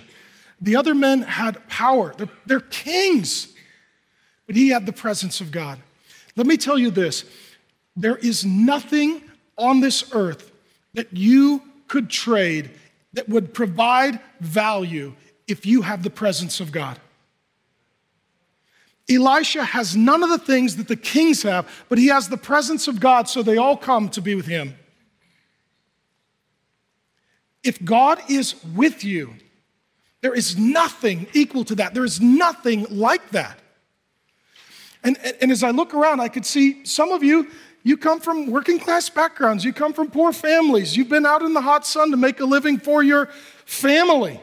the 0.62 0.75
other 0.75 0.93
men 0.93 1.21
had 1.21 1.67
power, 1.69 2.13
they're, 2.17 2.29
they're 2.45 2.59
kings, 2.59 3.53
but 4.45 4.55
he 4.55 4.69
had 4.69 4.85
the 4.85 4.93
presence 4.93 5.41
of 5.41 5.51
God. 5.51 5.79
Let 6.35 6.47
me 6.47 6.57
tell 6.57 6.77
you 6.77 6.91
this 6.91 7.25
there 7.95 8.17
is 8.17 8.45
nothing 8.45 9.21
on 9.57 9.79
this 9.79 10.13
earth 10.13 10.48
that 10.99 11.15
you 11.15 11.62
could 11.88 12.09
trade 12.09 12.71
that 13.13 13.29
would 13.29 13.53
provide 13.53 14.19
value 14.41 15.13
if 15.47 15.65
you 15.65 15.81
have 15.81 16.03
the 16.03 16.09
presence 16.09 16.59
of 16.59 16.73
God. 16.73 16.99
Elisha 19.09 19.63
has 19.63 19.95
none 19.95 20.23
of 20.23 20.29
the 20.29 20.38
things 20.38 20.75
that 20.75 20.89
the 20.89 20.97
kings 20.97 21.41
have, 21.43 21.65
but 21.88 21.97
he 21.97 22.07
has 22.07 22.27
the 22.27 22.35
presence 22.35 22.89
of 22.89 22.99
God, 22.99 23.29
so 23.29 23.41
they 23.41 23.55
all 23.55 23.77
come 23.77 24.09
to 24.09 24.21
be 24.21 24.35
with 24.35 24.45
him. 24.45 24.75
If 27.63 27.81
God 27.85 28.19
is 28.27 28.55
with 28.75 29.05
you, 29.05 29.35
there 30.19 30.33
is 30.33 30.57
nothing 30.57 31.27
equal 31.33 31.63
to 31.63 31.75
that. 31.75 31.93
There 31.93 32.03
is 32.03 32.19
nothing 32.19 32.85
like 32.89 33.29
that. 33.29 33.57
And, 35.01 35.17
and 35.39 35.49
as 35.49 35.63
I 35.63 35.71
look 35.71 35.93
around, 35.93 36.19
I 36.19 36.27
could 36.27 36.45
see 36.45 36.83
some 36.83 37.13
of 37.13 37.23
you, 37.23 37.47
you 37.83 37.97
come 37.97 38.19
from 38.19 38.51
working 38.51 38.79
class 38.79 39.09
backgrounds, 39.09 39.63
you 39.63 39.73
come 39.73 39.93
from 39.93 40.11
poor 40.11 40.31
families, 40.31 40.95
you've 40.95 41.09
been 41.09 41.25
out 41.25 41.41
in 41.41 41.53
the 41.53 41.61
hot 41.61 41.85
sun 41.85 42.11
to 42.11 42.17
make 42.17 42.39
a 42.39 42.45
living 42.45 42.77
for 42.77 43.01
your 43.03 43.27
family. 43.65 44.39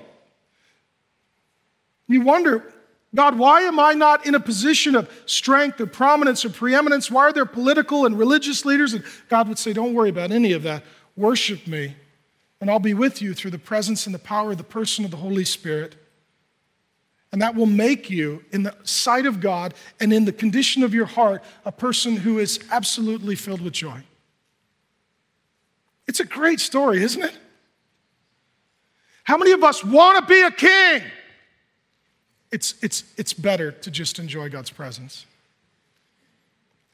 You 2.09 2.23
wonder, 2.23 2.73
God, 3.15 3.39
why 3.39 3.63
am 3.63 3.81
I 3.81 3.95
not 3.95 4.27
in 4.27 4.35
a 4.35 4.41
position 4.41 4.95
of 4.95 5.11
strength 5.27 5.81
or 5.81 5.87
prominence 5.87 6.45
or 6.45 6.51
preeminence? 6.51 7.11
Why 7.11 7.23
are 7.23 7.33
there 7.33 7.47
political 7.47 8.07
and 8.07 8.19
religious 8.19 8.65
leaders? 8.65 8.95
And 8.95 9.05
God 9.29 9.49
would 9.49 9.59
say, 9.59 9.73
Don't 9.73 9.95
worry 9.95 10.11
about 10.11 10.31
any 10.31 10.53
of 10.53 10.63
that. 10.63 10.85
Worship 11.17 11.67
me 11.67 11.95
and 12.61 12.71
I'll 12.71 12.79
be 12.79 12.95
with 12.95 13.21
you 13.21 13.35
through 13.35 13.51
the 13.51 13.59
presence 13.59 14.07
and 14.07 14.15
the 14.15 14.21
power 14.21 14.53
of 14.53 14.59
the 14.59 14.65
person 14.65 15.05
of 15.05 15.11
the 15.11 15.19
Holy 15.19 15.45
Spirit. 15.45 15.95
And 17.37 17.43
that 17.43 17.55
will 17.55 17.67
make 17.67 18.09
you, 18.09 18.43
in 18.51 18.63
the 18.63 18.75
sight 18.85 19.27
of 19.27 19.41
God 19.41 19.75
and 20.01 20.11
in 20.11 20.25
the 20.25 20.33
condition 20.33 20.83
of 20.83 20.95
your 20.95 21.05
heart, 21.05 21.45
a 21.67 21.71
person 21.71 22.17
who 22.17 22.39
is 22.39 22.59
absolutely 22.71 23.35
filled 23.35 23.61
with 23.61 23.75
joy. 23.75 24.01
It's 26.09 26.19
a 26.19 26.25
great 26.25 26.61
story, 26.61 27.03
isn't 27.03 27.23
it? 27.23 27.37
How 29.25 29.37
many 29.37 29.53
of 29.53 29.63
us 29.63 29.85
want 29.85 30.19
to 30.19 30.25
be 30.25 30.41
a 30.41 30.51
king? 30.51 31.03
It's, 32.51 32.75
it's, 32.81 33.05
it's 33.19 33.35
better 33.35 33.71
to 33.71 33.91
just 33.91 34.19
enjoy 34.19 34.49
God's 34.49 34.71
presence. 34.71 35.27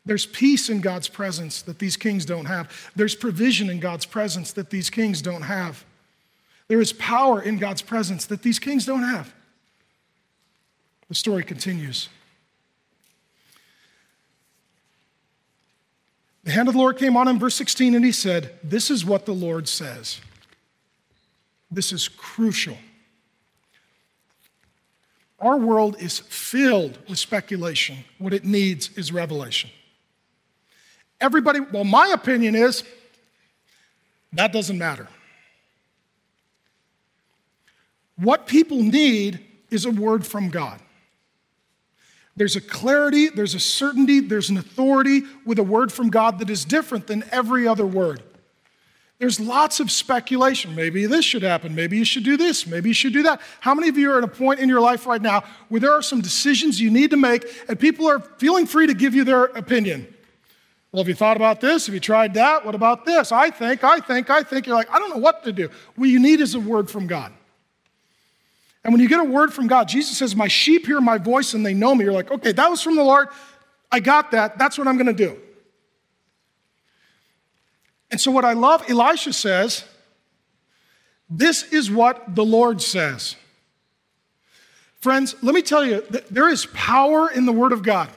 There's 0.05 0.26
peace 0.26 0.68
in 0.68 0.81
God's 0.81 1.07
presence 1.07 1.62
that 1.62 1.78
these 1.78 1.96
kings 1.96 2.24
don't 2.24 2.46
have. 2.46 2.90
There's 2.96 3.14
provision 3.14 3.70
in 3.70 3.78
God's 3.78 4.07
presence 4.07 4.50
that 4.55 4.70
these 4.70 4.90
kings 4.90 5.22
don't 5.22 5.42
have. 5.42 5.85
There 6.66 6.81
is 6.81 6.92
power 6.94 7.40
in 7.40 7.59
God's 7.59 7.83
presence 7.83 8.26
that 8.26 8.42
these 8.42 8.59
kings 8.59 8.85
don't 8.85 9.05
have. 9.05 9.33
The 11.12 11.16
story 11.16 11.44
continues. 11.44 12.09
The 16.42 16.53
hand 16.53 16.68
of 16.68 16.72
the 16.72 16.81
Lord 16.81 16.96
came 16.96 17.18
on 17.18 17.29
him, 17.29 17.38
verse 17.38 17.55
16, 17.55 17.94
and 17.94 18.03
he 18.03 18.12
said, 18.12 18.59
This 18.64 18.90
is 18.90 19.05
what 19.05 19.27
the 19.27 19.35
Lord 19.35 19.68
says. 19.68 20.22
This 21.70 21.92
is 21.92 22.09
crucial. 22.09 22.79
Our 25.38 25.59
world 25.59 25.96
is 26.01 26.18
filled 26.18 26.98
with 27.07 27.18
speculation. 27.18 27.98
What 28.16 28.33
it 28.33 28.46
needs 28.46 28.88
is 28.96 29.12
revelation. 29.12 29.68
Everybody, 31.20 31.61
well, 31.61 31.85
my 31.85 32.07
opinion 32.07 32.55
is 32.55 32.85
that 34.33 34.51
doesn't 34.51 34.79
matter. 34.79 35.09
What 38.16 38.46
people 38.46 38.83
need 38.83 39.44
is 39.70 39.85
a 39.85 39.90
word 39.90 40.27
from 40.27 40.48
God. 40.48 40.81
There's 42.37 42.57
a 42.57 42.61
clarity, 42.61 43.29
there's 43.29 43.55
a 43.55 43.61
certainty, 43.61 44.21
there's 44.21 44.49
an 44.49 44.57
authority 44.57 45.23
with 45.45 45.59
a 45.59 45.62
word 45.62 45.92
from 45.92 46.09
God 46.09 46.38
that 46.38 46.49
is 46.49 46.64
different 46.64 47.07
than 47.07 47.25
every 47.31 47.68
other 47.68 47.87
word. 47.87 48.23
There's 49.18 49.38
lots 49.38 49.79
of 49.79 49.88
speculation. 49.88 50.75
Maybe 50.75 51.07
this 51.07 51.25
should 51.25 51.45
happen. 51.45 51.77
Maybe 51.77 51.97
you 51.97 52.05
should 52.05 52.25
do 52.25 52.37
this. 52.37 52.66
Maybe 52.66 52.90
you 52.90 52.95
should 52.95 53.12
do 53.12 53.23
that. 53.23 53.40
How 53.61 53.73
many 53.73 53.88
of 53.88 53.97
you 53.97 54.11
are 54.11 54.18
at 54.18 54.25
a 54.25 54.29
point 54.29 54.59
in 54.59 54.68
your 54.68 54.81
life 54.81 55.07
right 55.07 55.23
now 55.23 55.45
where 55.68 55.81
there 55.81 55.92
are 55.92 56.03
some 56.03 56.21
decisions 56.21 56.81
you 56.81 56.90
need 56.90 57.11
to 57.11 57.16
make 57.16 57.47
and 57.68 57.79
people 57.79 58.09
are 58.09 58.18
feeling 58.18 58.66
free 58.66 58.88
to 58.88 58.95
give 58.95 59.14
you 59.14 59.23
their 59.23 59.45
opinion? 59.45 60.12
Well, 60.90 61.05
have 61.05 61.09
you 61.09 61.14
thought 61.14 61.37
about 61.37 61.61
this? 61.61 61.87
Have 61.87 61.95
you 61.95 62.01
tried 62.01 62.35
that? 62.35 62.66
What 62.66 62.75
about 62.75 63.07
this? 63.07 63.31
I 63.31 63.51
think, 63.51 63.85
I 63.85 64.01
think, 64.01 64.29
I 64.29 64.42
think. 64.42 64.66
You're 64.66 64.75
like, 64.75 64.90
I 64.90 64.99
don't 64.99 65.11
know 65.11 65.23
what 65.23 65.45
to 65.45 65.53
do. 65.53 65.71
What 65.95 66.07
you 66.07 66.18
need 66.18 66.40
is 66.40 66.57
a 66.57 66.61
word 66.61 66.90
from 66.90 67.07
God. 67.07 67.33
And 68.85 68.92
when 68.92 69.01
you 69.01 69.09
get 69.09 69.21
a 69.21 69.25
word 69.25 69.53
from 69.53 69.68
God, 69.68 69.88
Jesus 69.88 70.18
says, 70.18 70.35
My 70.35 70.49
sheep 70.49 70.87
hear 70.87 71.01
my 71.01 71.18
voice 71.18 71.55
and 71.55 71.64
they 71.64 71.75
know 71.75 71.95
me. 71.95 72.05
You're 72.05 72.12
like, 72.12 72.31
okay, 72.31 72.53
that 72.53 72.71
was 72.71 72.83
from 72.83 72.97
the 72.97 73.05
Lord. 73.05 73.29
I 73.90 74.01
got 74.01 74.31
that. 74.33 74.59
That's 74.59 74.79
what 74.79 74.88
I'm 74.88 74.97
going 74.97 75.07
to 75.07 75.12
do. 75.12 75.38
And 78.11 78.21
so, 78.21 78.31
what 78.31 78.45
I 78.45 78.55
love, 78.55 78.85
Elisha 78.88 79.33
says, 79.33 79.85
This 81.31 81.63
is 81.73 81.90
what 81.90 82.35
the 82.35 82.44
Lord 82.44 82.83
says. 82.83 83.37
Friends, 85.00 85.35
let 85.42 85.54
me 85.54 85.63
tell 85.63 85.85
you, 85.85 86.04
there 86.31 86.48
is 86.48 86.67
power 86.67 87.29
in 87.31 87.44
the 87.44 87.52
Word 87.52 87.73
of 87.73 87.83
God. 87.83 88.09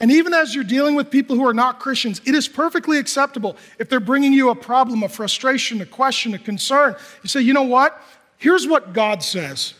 And 0.00 0.10
even 0.10 0.34
as 0.34 0.54
you're 0.54 0.64
dealing 0.64 0.96
with 0.96 1.08
people 1.10 1.36
who 1.36 1.46
are 1.46 1.54
not 1.54 1.78
Christians, 1.78 2.20
it 2.24 2.34
is 2.34 2.48
perfectly 2.48 2.98
acceptable 2.98 3.56
if 3.78 3.88
they're 3.88 4.00
bringing 4.00 4.32
you 4.32 4.50
a 4.50 4.56
problem, 4.56 5.04
a 5.04 5.08
frustration, 5.08 5.80
a 5.80 5.86
question, 5.86 6.34
a 6.34 6.38
concern. 6.38 6.96
You 7.22 7.28
say, 7.28 7.42
you 7.42 7.52
know 7.52 7.62
what? 7.62 8.02
Here's 8.44 8.68
what 8.68 8.92
God 8.92 9.22
says. 9.22 9.72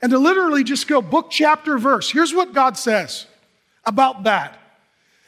And 0.00 0.10
to 0.10 0.18
literally 0.18 0.64
just 0.64 0.88
go 0.88 1.02
book, 1.02 1.26
chapter, 1.30 1.76
verse. 1.76 2.10
Here's 2.10 2.32
what 2.32 2.54
God 2.54 2.78
says 2.78 3.26
about 3.84 4.22
that. 4.22 4.58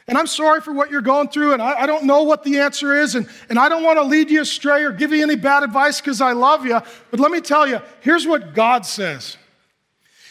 And 0.06 0.16
I'm 0.16 0.26
sorry 0.26 0.62
for 0.62 0.72
what 0.72 0.90
you're 0.90 1.02
going 1.02 1.28
through, 1.28 1.52
and 1.52 1.60
I, 1.60 1.80
I 1.80 1.86
don't 1.86 2.04
know 2.04 2.22
what 2.22 2.44
the 2.44 2.60
answer 2.60 2.98
is, 2.98 3.16
and, 3.16 3.28
and 3.50 3.58
I 3.58 3.68
don't 3.68 3.82
want 3.82 3.98
to 3.98 4.02
lead 4.02 4.30
you 4.30 4.40
astray 4.40 4.82
or 4.82 4.92
give 4.92 5.12
you 5.12 5.22
any 5.22 5.36
bad 5.36 5.62
advice 5.62 6.00
because 6.00 6.22
I 6.22 6.32
love 6.32 6.64
you. 6.64 6.80
But 7.10 7.20
let 7.20 7.30
me 7.30 7.42
tell 7.42 7.68
you 7.68 7.82
here's 8.00 8.26
what 8.26 8.54
God 8.54 8.86
says 8.86 9.36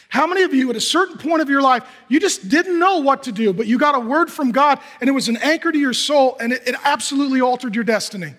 How 0.08 0.26
many 0.26 0.42
of 0.42 0.52
you, 0.52 0.70
at 0.70 0.74
a 0.74 0.80
certain 0.80 1.18
point 1.18 1.40
of 1.40 1.48
your 1.48 1.62
life, 1.62 1.84
you 2.08 2.18
just 2.18 2.48
didn't 2.48 2.80
know 2.80 2.98
what 2.98 3.22
to 3.22 3.32
do, 3.32 3.52
but 3.52 3.68
you 3.68 3.78
got 3.78 3.94
a 3.94 4.00
word 4.00 4.28
from 4.28 4.50
God 4.50 4.80
and 5.00 5.06
it 5.06 5.12
was 5.12 5.28
an 5.28 5.36
anchor 5.36 5.70
to 5.70 5.78
your 5.78 5.94
soul 5.94 6.36
and 6.40 6.52
it, 6.52 6.66
it 6.66 6.74
absolutely 6.82 7.40
altered 7.40 7.76
your 7.76 7.84
destiny? 7.84 8.34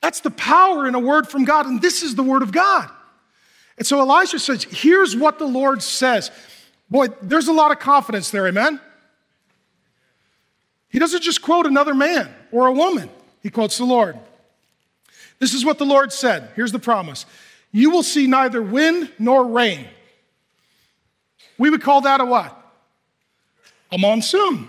That's 0.00 0.20
the 0.20 0.30
power 0.30 0.86
in 0.86 0.94
a 0.94 1.00
word 1.00 1.28
from 1.28 1.44
God, 1.44 1.66
and 1.66 1.82
this 1.82 2.02
is 2.02 2.14
the 2.14 2.22
word 2.22 2.42
of 2.42 2.52
God. 2.52 2.90
And 3.76 3.86
so 3.86 4.00
Elijah 4.00 4.38
says, 4.38 4.64
Here's 4.64 5.16
what 5.16 5.38
the 5.38 5.46
Lord 5.46 5.82
says. 5.82 6.30
Boy, 6.90 7.08
there's 7.22 7.48
a 7.48 7.52
lot 7.52 7.70
of 7.70 7.78
confidence 7.78 8.30
there, 8.30 8.46
amen? 8.46 8.80
He 10.88 10.98
doesn't 10.98 11.22
just 11.22 11.42
quote 11.42 11.66
another 11.66 11.94
man 11.94 12.32
or 12.50 12.66
a 12.66 12.72
woman, 12.72 13.10
he 13.42 13.50
quotes 13.50 13.78
the 13.78 13.84
Lord. 13.84 14.18
This 15.38 15.54
is 15.54 15.64
what 15.64 15.78
the 15.78 15.86
Lord 15.86 16.12
said. 16.12 16.50
Here's 16.56 16.72
the 16.72 16.78
promise 16.78 17.26
You 17.72 17.90
will 17.90 18.02
see 18.02 18.26
neither 18.26 18.62
wind 18.62 19.12
nor 19.18 19.46
rain. 19.46 19.86
We 21.58 21.70
would 21.70 21.82
call 21.82 22.02
that 22.02 22.20
a 22.20 22.24
what? 22.24 22.54
A 23.90 23.98
monsoon. 23.98 24.68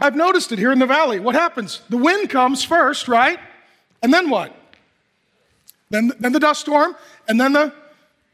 I've 0.00 0.16
noticed 0.16 0.52
it 0.52 0.58
here 0.58 0.72
in 0.72 0.78
the 0.78 0.86
valley. 0.86 1.20
What 1.20 1.34
happens? 1.34 1.80
The 1.88 1.96
wind 1.96 2.30
comes 2.30 2.64
first, 2.64 3.08
right? 3.08 3.38
And 4.02 4.12
then 4.12 4.30
what? 4.30 4.54
Then, 5.90 6.12
then 6.18 6.32
the 6.32 6.40
dust 6.40 6.62
storm, 6.62 6.96
and 7.28 7.40
then 7.40 7.52
the, 7.52 7.72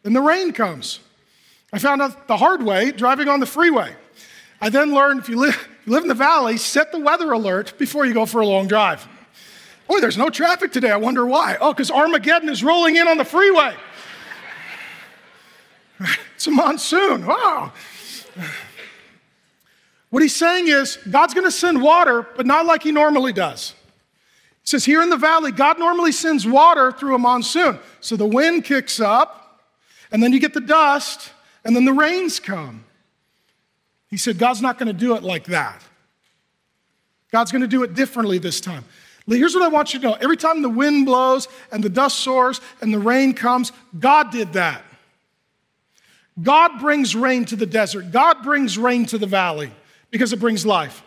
then 0.04 0.12
the 0.12 0.20
rain 0.20 0.52
comes. 0.52 1.00
I 1.72 1.78
found 1.78 2.00
out 2.00 2.28
the 2.28 2.36
hard 2.36 2.62
way 2.62 2.92
driving 2.92 3.28
on 3.28 3.40
the 3.40 3.46
freeway. 3.46 3.94
I 4.60 4.70
then 4.70 4.94
learned 4.94 5.20
if 5.20 5.28
you 5.28 5.36
live, 5.36 5.54
if 5.54 5.86
you 5.86 5.92
live 5.92 6.02
in 6.02 6.08
the 6.08 6.14
valley, 6.14 6.56
set 6.56 6.92
the 6.92 6.98
weather 6.98 7.32
alert 7.32 7.74
before 7.78 8.06
you 8.06 8.14
go 8.14 8.26
for 8.26 8.40
a 8.40 8.46
long 8.46 8.68
drive. 8.68 9.06
Boy, 9.88 10.00
there's 10.00 10.18
no 10.18 10.30
traffic 10.30 10.72
today. 10.72 10.90
I 10.90 10.96
wonder 10.96 11.26
why. 11.26 11.56
Oh, 11.60 11.72
because 11.72 11.90
Armageddon 11.90 12.48
is 12.48 12.62
rolling 12.62 12.96
in 12.96 13.08
on 13.08 13.18
the 13.18 13.24
freeway. 13.24 13.74
It's 16.36 16.46
a 16.46 16.52
monsoon. 16.52 17.26
Wow. 17.26 17.72
What 20.10 20.22
he's 20.22 20.34
saying 20.34 20.68
is, 20.68 20.96
God's 21.10 21.34
going 21.34 21.46
to 21.46 21.50
send 21.50 21.82
water, 21.82 22.26
but 22.36 22.46
not 22.46 22.66
like 22.66 22.82
he 22.82 22.92
normally 22.92 23.32
does. 23.32 23.74
He 24.62 24.68
says, 24.68 24.84
here 24.84 25.02
in 25.02 25.10
the 25.10 25.16
valley, 25.16 25.52
God 25.52 25.78
normally 25.78 26.12
sends 26.12 26.46
water 26.46 26.92
through 26.92 27.14
a 27.14 27.18
monsoon. 27.18 27.78
So 28.00 28.16
the 28.16 28.26
wind 28.26 28.64
kicks 28.64 29.00
up, 29.00 29.62
and 30.10 30.22
then 30.22 30.32
you 30.32 30.40
get 30.40 30.54
the 30.54 30.60
dust, 30.60 31.32
and 31.64 31.76
then 31.76 31.84
the 31.84 31.92
rains 31.92 32.40
come. 32.40 32.84
He 34.08 34.16
said, 34.16 34.38
God's 34.38 34.62
not 34.62 34.78
going 34.78 34.86
to 34.86 34.94
do 34.94 35.14
it 35.14 35.22
like 35.22 35.44
that. 35.44 35.82
God's 37.30 37.52
going 37.52 37.62
to 37.62 37.68
do 37.68 37.82
it 37.82 37.94
differently 37.94 38.38
this 38.38 38.60
time. 38.60 38.84
Here's 39.26 39.54
what 39.54 39.62
I 39.62 39.68
want 39.68 39.92
you 39.92 40.00
to 40.00 40.06
know 40.06 40.14
every 40.14 40.38
time 40.38 40.62
the 40.62 40.70
wind 40.70 41.04
blows 41.04 41.48
and 41.70 41.84
the 41.84 41.90
dust 41.90 42.20
soars 42.20 42.62
and 42.80 42.94
the 42.94 42.98
rain 42.98 43.34
comes, 43.34 43.72
God 43.98 44.30
did 44.30 44.54
that. 44.54 44.82
God 46.40 46.80
brings 46.80 47.14
rain 47.14 47.44
to 47.46 47.56
the 47.56 47.66
desert, 47.66 48.10
God 48.10 48.42
brings 48.42 48.78
rain 48.78 49.04
to 49.06 49.18
the 49.18 49.26
valley 49.26 49.70
because 50.10 50.32
it 50.32 50.40
brings 50.40 50.64
life. 50.64 51.02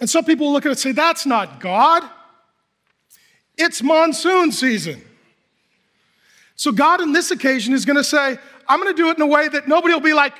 And 0.00 0.08
some 0.08 0.24
people 0.24 0.52
look 0.52 0.64
at 0.64 0.68
it 0.68 0.72
and 0.72 0.78
say, 0.78 0.92
that's 0.92 1.26
not 1.26 1.60
God. 1.60 2.08
It's 3.56 3.82
monsoon 3.82 4.52
season. 4.52 5.02
So, 6.54 6.72
God, 6.72 7.00
in 7.00 7.12
this 7.12 7.30
occasion, 7.30 7.74
is 7.74 7.84
going 7.84 7.96
to 7.96 8.04
say, 8.04 8.38
I'm 8.68 8.80
going 8.80 8.94
to 8.94 9.00
do 9.00 9.10
it 9.10 9.16
in 9.16 9.22
a 9.22 9.26
way 9.26 9.48
that 9.48 9.68
nobody 9.68 9.94
will 9.94 10.00
be 10.00 10.12
like, 10.12 10.34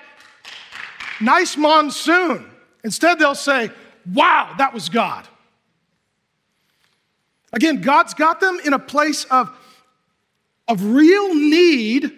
nice 1.21 1.57
monsoon. 1.57 2.49
Instead, 2.85 3.19
they'll 3.19 3.35
say, 3.35 3.71
wow, 4.13 4.55
that 4.59 4.73
was 4.73 4.89
God. 4.89 5.27
Again, 7.53 7.81
God's 7.81 8.15
got 8.15 8.41
them 8.41 8.61
in 8.65 8.73
a 8.73 8.79
place 8.79 9.25
of, 9.25 9.51
of 10.67 10.85
real 10.85 11.35
need 11.35 12.18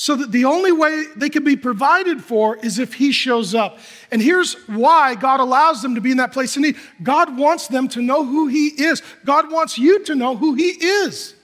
so 0.00 0.14
that 0.14 0.30
the 0.30 0.44
only 0.44 0.70
way 0.70 1.06
they 1.16 1.28
can 1.28 1.42
be 1.42 1.56
provided 1.56 2.22
for 2.22 2.56
is 2.58 2.78
if 2.78 2.94
he 2.94 3.10
shows 3.10 3.52
up. 3.52 3.80
And 4.12 4.22
here's 4.22 4.54
why 4.68 5.16
God 5.16 5.40
allows 5.40 5.82
them 5.82 5.96
to 5.96 6.00
be 6.00 6.12
in 6.12 6.18
that 6.18 6.32
place 6.32 6.54
of 6.54 6.62
need. 6.62 6.76
God 7.02 7.36
wants 7.36 7.66
them 7.66 7.88
to 7.88 8.00
know 8.00 8.24
who 8.24 8.46
he 8.46 8.68
is. 8.68 9.02
God 9.24 9.50
wants 9.50 9.76
you 9.76 10.04
to 10.04 10.14
know 10.14 10.36
who 10.36 10.54
he 10.54 10.68
is. 10.68 11.34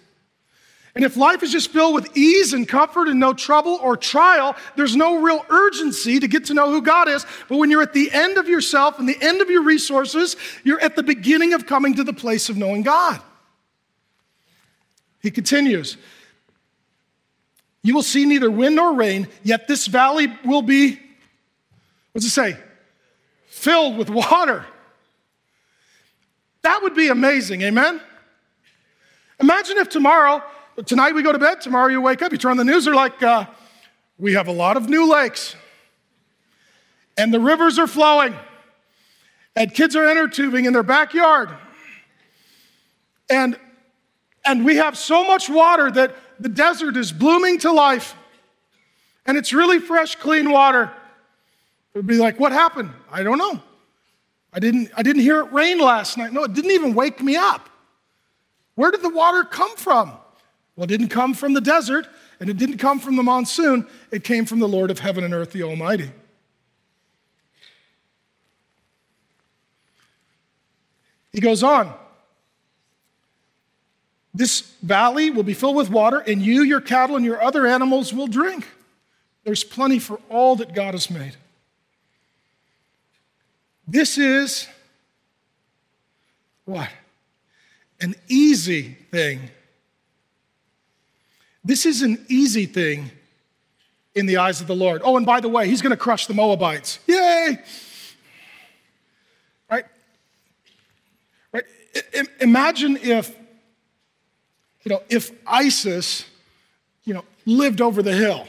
And 0.94 1.04
if 1.04 1.16
life 1.16 1.42
is 1.42 1.50
just 1.50 1.72
filled 1.72 1.96
with 1.96 2.16
ease 2.16 2.52
and 2.52 2.68
comfort 2.68 3.08
and 3.08 3.18
no 3.18 3.32
trouble 3.32 3.80
or 3.82 3.96
trial, 3.96 4.54
there's 4.76 4.94
no 4.94 5.20
real 5.20 5.44
urgency 5.50 6.20
to 6.20 6.28
get 6.28 6.44
to 6.44 6.54
know 6.54 6.70
who 6.70 6.80
God 6.80 7.08
is. 7.08 7.26
But 7.48 7.56
when 7.56 7.72
you're 7.72 7.82
at 7.82 7.92
the 7.92 8.12
end 8.12 8.38
of 8.38 8.48
yourself 8.48 9.00
and 9.00 9.08
the 9.08 9.20
end 9.20 9.40
of 9.40 9.50
your 9.50 9.64
resources, 9.64 10.36
you're 10.62 10.80
at 10.80 10.94
the 10.94 11.02
beginning 11.02 11.54
of 11.54 11.66
coming 11.66 11.94
to 11.94 12.04
the 12.04 12.12
place 12.12 12.48
of 12.48 12.56
knowing 12.56 12.82
God. 12.82 13.20
He 15.20 15.32
continues, 15.32 15.96
you 17.84 17.94
will 17.94 18.02
see 18.02 18.24
neither 18.24 18.50
wind 18.50 18.76
nor 18.76 18.94
rain, 18.94 19.28
yet 19.42 19.68
this 19.68 19.86
valley 19.86 20.32
will 20.42 20.62
be, 20.62 20.98
what's 22.12 22.26
it 22.26 22.30
say? 22.30 22.56
Filled 23.46 23.98
with 23.98 24.08
water. 24.08 24.64
That 26.62 26.82
would 26.82 26.94
be 26.94 27.08
amazing, 27.08 27.60
amen? 27.60 28.00
Imagine 29.38 29.76
if 29.76 29.90
tomorrow, 29.90 30.42
tonight 30.86 31.14
we 31.14 31.22
go 31.22 31.30
to 31.30 31.38
bed, 31.38 31.60
tomorrow 31.60 31.88
you 31.88 32.00
wake 32.00 32.22
up, 32.22 32.32
you 32.32 32.38
turn 32.38 32.52
on 32.52 32.56
the 32.56 32.64
news, 32.64 32.86
they're 32.86 32.94
like, 32.94 33.22
uh, 33.22 33.44
we 34.18 34.32
have 34.32 34.48
a 34.48 34.52
lot 34.52 34.78
of 34.78 34.88
new 34.88 35.06
lakes, 35.06 35.54
and 37.18 37.34
the 37.34 37.40
rivers 37.40 37.78
are 37.78 37.86
flowing, 37.86 38.34
and 39.54 39.74
kids 39.74 39.94
are 39.94 40.08
inner 40.08 40.26
tubing 40.26 40.64
in 40.64 40.72
their 40.72 40.82
backyard. 40.82 41.50
And, 43.28 43.58
and 44.46 44.64
we 44.64 44.76
have 44.76 44.96
so 44.96 45.22
much 45.22 45.50
water 45.50 45.90
that 45.90 46.16
the 46.40 46.48
desert 46.48 46.96
is 46.96 47.12
blooming 47.12 47.58
to 47.60 47.72
life 47.72 48.14
and 49.26 49.36
it's 49.36 49.52
really 49.52 49.78
fresh, 49.78 50.16
clean 50.16 50.50
water. 50.50 50.92
It 51.94 51.98
would 51.98 52.06
be 52.06 52.18
like, 52.18 52.38
what 52.38 52.52
happened? 52.52 52.90
I 53.10 53.22
don't 53.22 53.38
know. 53.38 53.60
I 54.52 54.60
didn't, 54.60 54.90
I 54.96 55.02
didn't 55.02 55.22
hear 55.22 55.40
it 55.40 55.52
rain 55.52 55.78
last 55.78 56.16
night. 56.16 56.32
No, 56.32 56.44
it 56.44 56.52
didn't 56.52 56.70
even 56.72 56.94
wake 56.94 57.22
me 57.22 57.36
up. 57.36 57.68
Where 58.74 58.90
did 58.90 59.02
the 59.02 59.10
water 59.10 59.44
come 59.44 59.76
from? 59.76 60.12
Well, 60.76 60.84
it 60.84 60.88
didn't 60.88 61.08
come 61.08 61.34
from 61.34 61.52
the 61.52 61.60
desert 61.60 62.06
and 62.40 62.50
it 62.50 62.56
didn't 62.56 62.78
come 62.78 62.98
from 62.98 63.16
the 63.16 63.22
monsoon. 63.22 63.86
It 64.10 64.24
came 64.24 64.44
from 64.44 64.58
the 64.58 64.68
Lord 64.68 64.90
of 64.90 64.98
heaven 64.98 65.24
and 65.24 65.32
earth, 65.32 65.52
the 65.52 65.62
Almighty. 65.62 66.10
He 71.32 71.40
goes 71.40 71.62
on. 71.62 71.92
This 74.34 74.62
valley 74.82 75.30
will 75.30 75.44
be 75.44 75.54
filled 75.54 75.76
with 75.76 75.90
water, 75.90 76.18
and 76.18 76.42
you, 76.42 76.62
your 76.62 76.80
cattle, 76.80 77.14
and 77.14 77.24
your 77.24 77.40
other 77.40 77.66
animals 77.66 78.12
will 78.12 78.26
drink. 78.26 78.66
There's 79.44 79.62
plenty 79.62 80.00
for 80.00 80.18
all 80.28 80.56
that 80.56 80.74
God 80.74 80.94
has 80.94 81.08
made. 81.08 81.36
This 83.86 84.18
is 84.18 84.66
what? 86.64 86.88
An 88.00 88.14
easy 88.28 88.96
thing. 89.10 89.50
This 91.64 91.86
is 91.86 92.02
an 92.02 92.24
easy 92.28 92.66
thing 92.66 93.10
in 94.14 94.26
the 94.26 94.38
eyes 94.38 94.60
of 94.60 94.66
the 94.66 94.74
Lord. 94.74 95.00
Oh, 95.04 95.16
and 95.16 95.24
by 95.24 95.40
the 95.40 95.48
way, 95.48 95.68
he's 95.68 95.80
going 95.82 95.90
to 95.90 95.96
crush 95.96 96.26
the 96.26 96.34
Moabites. 96.34 96.98
Yay! 97.06 97.58
Right? 99.70 99.84
Right? 101.52 101.64
I- 102.14 102.26
imagine 102.40 102.96
if 102.96 103.34
you 104.84 104.90
know, 104.90 105.02
if 105.08 105.32
ISIS, 105.46 106.26
you 107.04 107.14
know, 107.14 107.24
lived 107.46 107.80
over 107.80 108.02
the 108.02 108.12
hill. 108.12 108.46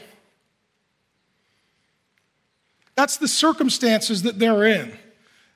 That's 2.96 3.18
the 3.18 3.28
circumstances 3.28 4.24
that 4.24 4.40
they're 4.40 4.66
in. 4.66 4.98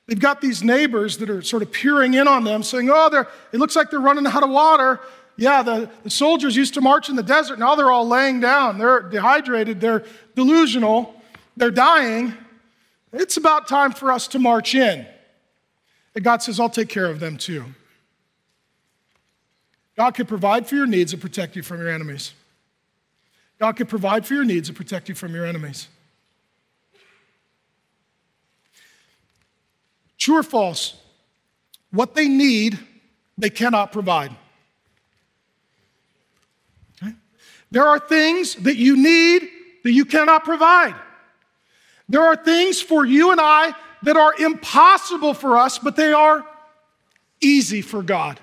They've 0.06 0.18
got 0.18 0.40
these 0.40 0.62
neighbors 0.62 1.18
that 1.18 1.30
are 1.30 1.40
sort 1.42 1.62
of 1.62 1.70
peering 1.70 2.14
in 2.14 2.26
on 2.26 2.44
them, 2.44 2.62
saying, 2.62 2.90
Oh, 2.92 3.08
they're, 3.08 3.28
it 3.52 3.58
looks 3.58 3.76
like 3.76 3.90
they're 3.90 4.00
running 4.00 4.26
out 4.26 4.42
of 4.42 4.50
water. 4.50 5.00
Yeah, 5.36 5.62
the, 5.62 5.90
the 6.02 6.10
soldiers 6.10 6.56
used 6.56 6.74
to 6.74 6.80
march 6.80 7.08
in 7.08 7.16
the 7.16 7.22
desert. 7.22 7.58
Now 7.58 7.74
they're 7.74 7.90
all 7.90 8.06
laying 8.06 8.40
down. 8.40 8.78
They're 8.78 9.00
dehydrated. 9.00 9.80
They're 9.80 10.04
delusional. 10.34 11.14
They're 11.56 11.70
dying. 11.70 12.34
It's 13.12 13.36
about 13.36 13.68
time 13.68 13.92
for 13.92 14.12
us 14.12 14.28
to 14.28 14.38
march 14.38 14.74
in. 14.74 15.06
And 16.14 16.24
God 16.24 16.42
says, 16.42 16.60
I'll 16.60 16.68
take 16.68 16.88
care 16.88 17.06
of 17.06 17.20
them 17.20 17.36
too. 17.36 17.64
God 20.00 20.14
can 20.14 20.24
provide 20.24 20.66
for 20.66 20.76
your 20.76 20.86
needs 20.86 21.12
and 21.12 21.20
protect 21.20 21.56
you 21.56 21.62
from 21.62 21.78
your 21.78 21.90
enemies. 21.90 22.32
God 23.58 23.76
can 23.76 23.86
provide 23.86 24.24
for 24.24 24.32
your 24.32 24.46
needs 24.46 24.70
and 24.70 24.74
protect 24.74 25.10
you 25.10 25.14
from 25.14 25.34
your 25.34 25.44
enemies. 25.44 25.88
True 30.16 30.38
or 30.38 30.42
false? 30.42 30.96
What 31.90 32.14
they 32.14 32.28
need, 32.28 32.78
they 33.36 33.50
cannot 33.50 33.92
provide. 33.92 34.34
Okay? 37.02 37.12
There 37.70 37.86
are 37.86 37.98
things 37.98 38.54
that 38.54 38.76
you 38.76 38.96
need 38.96 39.50
that 39.84 39.92
you 39.92 40.06
cannot 40.06 40.46
provide. 40.46 40.94
There 42.08 42.22
are 42.22 42.36
things 42.36 42.80
for 42.80 43.04
you 43.04 43.32
and 43.32 43.40
I 43.42 43.74
that 44.04 44.16
are 44.16 44.32
impossible 44.40 45.34
for 45.34 45.58
us, 45.58 45.78
but 45.78 45.94
they 45.94 46.14
are 46.14 46.42
easy 47.42 47.82
for 47.82 48.02
God. 48.02 48.40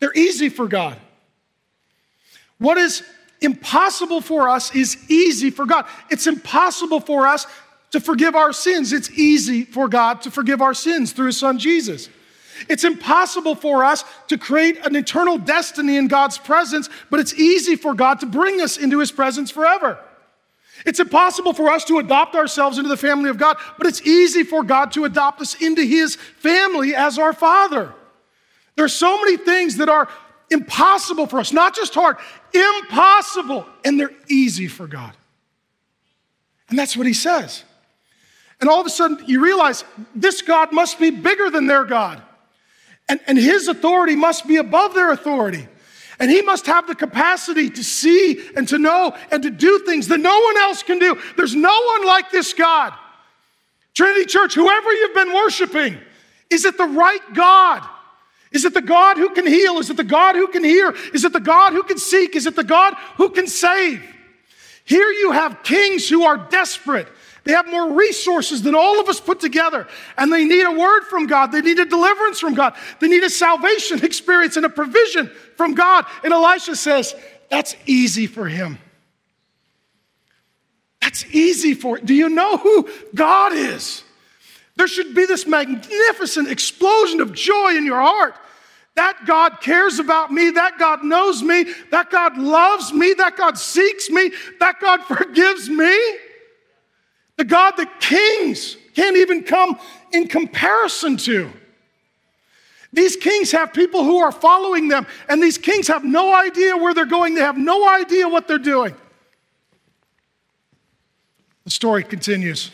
They're 0.00 0.14
easy 0.14 0.48
for 0.48 0.66
God. 0.66 0.96
What 2.58 2.78
is 2.78 3.02
impossible 3.40 4.20
for 4.20 4.48
us 4.48 4.74
is 4.74 5.10
easy 5.10 5.50
for 5.50 5.64
God. 5.64 5.86
It's 6.10 6.26
impossible 6.26 7.00
for 7.00 7.26
us 7.26 7.46
to 7.92 8.00
forgive 8.00 8.34
our 8.34 8.52
sins. 8.52 8.92
It's 8.92 9.10
easy 9.10 9.64
for 9.64 9.88
God 9.88 10.22
to 10.22 10.30
forgive 10.30 10.60
our 10.60 10.74
sins 10.74 11.12
through 11.12 11.26
His 11.26 11.38
Son 11.38 11.58
Jesus. 11.58 12.08
It's 12.68 12.84
impossible 12.84 13.54
for 13.54 13.84
us 13.84 14.04
to 14.28 14.36
create 14.36 14.84
an 14.84 14.94
eternal 14.94 15.38
destiny 15.38 15.96
in 15.96 16.08
God's 16.08 16.36
presence, 16.36 16.90
but 17.08 17.20
it's 17.20 17.34
easy 17.34 17.76
for 17.76 17.94
God 17.94 18.20
to 18.20 18.26
bring 18.26 18.60
us 18.60 18.76
into 18.76 19.00
His 19.00 19.10
presence 19.10 19.50
forever. 19.50 19.98
It's 20.86 21.00
impossible 21.00 21.52
for 21.52 21.70
us 21.70 21.84
to 21.84 21.98
adopt 21.98 22.34
ourselves 22.34 22.78
into 22.78 22.88
the 22.88 22.96
family 22.96 23.30
of 23.30 23.38
God, 23.38 23.56
but 23.76 23.86
it's 23.86 24.02
easy 24.02 24.44
for 24.44 24.62
God 24.62 24.92
to 24.92 25.04
adopt 25.04 25.40
us 25.40 25.60
into 25.60 25.82
His 25.82 26.16
family 26.16 26.94
as 26.94 27.18
our 27.18 27.32
Father. 27.32 27.94
There 28.76 28.84
are 28.84 28.88
so 28.88 29.18
many 29.18 29.36
things 29.36 29.76
that 29.76 29.88
are 29.88 30.08
impossible 30.50 31.26
for 31.26 31.38
us, 31.38 31.52
not 31.52 31.74
just 31.74 31.94
hard, 31.94 32.16
impossible, 32.52 33.66
and 33.84 33.98
they're 33.98 34.14
easy 34.28 34.66
for 34.66 34.86
God. 34.86 35.12
And 36.68 36.78
that's 36.78 36.96
what 36.96 37.06
He 37.06 37.14
says. 37.14 37.64
And 38.60 38.68
all 38.68 38.80
of 38.80 38.86
a 38.86 38.90
sudden, 38.90 39.18
you 39.26 39.42
realize 39.42 39.84
this 40.14 40.42
God 40.42 40.72
must 40.72 40.98
be 40.98 41.10
bigger 41.10 41.50
than 41.50 41.66
their 41.66 41.84
God. 41.84 42.22
And, 43.08 43.20
and 43.26 43.38
his 43.38 43.66
authority 43.68 44.14
must 44.14 44.46
be 44.46 44.56
above 44.56 44.94
their 44.94 45.10
authority. 45.10 45.66
And 46.20 46.30
he 46.30 46.42
must 46.42 46.66
have 46.66 46.86
the 46.86 46.94
capacity 46.94 47.70
to 47.70 47.82
see 47.82 48.46
and 48.54 48.68
to 48.68 48.78
know 48.78 49.16
and 49.30 49.42
to 49.42 49.50
do 49.50 49.80
things 49.80 50.08
that 50.08 50.18
no 50.18 50.38
one 50.38 50.56
else 50.58 50.82
can 50.82 50.98
do. 50.98 51.18
There's 51.36 51.54
no 51.54 51.82
one 51.96 52.06
like 52.06 52.30
this 52.30 52.52
God. 52.52 52.92
Trinity 53.94 54.26
Church, 54.26 54.54
whoever 54.54 54.92
you've 54.92 55.14
been 55.14 55.32
worshiping, 55.32 55.98
is 56.50 56.66
it 56.66 56.76
the 56.76 56.84
right 56.84 57.22
God? 57.34 57.88
Is 58.52 58.64
it 58.64 58.74
the 58.74 58.82
God 58.82 59.16
who 59.16 59.30
can 59.30 59.46
heal? 59.46 59.78
Is 59.78 59.90
it 59.90 59.96
the 59.96 60.04
God 60.04 60.34
who 60.34 60.48
can 60.48 60.64
hear? 60.64 60.94
Is 61.14 61.24
it 61.24 61.32
the 61.32 61.40
God 61.40 61.72
who 61.72 61.82
can 61.82 61.98
seek? 61.98 62.34
Is 62.34 62.46
it 62.46 62.56
the 62.56 62.64
God 62.64 62.94
who 63.16 63.30
can 63.30 63.46
save? 63.46 64.02
Here 64.84 65.10
you 65.10 65.32
have 65.32 65.62
kings 65.62 66.08
who 66.08 66.24
are 66.24 66.36
desperate 66.36 67.06
they 67.44 67.52
have 67.52 67.68
more 67.68 67.92
resources 67.92 68.62
than 68.62 68.74
all 68.74 69.00
of 69.00 69.08
us 69.08 69.18
put 69.20 69.40
together. 69.40 69.88
And 70.18 70.32
they 70.32 70.44
need 70.44 70.64
a 70.64 70.72
word 70.72 71.04
from 71.04 71.26
God. 71.26 71.52
They 71.52 71.62
need 71.62 71.78
a 71.78 71.86
deliverance 71.86 72.38
from 72.38 72.54
God. 72.54 72.74
They 73.00 73.08
need 73.08 73.22
a 73.22 73.30
salvation 73.30 74.04
experience 74.04 74.56
and 74.56 74.66
a 74.66 74.70
provision 74.70 75.30
from 75.56 75.74
God. 75.74 76.04
And 76.22 76.32
Elisha 76.32 76.76
says, 76.76 77.14
That's 77.48 77.74
easy 77.86 78.26
for 78.26 78.46
him. 78.46 78.78
That's 81.00 81.24
easy 81.34 81.74
for 81.74 81.98
Do 81.98 82.14
you 82.14 82.28
know 82.28 82.58
who 82.58 82.88
God 83.14 83.52
is? 83.52 84.04
There 84.80 84.88
should 84.88 85.14
be 85.14 85.26
this 85.26 85.46
magnificent 85.46 86.48
explosion 86.48 87.20
of 87.20 87.34
joy 87.34 87.76
in 87.76 87.84
your 87.84 88.00
heart. 88.00 88.34
That 88.96 89.26
God 89.26 89.60
cares 89.60 89.98
about 89.98 90.32
me. 90.32 90.48
That 90.52 90.78
God 90.78 91.04
knows 91.04 91.42
me. 91.42 91.66
That 91.90 92.08
God 92.08 92.38
loves 92.38 92.90
me. 92.90 93.12
That 93.12 93.36
God 93.36 93.58
seeks 93.58 94.08
me. 94.08 94.32
That 94.58 94.80
God 94.80 95.02
forgives 95.04 95.68
me. 95.68 95.94
The 97.36 97.44
God 97.44 97.72
that 97.72 98.00
kings 98.00 98.78
can't 98.94 99.18
even 99.18 99.42
come 99.42 99.78
in 100.12 100.28
comparison 100.28 101.18
to. 101.18 101.50
These 102.90 103.16
kings 103.16 103.52
have 103.52 103.74
people 103.74 104.02
who 104.02 104.16
are 104.16 104.32
following 104.32 104.88
them, 104.88 105.06
and 105.28 105.42
these 105.42 105.58
kings 105.58 105.88
have 105.88 106.04
no 106.04 106.34
idea 106.34 106.74
where 106.74 106.94
they're 106.94 107.04
going. 107.04 107.34
They 107.34 107.42
have 107.42 107.58
no 107.58 107.86
idea 107.86 108.26
what 108.26 108.48
they're 108.48 108.56
doing. 108.56 108.96
The 111.64 111.70
story 111.70 112.02
continues. 112.02 112.70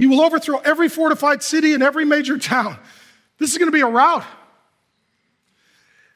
You 0.00 0.08
will 0.08 0.22
overthrow 0.22 0.56
every 0.60 0.88
fortified 0.88 1.42
city 1.42 1.74
and 1.74 1.82
every 1.82 2.06
major 2.06 2.38
town. 2.38 2.78
This 3.36 3.52
is 3.52 3.58
going 3.58 3.70
to 3.70 3.76
be 3.76 3.82
a 3.82 3.86
rout. 3.86 4.24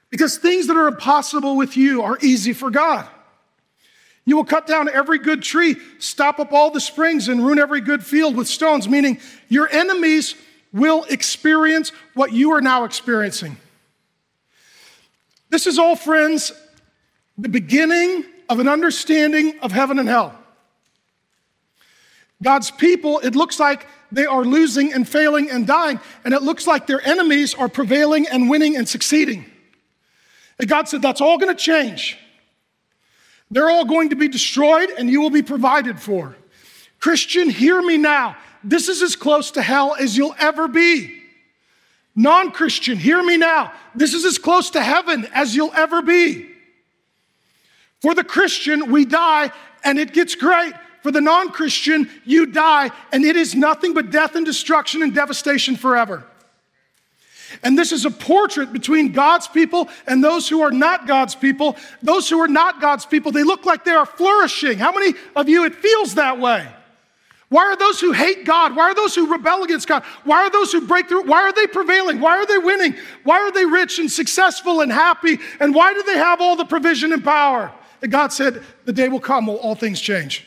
Because 0.08 0.38
things 0.38 0.68
that 0.68 0.76
are 0.78 0.88
impossible 0.88 1.54
with 1.54 1.76
you 1.76 2.00
are 2.00 2.16
easy 2.22 2.54
for 2.54 2.70
God. 2.70 3.06
You 4.24 4.36
will 4.36 4.44
cut 4.46 4.66
down 4.66 4.88
every 4.88 5.18
good 5.18 5.42
tree, 5.42 5.76
stop 5.98 6.38
up 6.38 6.50
all 6.50 6.70
the 6.70 6.80
springs, 6.80 7.28
and 7.28 7.44
ruin 7.44 7.58
every 7.58 7.82
good 7.82 8.02
field 8.02 8.36
with 8.36 8.48
stones, 8.48 8.88
meaning 8.88 9.20
your 9.50 9.68
enemies 9.68 10.34
will 10.72 11.04
experience 11.04 11.92
what 12.14 12.32
you 12.32 12.52
are 12.52 12.62
now 12.62 12.84
experiencing. 12.84 13.58
This 15.50 15.66
is 15.66 15.78
all, 15.78 15.94
friends, 15.94 16.52
the 17.36 17.50
beginning 17.50 18.24
of 18.48 18.60
an 18.60 18.68
understanding 18.68 19.58
of 19.60 19.72
heaven 19.72 19.98
and 19.98 20.08
hell. 20.08 20.38
God's 22.44 22.70
people, 22.70 23.20
it 23.20 23.34
looks 23.34 23.58
like 23.58 23.86
they 24.12 24.26
are 24.26 24.44
losing 24.44 24.92
and 24.92 25.08
failing 25.08 25.50
and 25.50 25.66
dying, 25.66 25.98
and 26.24 26.34
it 26.34 26.42
looks 26.42 26.66
like 26.66 26.86
their 26.86 27.04
enemies 27.04 27.54
are 27.54 27.68
prevailing 27.68 28.28
and 28.28 28.50
winning 28.50 28.76
and 28.76 28.86
succeeding. 28.86 29.46
And 30.58 30.68
God 30.68 30.86
said, 30.86 31.02
That's 31.02 31.22
all 31.22 31.38
going 31.38 31.54
to 31.54 31.60
change. 31.60 32.18
They're 33.50 33.70
all 33.70 33.84
going 33.84 34.10
to 34.10 34.16
be 34.16 34.28
destroyed 34.28 34.90
and 34.96 35.08
you 35.10 35.20
will 35.20 35.30
be 35.30 35.42
provided 35.42 36.00
for. 36.00 36.36
Christian, 36.98 37.50
hear 37.50 37.80
me 37.80 37.98
now. 37.98 38.36
This 38.62 38.88
is 38.88 39.02
as 39.02 39.14
close 39.16 39.50
to 39.52 39.62
hell 39.62 39.94
as 39.98 40.16
you'll 40.16 40.34
ever 40.38 40.68
be. 40.68 41.22
Non 42.16 42.50
Christian, 42.50 42.96
hear 42.96 43.22
me 43.22 43.36
now. 43.36 43.72
This 43.94 44.14
is 44.14 44.24
as 44.24 44.38
close 44.38 44.70
to 44.70 44.82
heaven 44.82 45.26
as 45.34 45.54
you'll 45.54 45.74
ever 45.74 46.02
be. 46.02 46.48
For 48.00 48.14
the 48.14 48.24
Christian, 48.24 48.90
we 48.90 49.04
die 49.04 49.50
and 49.82 49.98
it 49.98 50.12
gets 50.12 50.34
great. 50.34 50.74
For 51.04 51.12
the 51.12 51.20
non 51.20 51.50
Christian, 51.50 52.08
you 52.24 52.46
die 52.46 52.90
and 53.12 53.26
it 53.26 53.36
is 53.36 53.54
nothing 53.54 53.92
but 53.92 54.10
death 54.10 54.36
and 54.36 54.46
destruction 54.46 55.02
and 55.02 55.14
devastation 55.14 55.76
forever. 55.76 56.24
And 57.62 57.78
this 57.78 57.92
is 57.92 58.06
a 58.06 58.10
portrait 58.10 58.72
between 58.72 59.12
God's 59.12 59.46
people 59.46 59.90
and 60.06 60.24
those 60.24 60.48
who 60.48 60.62
are 60.62 60.70
not 60.70 61.06
God's 61.06 61.34
people. 61.34 61.76
Those 62.02 62.30
who 62.30 62.40
are 62.40 62.48
not 62.48 62.80
God's 62.80 63.04
people, 63.04 63.32
they 63.32 63.42
look 63.42 63.66
like 63.66 63.84
they 63.84 63.90
are 63.90 64.06
flourishing. 64.06 64.78
How 64.78 64.92
many 64.92 65.12
of 65.36 65.46
you 65.46 65.66
it 65.66 65.74
feels 65.74 66.14
that 66.14 66.40
way? 66.40 66.66
Why 67.50 67.64
are 67.66 67.76
those 67.76 68.00
who 68.00 68.12
hate 68.12 68.46
God? 68.46 68.74
Why 68.74 68.84
are 68.84 68.94
those 68.94 69.14
who 69.14 69.30
rebel 69.30 69.62
against 69.62 69.86
God? 69.86 70.04
Why 70.24 70.38
are 70.44 70.50
those 70.50 70.72
who 70.72 70.86
break 70.86 71.10
through? 71.10 71.24
Why 71.24 71.42
are 71.42 71.52
they 71.52 71.66
prevailing? 71.66 72.18
Why 72.18 72.38
are 72.38 72.46
they 72.46 72.56
winning? 72.56 72.94
Why 73.24 73.40
are 73.40 73.52
they 73.52 73.66
rich 73.66 73.98
and 73.98 74.10
successful 74.10 74.80
and 74.80 74.90
happy? 74.90 75.38
And 75.60 75.74
why 75.74 75.92
do 75.92 76.02
they 76.04 76.16
have 76.16 76.40
all 76.40 76.56
the 76.56 76.64
provision 76.64 77.12
and 77.12 77.22
power? 77.22 77.70
And 78.00 78.10
God 78.10 78.32
said, 78.32 78.62
The 78.86 78.94
day 78.94 79.10
will 79.10 79.20
come, 79.20 79.48
will 79.48 79.58
all 79.58 79.74
things 79.74 80.00
change. 80.00 80.46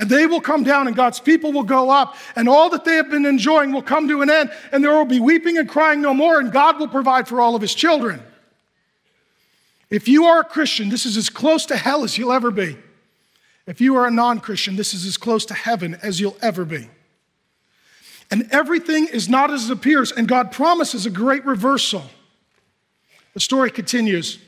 And 0.00 0.08
they 0.08 0.24
will 0.24 0.40
come 0.40 0.64
down, 0.64 0.86
and 0.86 0.96
God's 0.96 1.20
people 1.20 1.52
will 1.52 1.62
go 1.62 1.90
up, 1.90 2.16
and 2.34 2.48
all 2.48 2.70
that 2.70 2.86
they 2.86 2.96
have 2.96 3.10
been 3.10 3.26
enjoying 3.26 3.70
will 3.70 3.82
come 3.82 4.08
to 4.08 4.22
an 4.22 4.30
end, 4.30 4.50
and 4.72 4.82
there 4.82 4.94
will 4.94 5.04
be 5.04 5.20
weeping 5.20 5.58
and 5.58 5.68
crying 5.68 6.00
no 6.00 6.14
more, 6.14 6.40
and 6.40 6.50
God 6.50 6.80
will 6.80 6.88
provide 6.88 7.28
for 7.28 7.38
all 7.38 7.54
of 7.54 7.60
his 7.60 7.74
children. 7.74 8.22
If 9.90 10.08
you 10.08 10.24
are 10.24 10.40
a 10.40 10.44
Christian, 10.44 10.88
this 10.88 11.04
is 11.04 11.18
as 11.18 11.28
close 11.28 11.66
to 11.66 11.76
hell 11.76 12.02
as 12.02 12.16
you'll 12.16 12.32
ever 12.32 12.50
be. 12.50 12.78
If 13.66 13.82
you 13.82 13.94
are 13.96 14.06
a 14.06 14.10
non 14.10 14.40
Christian, 14.40 14.74
this 14.74 14.94
is 14.94 15.04
as 15.04 15.18
close 15.18 15.44
to 15.46 15.54
heaven 15.54 15.98
as 16.02 16.18
you'll 16.18 16.38
ever 16.40 16.64
be. 16.64 16.88
And 18.30 18.48
everything 18.50 19.06
is 19.06 19.28
not 19.28 19.50
as 19.50 19.68
it 19.68 19.72
appears, 19.72 20.12
and 20.12 20.26
God 20.26 20.50
promises 20.50 21.04
a 21.04 21.10
great 21.10 21.44
reversal. 21.44 22.04
The 23.34 23.40
story 23.40 23.70
continues. 23.70 24.38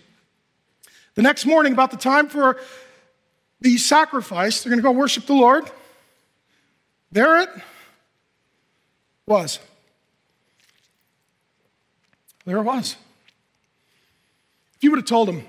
The 1.15 1.23
next 1.23 1.45
morning, 1.45 1.75
about 1.75 1.91
the 1.91 1.99
time 1.99 2.31
for 2.31 2.59
the 3.63 3.79
sacrifice, 3.79 4.63
they're 4.63 4.71
going 4.71 4.79
to 4.79 4.83
go 4.83 4.91
worship 4.91 5.27
the 5.27 5.35
Lord. 5.35 5.71
There 7.11 7.43
it 7.43 7.49
was. 9.27 9.59
There 12.45 12.57
it 12.57 12.63
was. 12.63 12.97
If 14.77 14.85
you 14.85 14.91
would 14.91 14.99
have 14.99 15.07
told 15.07 15.29
them, 15.29 15.45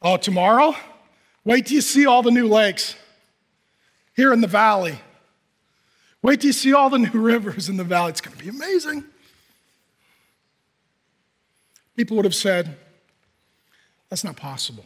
oh, 0.00 0.16
tomorrow, 0.16 0.74
wait 1.44 1.66
till 1.66 1.74
you 1.74 1.80
see 1.80 2.06
all 2.06 2.22
the 2.22 2.30
new 2.30 2.48
lakes 2.48 2.96
here 4.14 4.32
in 4.32 4.40
the 4.40 4.46
valley. 4.46 4.98
Wait 6.22 6.40
till 6.40 6.48
you 6.48 6.52
see 6.52 6.72
all 6.72 6.88
the 6.88 6.98
new 6.98 7.10
rivers 7.20 7.68
in 7.68 7.76
the 7.76 7.84
valley. 7.84 8.10
It's 8.10 8.20
going 8.20 8.36
to 8.36 8.42
be 8.42 8.48
amazing. 8.48 9.04
People 11.94 12.16
would 12.16 12.24
have 12.24 12.34
said, 12.34 12.76
that's 14.08 14.24
not 14.24 14.36
possible. 14.36 14.84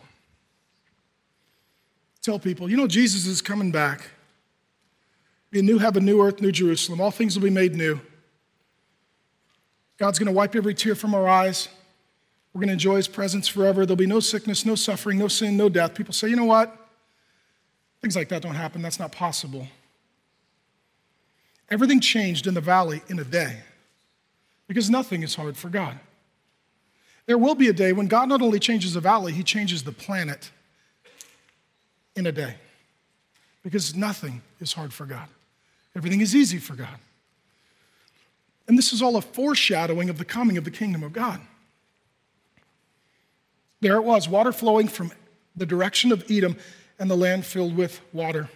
Tell 2.23 2.39
people, 2.39 2.71
you 2.71 2.77
know, 2.77 2.87
Jesus 2.87 3.27
is 3.27 3.41
coming 3.41 3.71
back. 3.71 4.11
Be 5.51 5.61
a 5.61 5.63
new 5.63 5.79
heaven, 5.79 6.05
new 6.05 6.23
earth, 6.23 6.41
new 6.41 6.53
Jerusalem. 6.53 7.01
All 7.01 7.11
things 7.11 7.35
will 7.37 7.43
be 7.43 7.51
made 7.51 7.75
new. 7.75 8.01
God's 9.99 10.19
going 10.19 10.27
to 10.27 10.33
wipe 10.33 10.55
every 10.55 10.75
tear 10.75 10.95
from 10.95 11.15
our 11.15 11.29
eyes. 11.29 11.69
We're 12.53 12.61
going 12.61 12.69
to 12.69 12.75
enjoy 12.75 12.97
his 12.97 13.09
presence 13.09 13.49
forever. 13.49 13.85
There'll 13.87 13.97
be 13.97 14.07
no 14.07 14.21
sickness, 14.21 14.65
no 14.65 14.75
suffering, 14.75 15.19
no 15.19 15.29
sin, 15.29 15.57
no 15.57 15.69
death. 15.69 15.95
People 15.95 16.15
say, 16.15 16.29
you 16.29 16.37
know 16.37 16.45
what? 16.45 16.77
Things 18.01 18.17
like 18.17 18.29
that 18.31 18.43
don't 18.43 18.55
happen. 18.55 18.83
That's 18.83 18.99
not 18.99 19.13
possible. 19.13 19.67
Everything 21.71 22.01
changed 22.01 22.47
in 22.47 22.55
the 22.55 22.61
valley 22.61 23.03
in 23.09 23.19
a 23.19 23.25
day 23.25 23.61
because 24.67 24.91
nothing 24.91 25.23
is 25.23 25.35
hard 25.35 25.57
for 25.57 25.69
God. 25.69 25.99
There 27.27 27.39
will 27.39 27.55
be 27.55 27.69
a 27.69 27.73
day 27.73 27.93
when 27.93 28.09
God 28.09 28.29
not 28.29 28.43
only 28.43 28.59
changes 28.59 28.95
the 28.95 29.01
valley, 29.01 29.33
he 29.33 29.43
changes 29.43 29.85
the 29.85 29.93
planet 29.93 30.51
in 32.17 32.27
a 32.27 32.33
day 32.33 32.55
because 33.63 33.95
nothing 33.95 34.43
is 34.61 34.73
hard 34.73 34.93
for 34.93 35.07
God. 35.07 35.29
Everything 35.97 36.21
is 36.21 36.35
easy 36.35 36.59
for 36.59 36.75
God. 36.75 36.99
And 38.69 38.79
this 38.79 38.93
is 38.93 39.03
all 39.03 39.17
a 39.17 39.23
foreshadowing 39.23 40.09
of 40.09 40.19
the 40.19 40.25
coming 40.25 40.57
of 40.57 40.65
the 40.65 40.71
kingdom 40.71 41.03
of 41.03 41.13
God. 41.13 41.41
There 43.81 43.97
it 43.97 44.03
was, 44.03 44.29
water 44.29 44.53
flowing 44.53 44.89
from 44.89 45.13
the 45.57 45.67
direction 45.67 46.13
of 46.13 46.25
Edom 46.31 46.57
and 46.99 47.11
the 47.11 47.17
land 47.17 47.45
filled 47.45 47.77
with 47.77 48.01
water. 48.13 48.49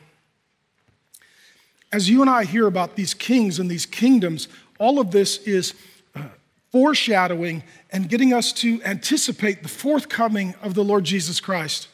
As 1.90 2.10
you 2.10 2.20
and 2.20 2.30
I 2.30 2.44
hear 2.44 2.66
about 2.66 2.96
these 2.96 3.14
kings 3.14 3.58
and 3.58 3.70
these 3.70 3.86
kingdoms, 3.86 4.48
all 4.78 5.00
of 5.00 5.10
this 5.10 5.38
is 5.38 5.74
uh, 6.14 6.22
foreshadowing 6.70 7.62
and 7.90 8.08
getting 8.08 8.32
us 8.32 8.52
to 8.54 8.82
anticipate 8.84 9.62
the 9.62 9.68
forthcoming 9.68 10.54
of 10.62 10.74
the 10.74 10.84
Lord 10.84 11.04
Jesus 11.04 11.40
Christ. 11.40 11.88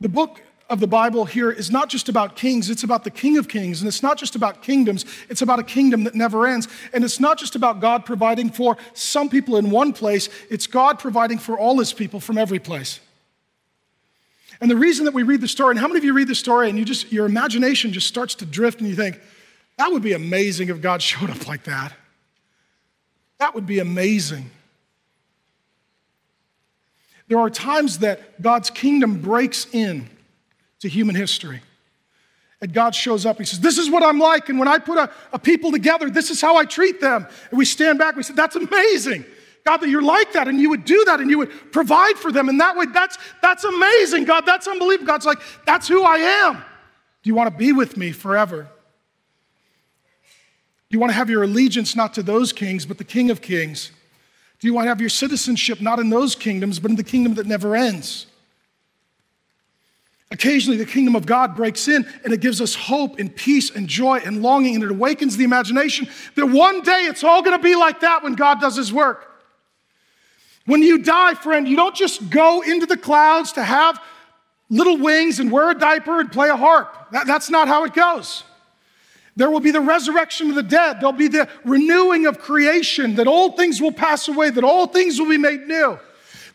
The 0.00 0.08
book 0.08 0.42
of 0.70 0.80
the 0.80 0.86
Bible 0.86 1.24
here 1.24 1.50
is 1.50 1.70
not 1.70 1.88
just 1.88 2.08
about 2.08 2.36
kings, 2.36 2.68
it's 2.68 2.82
about 2.82 3.04
the 3.04 3.10
King 3.10 3.38
of 3.38 3.48
Kings. 3.48 3.80
And 3.80 3.88
it's 3.88 4.02
not 4.02 4.18
just 4.18 4.34
about 4.36 4.62
kingdoms, 4.62 5.06
it's 5.28 5.40
about 5.40 5.58
a 5.58 5.62
kingdom 5.62 6.04
that 6.04 6.14
never 6.14 6.46
ends. 6.46 6.68
And 6.92 7.04
it's 7.04 7.18
not 7.18 7.38
just 7.38 7.56
about 7.56 7.80
God 7.80 8.04
providing 8.04 8.50
for 8.50 8.76
some 8.92 9.30
people 9.30 9.56
in 9.56 9.70
one 9.70 9.92
place, 9.92 10.28
it's 10.50 10.66
God 10.66 10.98
providing 10.98 11.38
for 11.38 11.58
all 11.58 11.78
his 11.78 11.92
people 11.92 12.20
from 12.20 12.36
every 12.36 12.58
place. 12.58 13.00
And 14.60 14.70
the 14.70 14.76
reason 14.76 15.04
that 15.04 15.14
we 15.14 15.22
read 15.22 15.40
the 15.40 15.48
story, 15.48 15.72
and 15.72 15.78
how 15.78 15.86
many 15.86 15.98
of 15.98 16.04
you 16.04 16.12
read 16.12 16.28
the 16.28 16.34
story 16.34 16.68
and 16.68 16.78
you 16.78 16.84
just, 16.84 17.12
your 17.12 17.26
imagination 17.26 17.92
just 17.92 18.08
starts 18.08 18.34
to 18.36 18.46
drift 18.46 18.80
and 18.80 18.88
you 18.88 18.96
think, 18.96 19.20
that 19.78 19.92
would 19.92 20.02
be 20.02 20.12
amazing 20.12 20.68
if 20.68 20.82
God 20.82 21.00
showed 21.10 21.30
up 21.30 21.46
like 21.48 21.64
that. 21.64 21.92
That 23.38 23.54
would 23.54 23.66
be 23.66 23.78
amazing. 23.78 24.50
There 27.28 27.38
are 27.38 27.50
times 27.50 27.98
that 27.98 28.42
God's 28.42 28.68
kingdom 28.68 29.20
breaks 29.20 29.66
in 29.72 30.08
to 30.80 30.88
human 30.88 31.14
history. 31.14 31.60
And 32.60 32.72
God 32.72 32.94
shows 32.94 33.24
up. 33.24 33.38
He 33.38 33.44
says, 33.44 33.60
This 33.60 33.78
is 33.78 33.88
what 33.90 34.02
I'm 34.02 34.18
like. 34.18 34.48
And 34.48 34.58
when 34.58 34.68
I 34.68 34.78
put 34.78 34.98
a, 34.98 35.10
a, 35.32 35.38
people 35.38 35.70
together, 35.70 36.10
this 36.10 36.30
is 36.30 36.40
how 36.40 36.56
I 36.56 36.64
treat 36.64 37.00
them. 37.00 37.26
And 37.50 37.58
we 37.58 37.64
stand 37.64 37.98
back. 37.98 38.16
We 38.16 38.22
say, 38.22 38.34
That's 38.34 38.56
amazing. 38.56 39.24
God, 39.64 39.78
that 39.78 39.88
you're 39.88 40.02
like 40.02 40.32
that 40.32 40.48
and 40.48 40.58
you 40.60 40.70
would 40.70 40.84
do 40.84 41.04
that 41.04 41.20
and 41.20 41.30
you 41.30 41.38
would 41.38 41.72
provide 41.72 42.16
for 42.16 42.32
them. 42.32 42.48
And 42.48 42.58
that 42.60 42.76
way, 42.76 42.86
that's, 42.86 43.18
that's 43.42 43.64
amazing. 43.64 44.24
God, 44.24 44.46
that's 44.46 44.66
unbelievable. 44.66 45.06
God's 45.06 45.26
like, 45.26 45.40
That's 45.66 45.86
who 45.86 46.02
I 46.02 46.16
am. 46.16 46.54
Do 46.54 47.30
you 47.30 47.34
want 47.34 47.52
to 47.52 47.56
be 47.56 47.72
with 47.72 47.96
me 47.96 48.10
forever? 48.10 48.68
Do 50.90 50.96
you 50.96 51.00
want 51.00 51.10
to 51.10 51.16
have 51.16 51.28
your 51.28 51.42
allegiance 51.42 51.94
not 51.94 52.14
to 52.14 52.22
those 52.22 52.52
kings, 52.52 52.86
but 52.86 52.98
the 52.98 53.04
King 53.04 53.30
of 53.30 53.42
Kings? 53.42 53.92
Do 54.58 54.66
you 54.66 54.74
want 54.74 54.86
to 54.86 54.88
have 54.88 55.00
your 55.00 55.10
citizenship 55.10 55.80
not 55.80 55.98
in 55.98 56.10
those 56.10 56.34
kingdoms, 56.34 56.80
but 56.80 56.90
in 56.90 56.96
the 56.96 57.04
kingdom 57.04 57.34
that 57.34 57.46
never 57.46 57.76
ends? 57.76 58.26
Occasionally, 60.30 60.76
the 60.76 60.84
kingdom 60.84 61.16
of 61.16 61.24
God 61.24 61.56
breaks 61.56 61.88
in 61.88 62.06
and 62.22 62.34
it 62.34 62.40
gives 62.40 62.60
us 62.60 62.74
hope 62.74 63.18
and 63.18 63.34
peace 63.34 63.70
and 63.70 63.88
joy 63.88 64.18
and 64.18 64.42
longing, 64.42 64.74
and 64.74 64.84
it 64.84 64.90
awakens 64.90 65.36
the 65.36 65.44
imagination 65.44 66.06
that 66.34 66.46
one 66.46 66.82
day 66.82 67.06
it's 67.06 67.24
all 67.24 67.42
going 67.42 67.56
to 67.56 67.62
be 67.62 67.74
like 67.74 68.00
that 68.00 68.22
when 68.22 68.34
God 68.34 68.60
does 68.60 68.76
his 68.76 68.92
work. 68.92 69.24
When 70.66 70.82
you 70.82 70.98
die, 70.98 71.32
friend, 71.32 71.66
you 71.66 71.76
don't 71.76 71.94
just 71.94 72.28
go 72.28 72.60
into 72.60 72.84
the 72.84 72.98
clouds 72.98 73.52
to 73.52 73.64
have 73.64 73.98
little 74.68 74.98
wings 74.98 75.40
and 75.40 75.50
wear 75.50 75.70
a 75.70 75.74
diaper 75.74 76.20
and 76.20 76.30
play 76.30 76.50
a 76.50 76.56
harp. 76.56 77.10
That, 77.10 77.26
that's 77.26 77.48
not 77.48 77.68
how 77.68 77.84
it 77.84 77.94
goes. 77.94 78.44
There 79.34 79.50
will 79.50 79.60
be 79.60 79.70
the 79.70 79.80
resurrection 79.80 80.50
of 80.50 80.56
the 80.56 80.62
dead. 80.62 81.00
There'll 81.00 81.12
be 81.12 81.28
the 81.28 81.48
renewing 81.64 82.26
of 82.26 82.38
creation, 82.38 83.14
that 83.14 83.26
old 83.26 83.56
things 83.56 83.80
will 83.80 83.92
pass 83.92 84.28
away, 84.28 84.50
that 84.50 84.64
all 84.64 84.88
things 84.88 85.18
will 85.18 85.28
be 85.28 85.38
made 85.38 85.66
new 85.66 85.98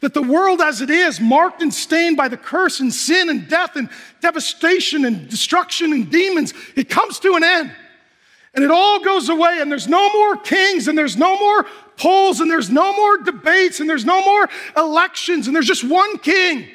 that 0.04 0.14
the 0.14 0.22
world 0.22 0.60
as 0.60 0.82
it 0.82 0.90
is, 0.90 1.22
marked 1.22 1.62
and 1.62 1.74
stained 1.74 2.18
by 2.18 2.28
the 2.28 2.36
curse 2.36 2.82
and 2.82 2.94
sin 2.94 3.30
and 3.30 3.48
death 3.48 3.78
and 3.78 3.90
devastation 4.20 5.06
and 5.06 5.30
destruction 5.30 5.94
and 5.94 6.12
demons, 6.12 6.54
it 6.76 6.90
comes 6.90 7.20
to 7.20 7.36
an 7.36 7.44
end. 7.44 7.72
And 8.54 8.66
it 8.66 8.70
all 8.70 9.02
goes 9.02 9.30
away, 9.30 9.60
and 9.62 9.72
there's 9.72 9.88
no 9.88 10.12
more 10.12 10.36
kings, 10.36 10.90
and 10.90 10.98
there's 10.98 11.16
no 11.16 11.40
more 11.40 11.66
polls, 11.96 12.42
and 12.42 12.52
there's 12.52 12.70
no 12.70 12.94
more 12.94 13.18
debates, 13.20 13.80
and 13.80 13.90
there's 13.90 14.04
no 14.04 14.22
more 14.26 14.50
elections, 14.76 15.48
and 15.48 15.56
there's 15.56 15.68
just 15.68 15.86
one 15.86 16.18
king. 16.18 16.68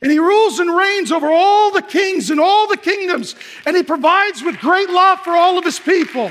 And 0.00 0.10
he 0.10 0.18
rules 0.18 0.58
and 0.58 0.74
reigns 0.74 1.12
over 1.12 1.30
all 1.30 1.72
the 1.72 1.82
kings 1.82 2.30
and 2.30 2.40
all 2.40 2.68
the 2.68 2.78
kingdoms, 2.78 3.36
and 3.66 3.76
he 3.76 3.82
provides 3.82 4.42
with 4.42 4.58
great 4.60 4.88
love 4.88 5.20
for 5.20 5.32
all 5.32 5.58
of 5.58 5.64
his 5.64 5.78
people. 5.78 6.30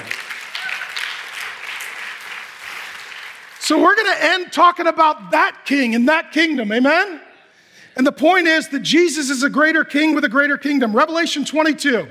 So 3.61 3.79
we're 3.79 3.95
going 3.95 4.11
to 4.15 4.23
end 4.23 4.51
talking 4.51 4.87
about 4.87 5.31
that 5.31 5.65
king 5.65 5.93
and 5.93 6.09
that 6.09 6.31
kingdom. 6.31 6.71
Amen? 6.71 7.21
And 7.95 8.07
the 8.07 8.11
point 8.11 8.47
is 8.47 8.69
that 8.69 8.79
Jesus 8.79 9.29
is 9.29 9.43
a 9.43 9.51
greater 9.51 9.83
king 9.83 10.15
with 10.15 10.23
a 10.23 10.29
greater 10.29 10.57
kingdom. 10.57 10.95
Revelation 10.95 11.45
22. 11.45 12.07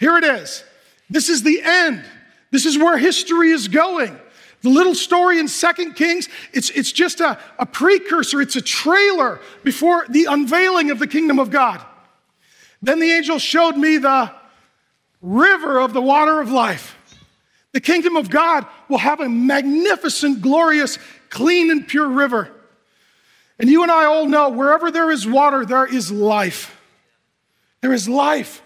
Here 0.00 0.16
it 0.16 0.24
is. 0.24 0.64
This 1.08 1.28
is 1.28 1.44
the 1.44 1.60
end. 1.62 2.04
This 2.50 2.66
is 2.66 2.76
where 2.76 2.98
history 2.98 3.52
is 3.52 3.68
going. 3.68 4.18
The 4.62 4.68
little 4.68 4.96
story 4.96 5.38
in 5.38 5.46
Second 5.46 5.94
Kings, 5.94 6.28
it's, 6.52 6.70
it's 6.70 6.90
just 6.90 7.20
a, 7.20 7.38
a 7.56 7.66
precursor, 7.66 8.40
it's 8.40 8.56
a 8.56 8.62
trailer 8.62 9.38
before 9.62 10.06
the 10.08 10.24
unveiling 10.24 10.90
of 10.90 10.98
the 10.98 11.06
kingdom 11.06 11.38
of 11.38 11.50
God. 11.50 11.84
Then 12.82 12.98
the 12.98 13.12
angel 13.12 13.38
showed 13.38 13.76
me 13.76 13.98
the 13.98 14.32
river 15.22 15.78
of 15.78 15.92
the 15.92 16.02
water 16.02 16.40
of 16.40 16.50
life 16.50 16.96
the 17.74 17.80
kingdom 17.80 18.16
of 18.16 18.30
God 18.30 18.66
will 18.88 18.98
have 18.98 19.20
a 19.20 19.28
magnificent, 19.28 20.40
glorious, 20.40 20.98
clean, 21.30 21.70
and 21.70 21.86
pure 21.86 22.08
river. 22.08 22.50
And 23.58 23.68
you 23.68 23.82
and 23.82 23.90
I 23.90 24.04
all 24.04 24.26
know 24.26 24.50
wherever 24.50 24.90
there 24.90 25.10
is 25.10 25.26
water, 25.26 25.64
there 25.64 25.86
is 25.86 26.10
life. 26.10 26.76
There 27.80 27.92
is 27.92 28.08
life. 28.08 28.62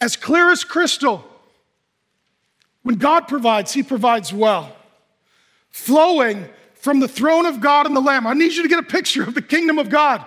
As 0.00 0.16
clear 0.16 0.50
as 0.50 0.64
crystal, 0.64 1.24
when 2.82 2.96
God 2.96 3.28
provides, 3.28 3.72
He 3.72 3.82
provides 3.82 4.32
well. 4.32 4.74
Flowing 5.70 6.48
from 6.74 7.00
the 7.00 7.08
throne 7.08 7.46
of 7.46 7.60
God 7.60 7.86
and 7.86 7.96
the 7.96 8.00
Lamb. 8.00 8.26
I 8.26 8.32
need 8.32 8.52
you 8.52 8.62
to 8.62 8.68
get 8.68 8.78
a 8.78 8.84
picture 8.84 9.24
of 9.24 9.34
the 9.34 9.42
kingdom 9.42 9.78
of 9.78 9.90
God. 9.90 10.24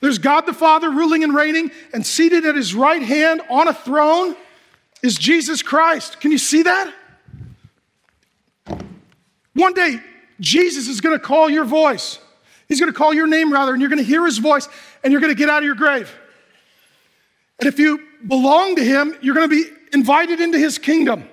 There's 0.00 0.18
God 0.18 0.46
the 0.46 0.54
Father 0.54 0.88
ruling 0.88 1.24
and 1.24 1.34
reigning, 1.34 1.70
and 1.92 2.06
seated 2.06 2.46
at 2.46 2.54
His 2.54 2.74
right 2.74 3.02
hand 3.02 3.42
on 3.50 3.68
a 3.68 3.74
throne 3.74 4.36
is 5.02 5.16
Jesus 5.16 5.62
Christ. 5.62 6.20
Can 6.20 6.30
you 6.30 6.38
see 6.38 6.62
that? 6.62 6.94
One 9.54 9.74
day, 9.74 10.00
Jesus 10.38 10.88
is 10.88 11.00
going 11.00 11.18
to 11.18 11.24
call 11.24 11.50
your 11.50 11.64
voice. 11.64 12.18
He's 12.68 12.80
going 12.80 12.92
to 12.92 12.96
call 12.96 13.12
your 13.12 13.26
name, 13.26 13.52
rather, 13.52 13.72
and 13.72 13.80
you're 13.80 13.90
going 13.90 14.02
to 14.02 14.04
hear 14.04 14.24
his 14.24 14.38
voice 14.38 14.68
and 15.02 15.12
you're 15.12 15.20
going 15.20 15.32
to 15.32 15.38
get 15.38 15.48
out 15.48 15.58
of 15.58 15.64
your 15.64 15.74
grave. 15.74 16.10
And 17.58 17.68
if 17.68 17.78
you 17.78 18.00
belong 18.26 18.76
to 18.76 18.84
him, 18.84 19.14
you're 19.20 19.34
going 19.34 19.48
to 19.48 19.54
be 19.54 19.70
invited 19.92 20.40
into 20.40 20.58
his 20.58 20.78
kingdom. 20.78 21.28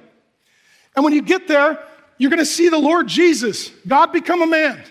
And 0.95 1.03
when 1.03 1.13
you 1.13 1.21
get 1.21 1.47
there, 1.47 1.79
you're 2.17 2.31
going 2.31 2.39
to 2.39 2.45
see 2.45 2.69
the 2.69 2.79
Lord 2.79 3.07
Jesus, 3.07 3.69
God 3.87 4.11
become 4.11 4.41
a 4.41 4.47
man, 4.47 4.81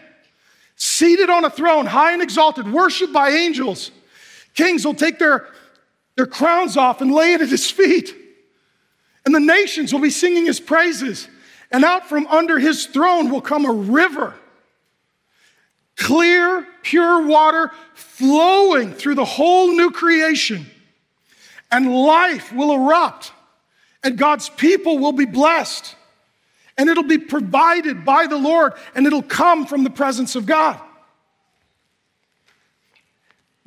seated 0.76 1.28
on 1.28 1.44
a 1.44 1.50
throne, 1.50 1.86
high 1.86 2.12
and 2.12 2.22
exalted, 2.22 2.72
worshiped 2.72 3.12
by 3.12 3.30
angels. 3.30 3.90
Kings 4.54 4.86
will 4.86 4.94
take 4.94 5.18
their, 5.18 5.48
their 6.14 6.26
crowns 6.26 6.76
off 6.76 7.00
and 7.00 7.12
lay 7.12 7.34
it 7.34 7.40
at 7.40 7.48
his 7.48 7.70
feet. 7.70 8.14
And 9.26 9.34
the 9.34 9.40
nations 9.40 9.92
will 9.92 10.00
be 10.00 10.10
singing 10.10 10.46
his 10.46 10.60
praises. 10.60 11.28
And 11.72 11.84
out 11.84 12.08
from 12.08 12.28
under 12.28 12.60
his 12.60 12.86
throne 12.86 13.28
will 13.28 13.40
come 13.40 13.66
a 13.66 13.72
river. 13.72 14.34
Clear, 15.96 16.64
pure 16.82 17.26
water 17.26 17.72
flowing 17.94 18.92
through 18.92 19.16
the 19.16 19.24
whole 19.24 19.72
new 19.72 19.90
creation. 19.90 20.66
And 21.72 21.92
life 21.92 22.52
will 22.52 22.72
erupt. 22.72 23.32
And 24.04 24.16
God's 24.16 24.48
people 24.48 24.98
will 24.98 25.12
be 25.12 25.24
blessed. 25.24 25.96
And 26.78 26.88
it'll 26.88 27.02
be 27.02 27.18
provided 27.18 28.04
by 28.04 28.28
the 28.28 28.36
Lord. 28.36 28.74
And 28.94 29.06
it'll 29.06 29.22
come 29.22 29.66
from 29.66 29.82
the 29.82 29.90
presence 29.90 30.36
of 30.36 30.46
God. 30.46 30.80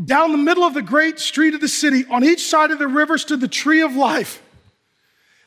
Down 0.04 0.32
the 0.32 0.38
middle 0.38 0.64
of 0.64 0.74
the 0.74 0.82
great 0.82 1.20
street 1.20 1.54
of 1.54 1.60
the 1.60 1.68
city, 1.68 2.06
on 2.10 2.24
each 2.24 2.48
side 2.48 2.72
of 2.72 2.80
the 2.80 2.88
river 2.88 3.18
stood 3.18 3.42
the 3.42 3.50
tree 3.50 3.82
of 3.82 3.98
life 3.98 4.42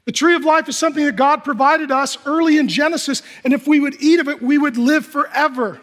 the 0.04 0.12
tree 0.12 0.34
of 0.34 0.44
life 0.44 0.68
is 0.68 0.76
something 0.76 1.04
that 1.04 1.16
God 1.16 1.44
provided 1.44 1.90
us 1.90 2.18
early 2.26 2.58
in 2.58 2.68
Genesis, 2.68 3.22
and 3.44 3.52
if 3.52 3.66
we 3.66 3.78
would 3.78 4.02
eat 4.02 4.18
of 4.18 4.28
it, 4.28 4.42
we 4.42 4.58
would 4.58 4.76
live 4.76 5.06
forever. 5.06 5.80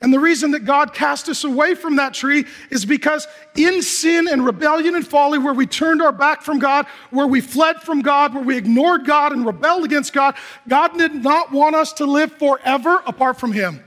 And 0.00 0.12
the 0.12 0.18
reason 0.18 0.50
that 0.50 0.64
God 0.64 0.94
cast 0.94 1.28
us 1.28 1.44
away 1.44 1.76
from 1.76 1.96
that 1.96 2.12
tree 2.12 2.44
is 2.70 2.84
because 2.84 3.28
in 3.54 3.82
sin 3.82 4.26
and 4.28 4.44
rebellion 4.44 4.96
and 4.96 5.06
folly, 5.06 5.38
where 5.38 5.54
we 5.54 5.64
turned 5.64 6.02
our 6.02 6.10
back 6.10 6.42
from 6.42 6.58
God, 6.58 6.86
where 7.10 7.26
we 7.26 7.40
fled 7.40 7.80
from 7.80 8.02
God, 8.02 8.34
where 8.34 8.42
we 8.42 8.56
ignored 8.56 9.06
God 9.06 9.32
and 9.32 9.46
rebelled 9.46 9.84
against 9.84 10.12
God, 10.12 10.34
God 10.68 10.98
did 10.98 11.14
not 11.14 11.52
want 11.52 11.76
us 11.76 11.92
to 11.94 12.04
live 12.04 12.32
forever 12.32 13.00
apart 13.06 13.38
from 13.38 13.52
Him. 13.52 13.82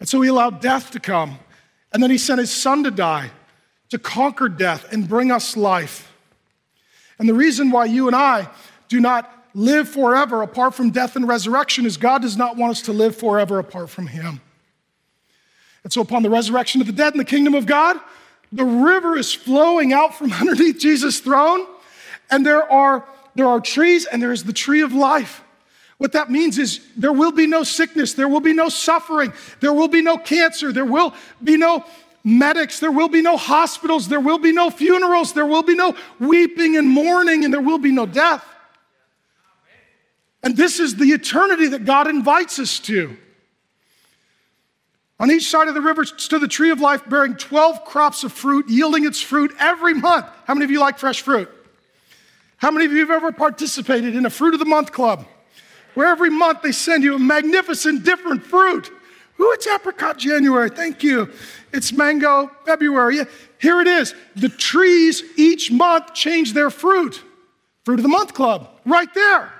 And 0.00 0.08
so 0.08 0.20
He 0.20 0.28
allowed 0.28 0.60
death 0.60 0.90
to 0.92 1.00
come. 1.00 1.38
And 1.92 2.02
then 2.02 2.10
He 2.10 2.18
sent 2.18 2.40
His 2.40 2.50
Son 2.50 2.82
to 2.82 2.90
die, 2.90 3.30
to 3.90 3.98
conquer 4.00 4.48
death 4.48 4.92
and 4.92 5.08
bring 5.08 5.30
us 5.30 5.56
life. 5.56 6.11
And 7.22 7.28
the 7.28 7.34
reason 7.34 7.70
why 7.70 7.84
you 7.84 8.08
and 8.08 8.16
I 8.16 8.48
do 8.88 8.98
not 8.98 9.32
live 9.54 9.88
forever 9.88 10.42
apart 10.42 10.74
from 10.74 10.90
death 10.90 11.14
and 11.14 11.28
resurrection 11.28 11.86
is 11.86 11.96
God 11.96 12.20
does 12.22 12.36
not 12.36 12.56
want 12.56 12.72
us 12.72 12.82
to 12.82 12.92
live 12.92 13.14
forever 13.14 13.60
apart 13.60 13.90
from 13.90 14.08
Him. 14.08 14.40
And 15.84 15.92
so, 15.92 16.00
upon 16.00 16.24
the 16.24 16.30
resurrection 16.30 16.80
of 16.80 16.88
the 16.88 16.92
dead 16.92 17.12
in 17.12 17.18
the 17.18 17.24
kingdom 17.24 17.54
of 17.54 17.64
God, 17.64 17.96
the 18.50 18.64
river 18.64 19.16
is 19.16 19.32
flowing 19.32 19.92
out 19.92 20.16
from 20.16 20.32
underneath 20.40 20.80
Jesus' 20.80 21.20
throne, 21.20 21.64
and 22.28 22.44
there 22.44 22.68
are, 22.68 23.04
there 23.36 23.46
are 23.46 23.60
trees, 23.60 24.04
and 24.04 24.20
there 24.20 24.32
is 24.32 24.42
the 24.42 24.52
tree 24.52 24.80
of 24.80 24.92
life. 24.92 25.44
What 25.98 26.10
that 26.14 26.28
means 26.28 26.58
is 26.58 26.84
there 26.96 27.12
will 27.12 27.30
be 27.30 27.46
no 27.46 27.62
sickness, 27.62 28.14
there 28.14 28.28
will 28.28 28.40
be 28.40 28.52
no 28.52 28.68
suffering, 28.68 29.32
there 29.60 29.72
will 29.72 29.86
be 29.86 30.02
no 30.02 30.18
cancer, 30.18 30.72
there 30.72 30.84
will 30.84 31.14
be 31.44 31.56
no 31.56 31.84
medics, 32.24 32.80
there 32.80 32.92
will 32.92 33.08
be 33.08 33.22
no 33.22 33.36
hospitals, 33.36 34.08
there 34.08 34.20
will 34.20 34.38
be 34.38 34.52
no 34.52 34.70
funerals, 34.70 35.32
there 35.32 35.46
will 35.46 35.62
be 35.62 35.74
no 35.74 35.96
weeping 36.18 36.76
and 36.76 36.88
mourning, 36.88 37.44
and 37.44 37.52
there 37.52 37.60
will 37.60 37.78
be 37.78 37.92
no 37.92 38.06
death. 38.06 38.44
And 40.42 40.56
this 40.56 40.80
is 40.80 40.96
the 40.96 41.06
eternity 41.06 41.68
that 41.68 41.84
God 41.84 42.08
invites 42.08 42.58
us 42.58 42.78
to. 42.80 43.16
On 45.20 45.30
each 45.30 45.48
side 45.48 45.68
of 45.68 45.74
the 45.74 45.80
river 45.80 46.04
stood 46.04 46.40
the 46.40 46.48
tree 46.48 46.70
of 46.70 46.80
life 46.80 47.08
bearing 47.08 47.36
12 47.36 47.84
crops 47.84 48.24
of 48.24 48.32
fruit, 48.32 48.68
yielding 48.68 49.06
its 49.06 49.20
fruit 49.20 49.54
every 49.60 49.94
month. 49.94 50.26
How 50.46 50.54
many 50.54 50.64
of 50.64 50.70
you 50.72 50.80
like 50.80 50.98
fresh 50.98 51.22
fruit? 51.22 51.48
How 52.56 52.72
many 52.72 52.86
of 52.86 52.92
you 52.92 52.98
have 53.00 53.10
ever 53.10 53.30
participated 53.30 54.16
in 54.16 54.26
a 54.26 54.30
fruit 54.30 54.54
of 54.54 54.58
the 54.58 54.66
month 54.66 54.90
club? 54.90 55.24
Where 55.94 56.08
every 56.08 56.30
month 56.30 56.62
they 56.62 56.72
send 56.72 57.04
you 57.04 57.14
a 57.14 57.18
magnificent 57.18 58.04
different 58.04 58.44
fruit. 58.44 58.90
Ooh, 59.40 59.52
it's 59.52 59.66
apricot 59.66 60.18
January. 60.18 60.70
Thank 60.70 61.02
you. 61.02 61.30
It's 61.72 61.92
mango 61.92 62.50
February. 62.64 63.20
Here 63.58 63.80
it 63.80 63.88
is. 63.88 64.14
The 64.36 64.48
trees 64.48 65.22
each 65.36 65.70
month 65.70 66.14
change 66.14 66.52
their 66.52 66.70
fruit. 66.70 67.22
Fruit 67.84 67.98
of 67.98 68.02
the 68.02 68.08
month 68.08 68.34
club, 68.34 68.70
right 68.84 69.12
there. 69.14 69.52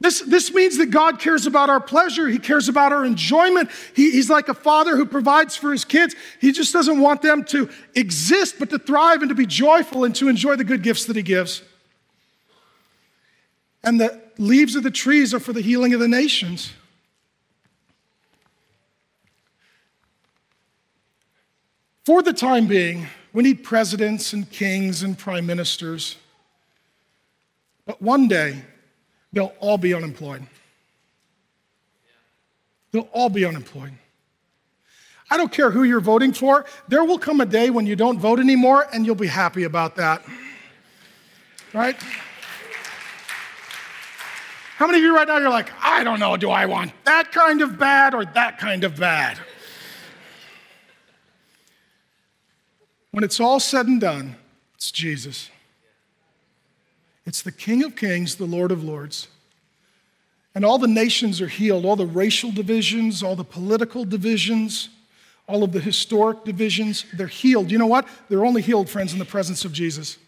This, 0.00 0.20
this 0.20 0.52
means 0.52 0.78
that 0.78 0.86
God 0.86 1.20
cares 1.20 1.46
about 1.46 1.70
our 1.70 1.78
pleasure. 1.78 2.28
He 2.28 2.40
cares 2.40 2.68
about 2.68 2.92
our 2.92 3.04
enjoyment. 3.04 3.70
He, 3.94 4.10
he's 4.10 4.28
like 4.28 4.48
a 4.48 4.54
father 4.54 4.96
who 4.96 5.06
provides 5.06 5.54
for 5.54 5.70
his 5.70 5.84
kids. 5.84 6.16
He 6.40 6.50
just 6.50 6.72
doesn't 6.72 7.00
want 7.00 7.22
them 7.22 7.44
to 7.44 7.70
exist, 7.94 8.56
but 8.58 8.68
to 8.70 8.80
thrive 8.80 9.22
and 9.22 9.28
to 9.28 9.36
be 9.36 9.46
joyful 9.46 10.02
and 10.02 10.12
to 10.16 10.28
enjoy 10.28 10.56
the 10.56 10.64
good 10.64 10.82
gifts 10.82 11.04
that 11.04 11.14
he 11.14 11.22
gives. 11.22 11.62
And 13.84 14.00
the 14.00 14.20
leaves 14.38 14.74
of 14.74 14.82
the 14.82 14.90
trees 14.90 15.32
are 15.34 15.40
for 15.40 15.52
the 15.52 15.60
healing 15.60 15.94
of 15.94 16.00
the 16.00 16.08
nations. 16.08 16.72
For 22.04 22.20
the 22.22 22.32
time 22.32 22.66
being, 22.66 23.06
we 23.32 23.42
need 23.42 23.62
presidents 23.62 24.32
and 24.32 24.50
kings 24.50 25.02
and 25.02 25.16
prime 25.16 25.46
ministers. 25.46 26.16
But 27.86 28.02
one 28.02 28.28
day, 28.28 28.62
they'll 29.32 29.54
all 29.60 29.78
be 29.78 29.94
unemployed. 29.94 30.46
They'll 32.90 33.08
all 33.12 33.28
be 33.28 33.44
unemployed. 33.44 33.92
I 35.30 35.36
don't 35.38 35.50
care 35.50 35.70
who 35.70 35.84
you're 35.84 36.00
voting 36.00 36.34
for, 36.34 36.66
there 36.88 37.04
will 37.04 37.18
come 37.18 37.40
a 37.40 37.46
day 37.46 37.70
when 37.70 37.86
you 37.86 37.96
don't 37.96 38.18
vote 38.18 38.38
anymore 38.38 38.86
and 38.92 39.06
you'll 39.06 39.14
be 39.14 39.28
happy 39.28 39.62
about 39.62 39.96
that. 39.96 40.22
Right? 41.72 41.96
How 44.76 44.86
many 44.86 44.98
of 44.98 45.04
you 45.04 45.16
right 45.16 45.26
now 45.26 45.38
you're 45.38 45.48
like, 45.48 45.72
I 45.80 46.04
don't 46.04 46.20
know, 46.20 46.36
do 46.36 46.50
I 46.50 46.66
want 46.66 46.92
that 47.04 47.32
kind 47.32 47.62
of 47.62 47.78
bad 47.78 48.14
or 48.14 48.26
that 48.26 48.58
kind 48.58 48.84
of 48.84 48.98
bad? 48.98 49.38
When 53.12 53.24
it's 53.24 53.40
all 53.40 53.60
said 53.60 53.86
and 53.86 54.00
done, 54.00 54.36
it's 54.74 54.90
Jesus. 54.90 55.50
It's 57.24 57.42
the 57.42 57.52
King 57.52 57.84
of 57.84 57.94
Kings, 57.94 58.34
the 58.34 58.46
Lord 58.46 58.72
of 58.72 58.82
Lords. 58.82 59.28
And 60.54 60.64
all 60.64 60.78
the 60.78 60.88
nations 60.88 61.40
are 61.40 61.48
healed, 61.48 61.84
all 61.84 61.96
the 61.96 62.06
racial 62.06 62.50
divisions, 62.50 63.22
all 63.22 63.36
the 63.36 63.44
political 63.44 64.04
divisions, 64.04 64.88
all 65.46 65.62
of 65.62 65.72
the 65.72 65.80
historic 65.80 66.44
divisions, 66.44 67.04
they're 67.12 67.26
healed. 67.26 67.70
You 67.70 67.78
know 67.78 67.86
what? 67.86 68.06
They're 68.28 68.44
only 68.44 68.62
healed, 68.62 68.88
friends, 68.88 69.12
in 69.12 69.18
the 69.18 69.24
presence 69.24 69.64
of 69.64 69.72
Jesus. 69.72 70.18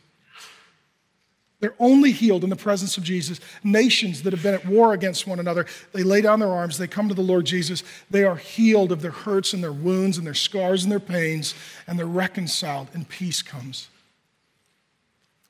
They're 1.61 1.75
only 1.79 2.13
healed 2.13 2.45
in 2.45 2.51
the 2.51 2.57
presence 2.57 2.99
of 2.99 3.05
Jesus. 3.05 3.41
Nations 3.63 4.23
that 4.23 4.33
have 4.33 4.43
been 4.43 4.55
at 4.55 4.67
war 4.67 4.93
against 4.93 5.27
one 5.27 5.41
another, 5.41 5.67
they 5.93 6.03
lay 6.03 6.21
down 6.21 6.41
their 6.41 6.53
arms, 6.53 6.77
they 6.77 6.87
come 6.87 7.09
to 7.09 7.15
the 7.15 7.23
Lord 7.23 7.47
Jesus. 7.47 7.83
They 8.11 8.25
are 8.25 8.37
healed 8.37 8.93
of 8.93 9.01
their 9.01 9.11
hurts 9.11 9.53
and 9.53 9.63
their 9.63 9.73
wounds 9.73 10.19
and 10.19 10.27
their 10.27 10.35
scars 10.35 10.83
and 10.83 10.93
their 10.93 11.01
pains, 11.01 11.55
and 11.87 11.99
they're 11.99 12.07
reconciled, 12.07 12.89
and 12.93 13.09
peace 13.09 13.41
comes. 13.41 13.89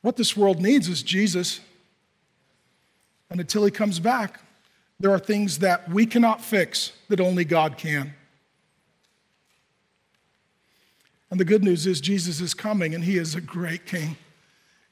What 0.03 0.17
this 0.17 0.37
world 0.37 0.61
needs 0.61 0.89
is 0.89 1.03
Jesus. 1.03 1.61
And 3.31 3.41
until 3.41 3.65
he 3.65 3.71
comes 3.71 3.99
back, 3.99 4.41
there 5.01 5.11
are 5.11 5.19
things 5.19 5.59
that 5.59 5.91
we 5.91 6.07
cannot 6.07 6.41
fix 6.41 6.93
that 7.09 7.21
only 7.21 7.45
God 7.45 7.77
can. 7.77 8.15
And 11.31 11.41
the 11.41 11.45
good 11.45 11.65
news 11.65 11.87
is, 11.87 12.01
Jesus 12.01 12.41
is 12.41 12.55
coming, 12.55 12.95
and 12.95 13.03
he 13.03 13.19
is 13.19 13.35
a 13.35 13.41
great 13.41 13.87
king. 13.87 14.17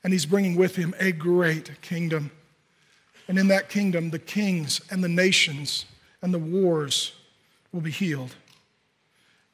And 0.04 0.12
he's 0.12 0.26
bringing 0.26 0.56
with 0.56 0.76
him 0.76 0.94
a 0.98 1.12
great 1.12 1.80
kingdom. 1.80 2.30
And 3.28 3.38
in 3.38 3.48
that 3.48 3.68
kingdom, 3.68 4.10
the 4.10 4.18
kings 4.18 4.80
and 4.90 5.02
the 5.02 5.08
nations 5.08 5.84
and 6.20 6.34
the 6.34 6.38
wars 6.38 7.12
will 7.72 7.80
be 7.80 7.90
healed. 7.90 8.34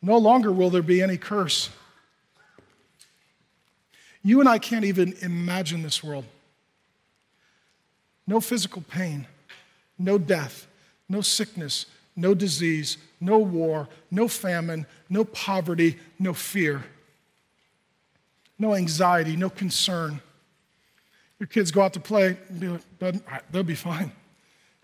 No 0.01 0.16
longer 0.16 0.53
will 0.53 0.70
there 0.70 0.82
be 0.82 1.03
any 1.03 1.16
curse. 1.16 1.70
You 4.22 4.40
and 4.40 4.49
I 4.49 4.59
can't 4.59 4.84
even 4.84 5.14
imagine 5.20 5.82
this 5.82 6.03
world. 6.03 6.24
No 8.26 8.40
physical 8.40 8.82
pain, 8.82 9.26
no 9.99 10.18
death, 10.18 10.66
no 11.09 11.20
sickness, 11.20 11.86
no 12.14 12.34
disease, 12.34 12.99
no 13.20 13.38
war, 13.38 13.88
no 14.11 14.28
famine, 14.28 14.86
no 15.09 15.24
poverty, 15.24 15.99
no 16.18 16.34
fear, 16.34 16.84
no 18.59 18.74
anxiety, 18.74 19.34
no 19.34 19.49
concern. 19.49 20.20
Your 21.39 21.47
kids 21.47 21.70
go 21.70 21.82
out 21.82 21.93
to 21.93 22.01
play, 22.01 22.36
they'll 22.51 23.62
be 23.62 23.74
fine. 23.74 24.12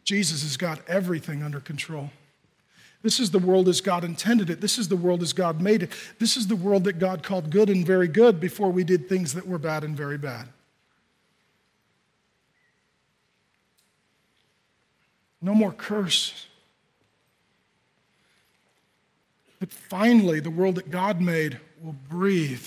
Jesus 0.05 0.43
has 0.43 0.57
got 0.57 0.81
everything 0.87 1.43
under 1.43 1.61
control. 1.61 2.11
This 3.03 3.21
is 3.21 3.31
the 3.31 3.39
world 3.39 3.69
as 3.69 3.81
God 3.81 4.03
intended 4.03 4.49
it. 4.49 4.61
This 4.61 4.79
is 4.79 4.89
the 4.89 4.97
world 4.97 5.23
as 5.23 5.33
God 5.33 5.61
made 5.61 5.83
it. 5.83 5.91
This 6.19 6.37
is 6.37 6.47
the 6.47 6.57
world 6.57 6.85
that 6.85 6.99
God 6.99 7.23
called 7.23 7.51
good 7.51 7.69
and 7.69 7.85
very 7.85 8.09
good 8.09 8.41
before 8.41 8.71
we 8.71 8.83
did 8.85 9.09
things 9.09 9.35
that 9.35 9.47
were 9.47 9.59
bad 9.59 9.85
and 9.85 9.97
very 9.97 10.17
bad. 10.17 10.49
No 15.43 15.55
more 15.55 15.73
curse. 15.73 16.47
But 19.61 19.71
finally, 19.71 20.41
the 20.41 20.51
world 20.51 20.77
that 20.77 20.91
God 20.91 21.21
made 21.21 21.61
will 21.83 21.97
breathe 22.09 22.67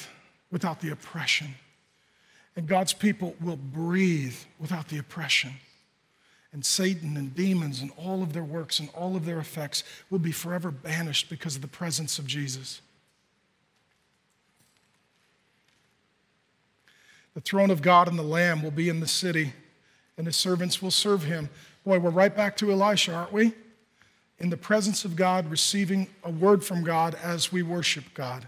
without 0.51 0.81
the 0.81 0.91
oppression. 0.91 1.55
And 2.57 2.67
God's 2.67 2.91
people 2.91 3.35
will 3.39 3.55
breathe 3.55 4.35
without 4.59 4.89
the 4.89 4.97
oppression 4.97 5.53
and 6.57 6.65
Satan 6.65 7.17
and 7.17 7.35
demons 7.35 7.81
and 7.81 7.91
all 7.97 8.23
of 8.23 8.33
their 8.33 8.43
works 8.43 8.79
and 8.79 8.89
all 8.95 9.15
of 9.15 9.25
their 9.25 9.37
effects 9.37 9.83
will 10.09 10.17
be 10.17 10.31
forever 10.31 10.71
banished 10.71 11.29
because 11.29 11.55
of 11.55 11.61
the 11.61 11.67
presence 11.67 12.17
of 12.17 12.25
Jesus. 12.25 12.81
The 17.35 17.41
throne 17.41 17.69
of 17.69 17.83
God 17.83 18.07
and 18.07 18.17
the 18.17 18.23
Lamb 18.23 18.63
will 18.63 18.71
be 18.71 18.89
in 18.89 19.01
the 19.01 19.07
city, 19.07 19.53
and 20.17 20.25
his 20.25 20.35
servants 20.35 20.81
will 20.81 20.89
serve 20.89 21.25
him. 21.25 21.49
Boy, 21.85 21.99
we're 21.99 22.09
right 22.09 22.35
back 22.35 22.57
to 22.57 22.71
Elisha, 22.71 23.13
aren't 23.13 23.33
we? 23.33 23.53
In 24.39 24.49
the 24.49 24.57
presence 24.57 25.05
of 25.05 25.15
God, 25.15 25.51
receiving 25.51 26.07
a 26.23 26.31
word 26.31 26.63
from 26.63 26.83
God 26.83 27.15
as 27.21 27.51
we 27.51 27.61
worship 27.61 28.05
God. 28.15 28.47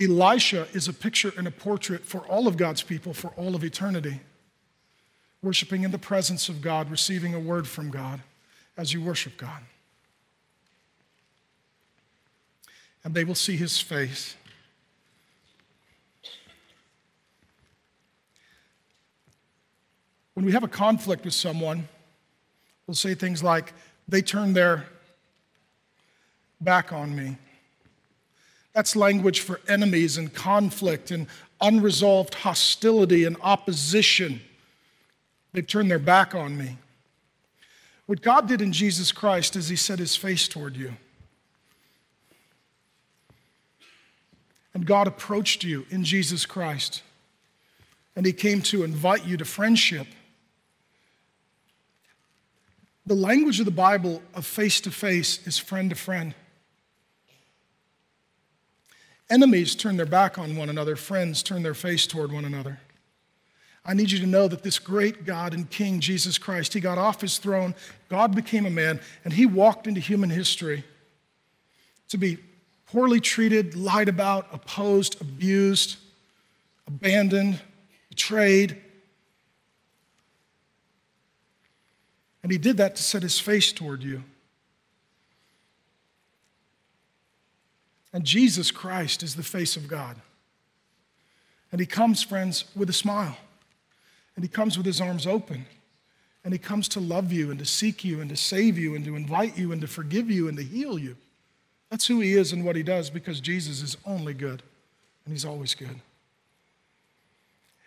Elisha 0.00 0.66
is 0.72 0.88
a 0.88 0.92
picture 0.92 1.32
and 1.36 1.46
a 1.46 1.50
portrait 1.50 2.04
for 2.04 2.20
all 2.20 2.48
of 2.48 2.56
God's 2.56 2.82
people 2.82 3.12
for 3.12 3.28
all 3.36 3.54
of 3.54 3.62
eternity 3.62 4.20
worshiping 5.42 5.82
in 5.84 5.90
the 5.90 5.98
presence 5.98 6.48
of 6.48 6.60
God, 6.60 6.90
receiving 6.90 7.34
a 7.34 7.38
word 7.38 7.66
from 7.66 7.90
God 7.90 8.20
as 8.76 8.92
you 8.92 9.02
worship 9.02 9.36
God. 9.36 9.62
And 13.04 13.14
they 13.14 13.24
will 13.24 13.34
see 13.34 13.56
his 13.56 13.80
face. 13.80 14.36
When 20.34 20.44
we 20.44 20.52
have 20.52 20.62
a 20.62 20.68
conflict 20.68 21.24
with 21.24 21.34
someone, 21.34 21.88
we'll 22.86 22.94
say 22.94 23.14
things 23.14 23.42
like, 23.42 23.72
they 24.08 24.22
turned 24.22 24.54
their 24.54 24.86
back 26.60 26.92
on 26.92 27.14
me. 27.14 27.36
That's 28.72 28.94
language 28.94 29.40
for 29.40 29.60
enemies 29.68 30.16
and 30.16 30.32
conflict 30.32 31.10
and 31.10 31.26
unresolved 31.60 32.34
hostility 32.34 33.24
and 33.24 33.36
opposition. 33.42 34.40
They've 35.52 35.66
turned 35.66 35.90
their 35.90 35.98
back 35.98 36.34
on 36.34 36.56
me. 36.56 36.78
What 38.06 38.22
God 38.22 38.48
did 38.48 38.60
in 38.60 38.72
Jesus 38.72 39.12
Christ 39.12 39.56
is 39.56 39.68
He 39.68 39.76
set 39.76 39.98
His 39.98 40.16
face 40.16 40.48
toward 40.48 40.76
you. 40.76 40.94
And 44.74 44.86
God 44.86 45.06
approached 45.06 45.64
you 45.64 45.86
in 45.90 46.04
Jesus 46.04 46.46
Christ. 46.46 47.02
And 48.14 48.24
He 48.24 48.32
came 48.32 48.62
to 48.62 48.84
invite 48.84 49.26
you 49.26 49.36
to 49.36 49.44
friendship. 49.44 50.06
The 53.06 53.14
language 53.14 53.58
of 53.58 53.64
the 53.64 53.72
Bible 53.72 54.22
of 54.34 54.46
face 54.46 54.80
to 54.82 54.90
face 54.90 55.46
is 55.46 55.58
friend 55.58 55.90
to 55.90 55.96
friend. 55.96 56.34
Enemies 59.30 59.76
turn 59.76 59.96
their 59.96 60.04
back 60.06 60.38
on 60.38 60.56
one 60.56 60.68
another, 60.68 60.96
friends 60.96 61.42
turn 61.42 61.62
their 61.62 61.74
face 61.74 62.06
toward 62.06 62.32
one 62.32 62.44
another. 62.44 62.80
I 63.84 63.94
need 63.94 64.10
you 64.10 64.18
to 64.18 64.26
know 64.26 64.48
that 64.48 64.62
this 64.62 64.78
great 64.78 65.24
God 65.24 65.54
and 65.54 65.70
King, 65.70 66.00
Jesus 66.00 66.36
Christ, 66.36 66.74
he 66.74 66.80
got 66.80 66.98
off 66.98 67.20
his 67.20 67.38
throne, 67.38 67.74
God 68.08 68.34
became 68.34 68.66
a 68.66 68.70
man, 68.70 69.00
and 69.24 69.32
he 69.32 69.46
walked 69.46 69.86
into 69.86 70.00
human 70.00 70.30
history 70.30 70.84
to 72.08 72.18
be 72.18 72.38
poorly 72.86 73.20
treated, 73.20 73.76
lied 73.76 74.08
about, 74.08 74.48
opposed, 74.52 75.20
abused, 75.20 75.96
abandoned, 76.88 77.60
betrayed. 78.08 78.76
And 82.42 82.50
he 82.50 82.58
did 82.58 82.78
that 82.78 82.96
to 82.96 83.02
set 83.02 83.22
his 83.22 83.38
face 83.38 83.72
toward 83.72 84.02
you. 84.02 84.24
And 88.12 88.24
Jesus 88.24 88.70
Christ 88.70 89.22
is 89.22 89.36
the 89.36 89.42
face 89.42 89.76
of 89.76 89.88
God. 89.88 90.16
And 91.70 91.80
he 91.80 91.86
comes, 91.86 92.22
friends, 92.22 92.64
with 92.74 92.90
a 92.90 92.94
smile. 92.94 93.36
And 94.34 94.44
he 94.44 94.48
comes 94.48 94.76
with 94.76 94.86
his 94.86 95.00
arms 95.00 95.26
open. 95.26 95.66
And 96.42 96.52
he 96.52 96.58
comes 96.58 96.88
to 96.88 97.00
love 97.00 97.32
you 97.32 97.50
and 97.50 97.58
to 97.58 97.66
seek 97.66 98.04
you 98.04 98.20
and 98.20 98.30
to 98.30 98.36
save 98.36 98.78
you 98.78 98.94
and 98.94 99.04
to 99.04 99.14
invite 99.14 99.56
you 99.56 99.72
and 99.72 99.80
to 99.80 99.86
forgive 99.86 100.30
you 100.30 100.48
and 100.48 100.56
to 100.56 100.64
heal 100.64 100.98
you. 100.98 101.16
That's 101.90 102.06
who 102.06 102.20
he 102.20 102.32
is 102.32 102.52
and 102.52 102.64
what 102.64 102.76
he 102.76 102.82
does 102.82 103.10
because 103.10 103.40
Jesus 103.40 103.82
is 103.82 103.96
only 104.06 104.32
good 104.32 104.62
and 105.24 105.34
he's 105.34 105.44
always 105.44 105.74
good. 105.74 106.00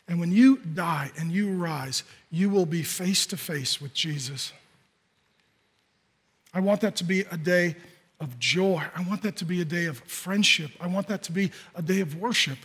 And 0.07 0.19
when 0.19 0.31
you 0.31 0.57
die 0.57 1.11
and 1.17 1.31
you 1.31 1.53
rise, 1.53 2.03
you 2.29 2.49
will 2.49 2.65
be 2.65 2.83
face 2.83 3.25
to 3.27 3.37
face 3.37 3.81
with 3.81 3.93
Jesus. 3.93 4.51
I 6.53 6.59
want 6.59 6.81
that 6.81 6.95
to 6.97 7.03
be 7.03 7.21
a 7.21 7.37
day 7.37 7.75
of 8.23 8.39
joy. 8.39 8.81
I 8.95 9.03
want 9.03 9.21
that 9.23 9.35
to 9.37 9.45
be 9.45 9.61
a 9.61 9.65
day 9.65 9.85
of 9.85 9.99
friendship. 9.99 10.71
I 10.79 10.87
want 10.87 11.07
that 11.07 11.21
to 11.23 11.31
be 11.31 11.51
a 11.75 11.81
day 11.81 11.99
of 11.99 12.15
worship. 12.15 12.57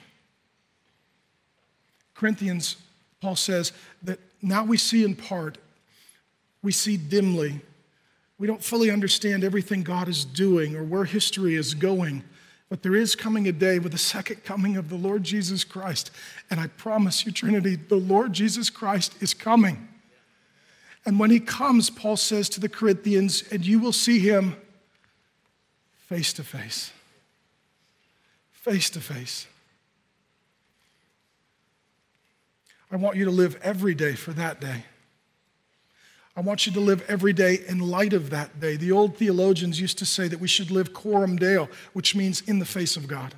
Corinthians, 2.15 2.77
Paul 3.21 3.37
says 3.37 3.73
that 4.03 4.19
now 4.41 4.65
we 4.65 4.77
see 4.77 5.05
in 5.05 5.15
part, 5.15 5.59
we 6.63 6.73
see 6.73 6.97
dimly. 6.97 7.61
We 8.39 8.47
don't 8.47 8.63
fully 8.63 8.91
understand 8.91 9.45
everything 9.45 9.83
God 9.83 10.09
is 10.09 10.25
doing 10.25 10.77
or 10.77 10.85
where 10.85 11.05
history 11.05 11.55
is 11.55 11.75
going. 11.75 12.25
But 12.69 12.83
there 12.83 12.95
is 12.95 13.17
coming 13.17 13.49
a 13.49 13.53
day 13.53 13.79
with 13.79 13.93
the 13.93 13.99
second 13.99 14.45
coming 14.45 14.77
of 14.77 14.89
the 14.91 14.97
Lord 14.97 15.25
Jesus 15.25 15.65
Christ. 15.65 16.11
And 16.51 16.61
I 16.61 16.67
promise 16.67 17.25
you, 17.25 17.33
Trinity, 17.33 17.77
the 17.77 17.97
Lord 17.97 18.33
Jesus 18.33 18.71
Christ 18.71 19.15
is 19.21 19.35
coming. 19.35 19.89
And 21.07 21.19
when 21.19 21.31
he 21.31 21.41
comes, 21.41 21.89
Paul 21.89 22.17
says 22.17 22.49
to 22.51 22.61
the 22.61 22.69
Corinthians, 22.69 23.43
and 23.51 23.65
you 23.65 23.79
will 23.79 23.93
see 23.93 24.19
him 24.19 24.57
face 26.09 26.33
to 26.33 26.43
face. 26.43 26.91
Face 28.51 28.89
to 28.91 29.01
face. 29.01 29.47
I 32.91 32.97
want 32.97 33.19
you 33.19 33.27
to 33.27 33.31
live 33.31 33.59
every 33.63 33.95
day 33.95 34.15
for 34.15 34.33
that 34.33 34.59
day. 34.59 34.85
I 36.35 36.41
want 36.41 36.65
you 36.65 36.73
to 36.73 36.81
live 36.81 37.05
every 37.09 37.35
day 37.35 37.59
in 37.69 37.79
light 37.79 38.15
of 38.15 38.31
that 38.31 38.59
day. 38.59 38.77
The 38.77 38.91
old 38.91 39.19
theologians 39.19 39.81
used 39.81 39.99
to 39.99 40.07
say 40.07 40.29
that 40.29 40.41
we 40.41 40.49
should 40.49 40.71
live 40.71 40.95
coram 40.95 41.37
deo, 41.37 41.69
which 41.93 42.17
means 42.17 42.41
in 42.41 42.59
the 42.59 42.65
face 42.65 42.97
of 42.97 43.07
God. 43.07 43.35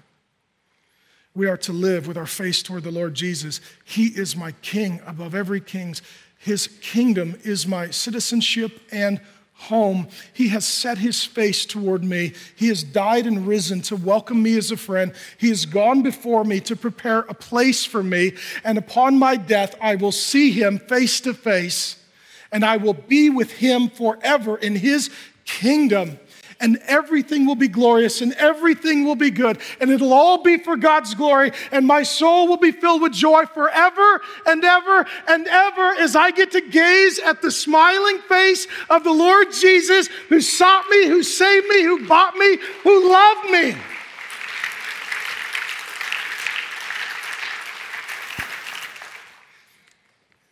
We 1.35 1.49
are 1.49 1.57
to 1.57 1.73
live 1.73 2.07
with 2.07 2.17
our 2.17 2.27
face 2.27 2.63
toward 2.63 2.85
the 2.85 2.93
Lord 2.93 3.15
Jesus. 3.15 3.61
He 3.85 4.07
is 4.09 4.37
my 4.37 4.53
king 4.63 5.01
above 5.07 5.35
every 5.35 5.61
king's. 5.61 6.03
His 6.39 6.69
kingdom 6.81 7.37
is 7.43 7.67
my 7.67 7.91
citizenship 7.91 8.81
and 8.93 9.21
home. 9.61 10.09
He 10.33 10.49
has 10.49 10.65
set 10.65 10.99
his 10.99 11.23
face 11.23 11.67
toward 11.67 12.03
me. 12.03 12.33
He 12.57 12.69
has 12.69 12.83
died 12.83 13.27
and 13.27 13.47
risen 13.47 13.83
to 13.83 13.97
welcome 13.97 14.43
me 14.43 14.57
as 14.57 14.71
a 14.71 14.77
friend. 14.77 15.13
He 15.39 15.51
has 15.51 15.67
gone 15.67 16.03
before 16.03 16.45
me 16.45 16.61
to 16.61 16.75
prepare 16.75 17.21
a 17.21 17.35
place 17.35 17.85
for 17.85 18.03
me. 18.03 18.33
And 18.65 18.79
upon 18.79 19.19
my 19.19 19.37
death, 19.37 19.75
I 19.81 19.97
will 19.97 20.13
see 20.13 20.51
him 20.51 20.79
face 20.79 21.21
to 21.23 21.35
face, 21.35 22.03
and 22.51 22.65
I 22.65 22.79
will 22.79 22.95
be 22.95 23.29
with 23.29 23.53
him 23.53 23.91
forever 23.91 24.57
in 24.57 24.77
his 24.77 25.11
kingdom 25.45 26.19
and 26.61 26.81
everything 26.87 27.47
will 27.47 27.57
be 27.57 27.69
glorious 27.69 28.21
and 28.21 28.33
everything 28.35 29.05
will 29.05 29.17
be 29.17 29.31
good. 29.31 29.59
And 29.81 29.91
it'll 29.91 30.13
all 30.13 30.43
be 30.43 30.59
for 30.59 30.77
God's 30.77 31.15
glory. 31.15 31.53
And 31.73 31.87
my 31.87 32.03
soul 32.03 32.47
will 32.47 32.59
be 32.59 32.71
filled 32.71 33.03
with 33.03 33.13
joy 33.13 33.47
forever 33.47 34.21
and 34.47 34.63
ever 34.63 35.07
and 35.27 35.47
ever 35.47 35.95
as 35.95 36.15
I 36.15 36.31
get 36.31 36.51
to 36.53 36.61
gaze 36.61 37.19
at 37.19 37.43
the 37.43 37.51
smiling 37.51 38.19
face 38.29 38.67
of 38.91 39.05
the 39.05 39.13
Lord 39.13 39.53
Jesus 39.53 40.09
who 40.29 40.41
sought 40.41 40.89
me, 40.91 41.07
who 41.07 41.23
saved 41.23 41.67
me, 41.69 41.83
who 41.83 42.07
bought 42.07 42.37
me, 42.37 42.59
who 42.83 43.11
loved 43.11 43.51
me. 43.51 43.77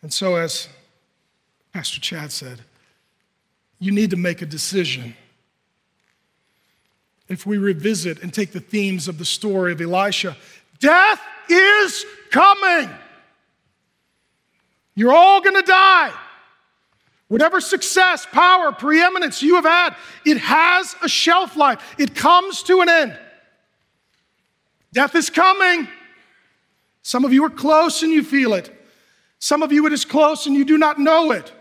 And 0.01 0.13
so, 0.13 0.37
as 0.37 0.69
Pastor 1.73 2.01
Chad 2.01 2.33
said, 2.33 2.61
you 3.79 3.93
need 3.93 4.11
to 4.11 4.17
make 4.17 4.41
a 4.41 4.47
decision 4.47 5.15
if 7.29 7.47
we 7.47 7.59
revisit 7.59 8.23
and 8.23 8.33
take 8.33 8.53
the 8.53 8.61
themes 8.61 9.09
of 9.09 9.19
the 9.19 9.25
story 9.25 9.73
of 9.73 9.81
Elisha. 9.81 10.37
Death 10.81 11.21
is 11.49 12.05
coming. 12.31 12.91
You're 14.95 15.13
all 15.13 15.41
going 15.41 15.57
to 15.57 15.63
die. 15.63 16.13
Whatever 17.29 17.61
success, 17.61 18.27
power, 18.27 18.73
preeminence 18.73 19.43
you 19.43 19.57
have 19.57 19.65
had, 19.65 19.95
it 20.25 20.39
has 20.39 20.97
a 21.03 21.09
shelf 21.09 21.57
life. 21.57 21.95
It 21.99 22.15
comes 22.15 22.63
to 22.65 22.81
an 22.81 22.89
end. 22.89 23.19
Death 24.93 25.15
is 25.15 25.29
coming. 25.29 25.87
Some 27.03 27.25
of 27.25 27.33
you 27.33 27.45
are 27.45 27.51
close 27.51 28.03
and 28.03 28.13
you 28.13 28.25
feel 28.25 28.55
it. 28.55 28.75
Some 29.39 29.63
of 29.63 29.73
you 29.73 29.87
it 29.87 29.93
is 29.93 30.05
close 30.05 30.47
and 30.47 30.57
you 30.57 30.65
do 30.65 30.79
not 30.79 30.99
know 30.99 31.31
it. 31.31 31.53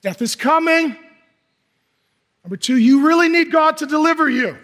Death 0.00 0.22
is 0.22 0.34
coming. 0.34 0.96
Number 2.44 2.56
two, 2.56 2.76
you 2.76 3.06
really 3.06 3.28
need 3.28 3.50
God 3.50 3.78
to 3.78 3.86
deliver 3.86 4.28
you. 4.28 4.58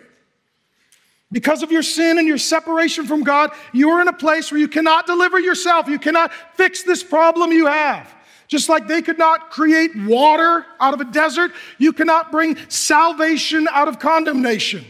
Because 1.33 1.63
of 1.63 1.73
your 1.73 1.83
sin 1.83 2.19
and 2.19 2.27
your 2.27 2.39
separation 2.39 3.07
from 3.07 3.23
God, 3.23 3.53
you 3.73 3.91
are 3.91 4.03
in 4.03 4.09
a 4.09 4.13
place 4.13 4.51
where 4.51 4.61
you 4.61 4.69
cannot 4.69 5.07
deliver 5.07 5.39
yourself. 5.39 5.89
You 5.89 5.99
cannot 5.99 6.33
fix 6.55 6.83
this 6.83 7.03
problem 7.03 7.53
you 7.53 7.67
have. 7.67 8.13
Just 8.49 8.69
like 8.69 8.89
they 8.89 9.01
could 9.01 9.17
not 9.17 9.51
create 9.51 9.93
water 9.97 10.67
out 10.81 10.93
of 10.93 11.01
a 11.01 11.05
desert, 11.05 11.53
you 11.79 11.93
cannot 11.93 12.33
bring 12.33 12.57
salvation 12.69 13.69
out 13.71 13.87
of 13.87 14.01
condemnation. 14.01 14.85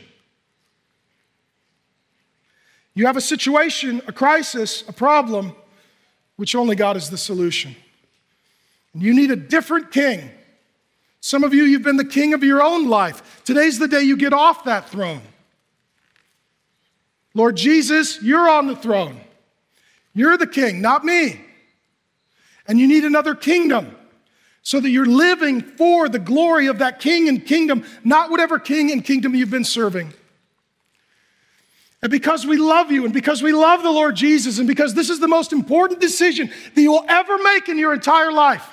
You 2.95 3.07
have 3.07 3.18
a 3.18 3.20
situation, 3.20 4.03
a 4.07 4.12
crisis, 4.12 4.82
a 4.88 4.93
problem, 4.93 5.55
which 6.36 6.55
only 6.55 6.74
God 6.74 6.97
is 6.97 7.11
the 7.11 7.18
solution. 7.18 7.76
And 8.95 9.03
you 9.03 9.12
need 9.12 9.30
a 9.30 9.36
different 9.36 9.93
king 9.93 10.30
some 11.20 11.44
of 11.44 11.52
you, 11.52 11.64
you've 11.64 11.82
been 11.82 11.96
the 11.96 12.04
king 12.04 12.32
of 12.34 12.42
your 12.42 12.62
own 12.62 12.88
life. 12.88 13.42
Today's 13.44 13.78
the 13.78 13.88
day 13.88 14.02
you 14.02 14.16
get 14.16 14.32
off 14.32 14.64
that 14.64 14.88
throne. 14.88 15.20
Lord 17.34 17.56
Jesus, 17.56 18.22
you're 18.22 18.48
on 18.48 18.66
the 18.66 18.76
throne. 18.76 19.20
You're 20.14 20.36
the 20.36 20.46
king, 20.46 20.80
not 20.80 21.04
me. 21.04 21.40
And 22.66 22.78
you 22.78 22.86
need 22.86 23.04
another 23.04 23.34
kingdom 23.34 23.96
so 24.62 24.80
that 24.80 24.90
you're 24.90 25.06
living 25.06 25.62
for 25.62 26.08
the 26.08 26.18
glory 26.18 26.66
of 26.66 26.78
that 26.78 27.00
king 27.00 27.28
and 27.28 27.44
kingdom, 27.44 27.84
not 28.04 28.30
whatever 28.30 28.58
king 28.58 28.90
and 28.90 29.04
kingdom 29.04 29.34
you've 29.34 29.50
been 29.50 29.64
serving. 29.64 30.12
And 32.02 32.10
because 32.10 32.46
we 32.46 32.56
love 32.56 32.90
you 32.90 33.04
and 33.04 33.12
because 33.12 33.42
we 33.42 33.52
love 33.52 33.82
the 33.82 33.90
Lord 33.90 34.16
Jesus 34.16 34.58
and 34.58 34.66
because 34.66 34.94
this 34.94 35.10
is 35.10 35.20
the 35.20 35.28
most 35.28 35.52
important 35.52 36.00
decision 36.00 36.50
that 36.74 36.80
you 36.80 36.92
will 36.92 37.04
ever 37.08 37.36
make 37.38 37.68
in 37.68 37.78
your 37.78 37.92
entire 37.92 38.32
life, 38.32 38.66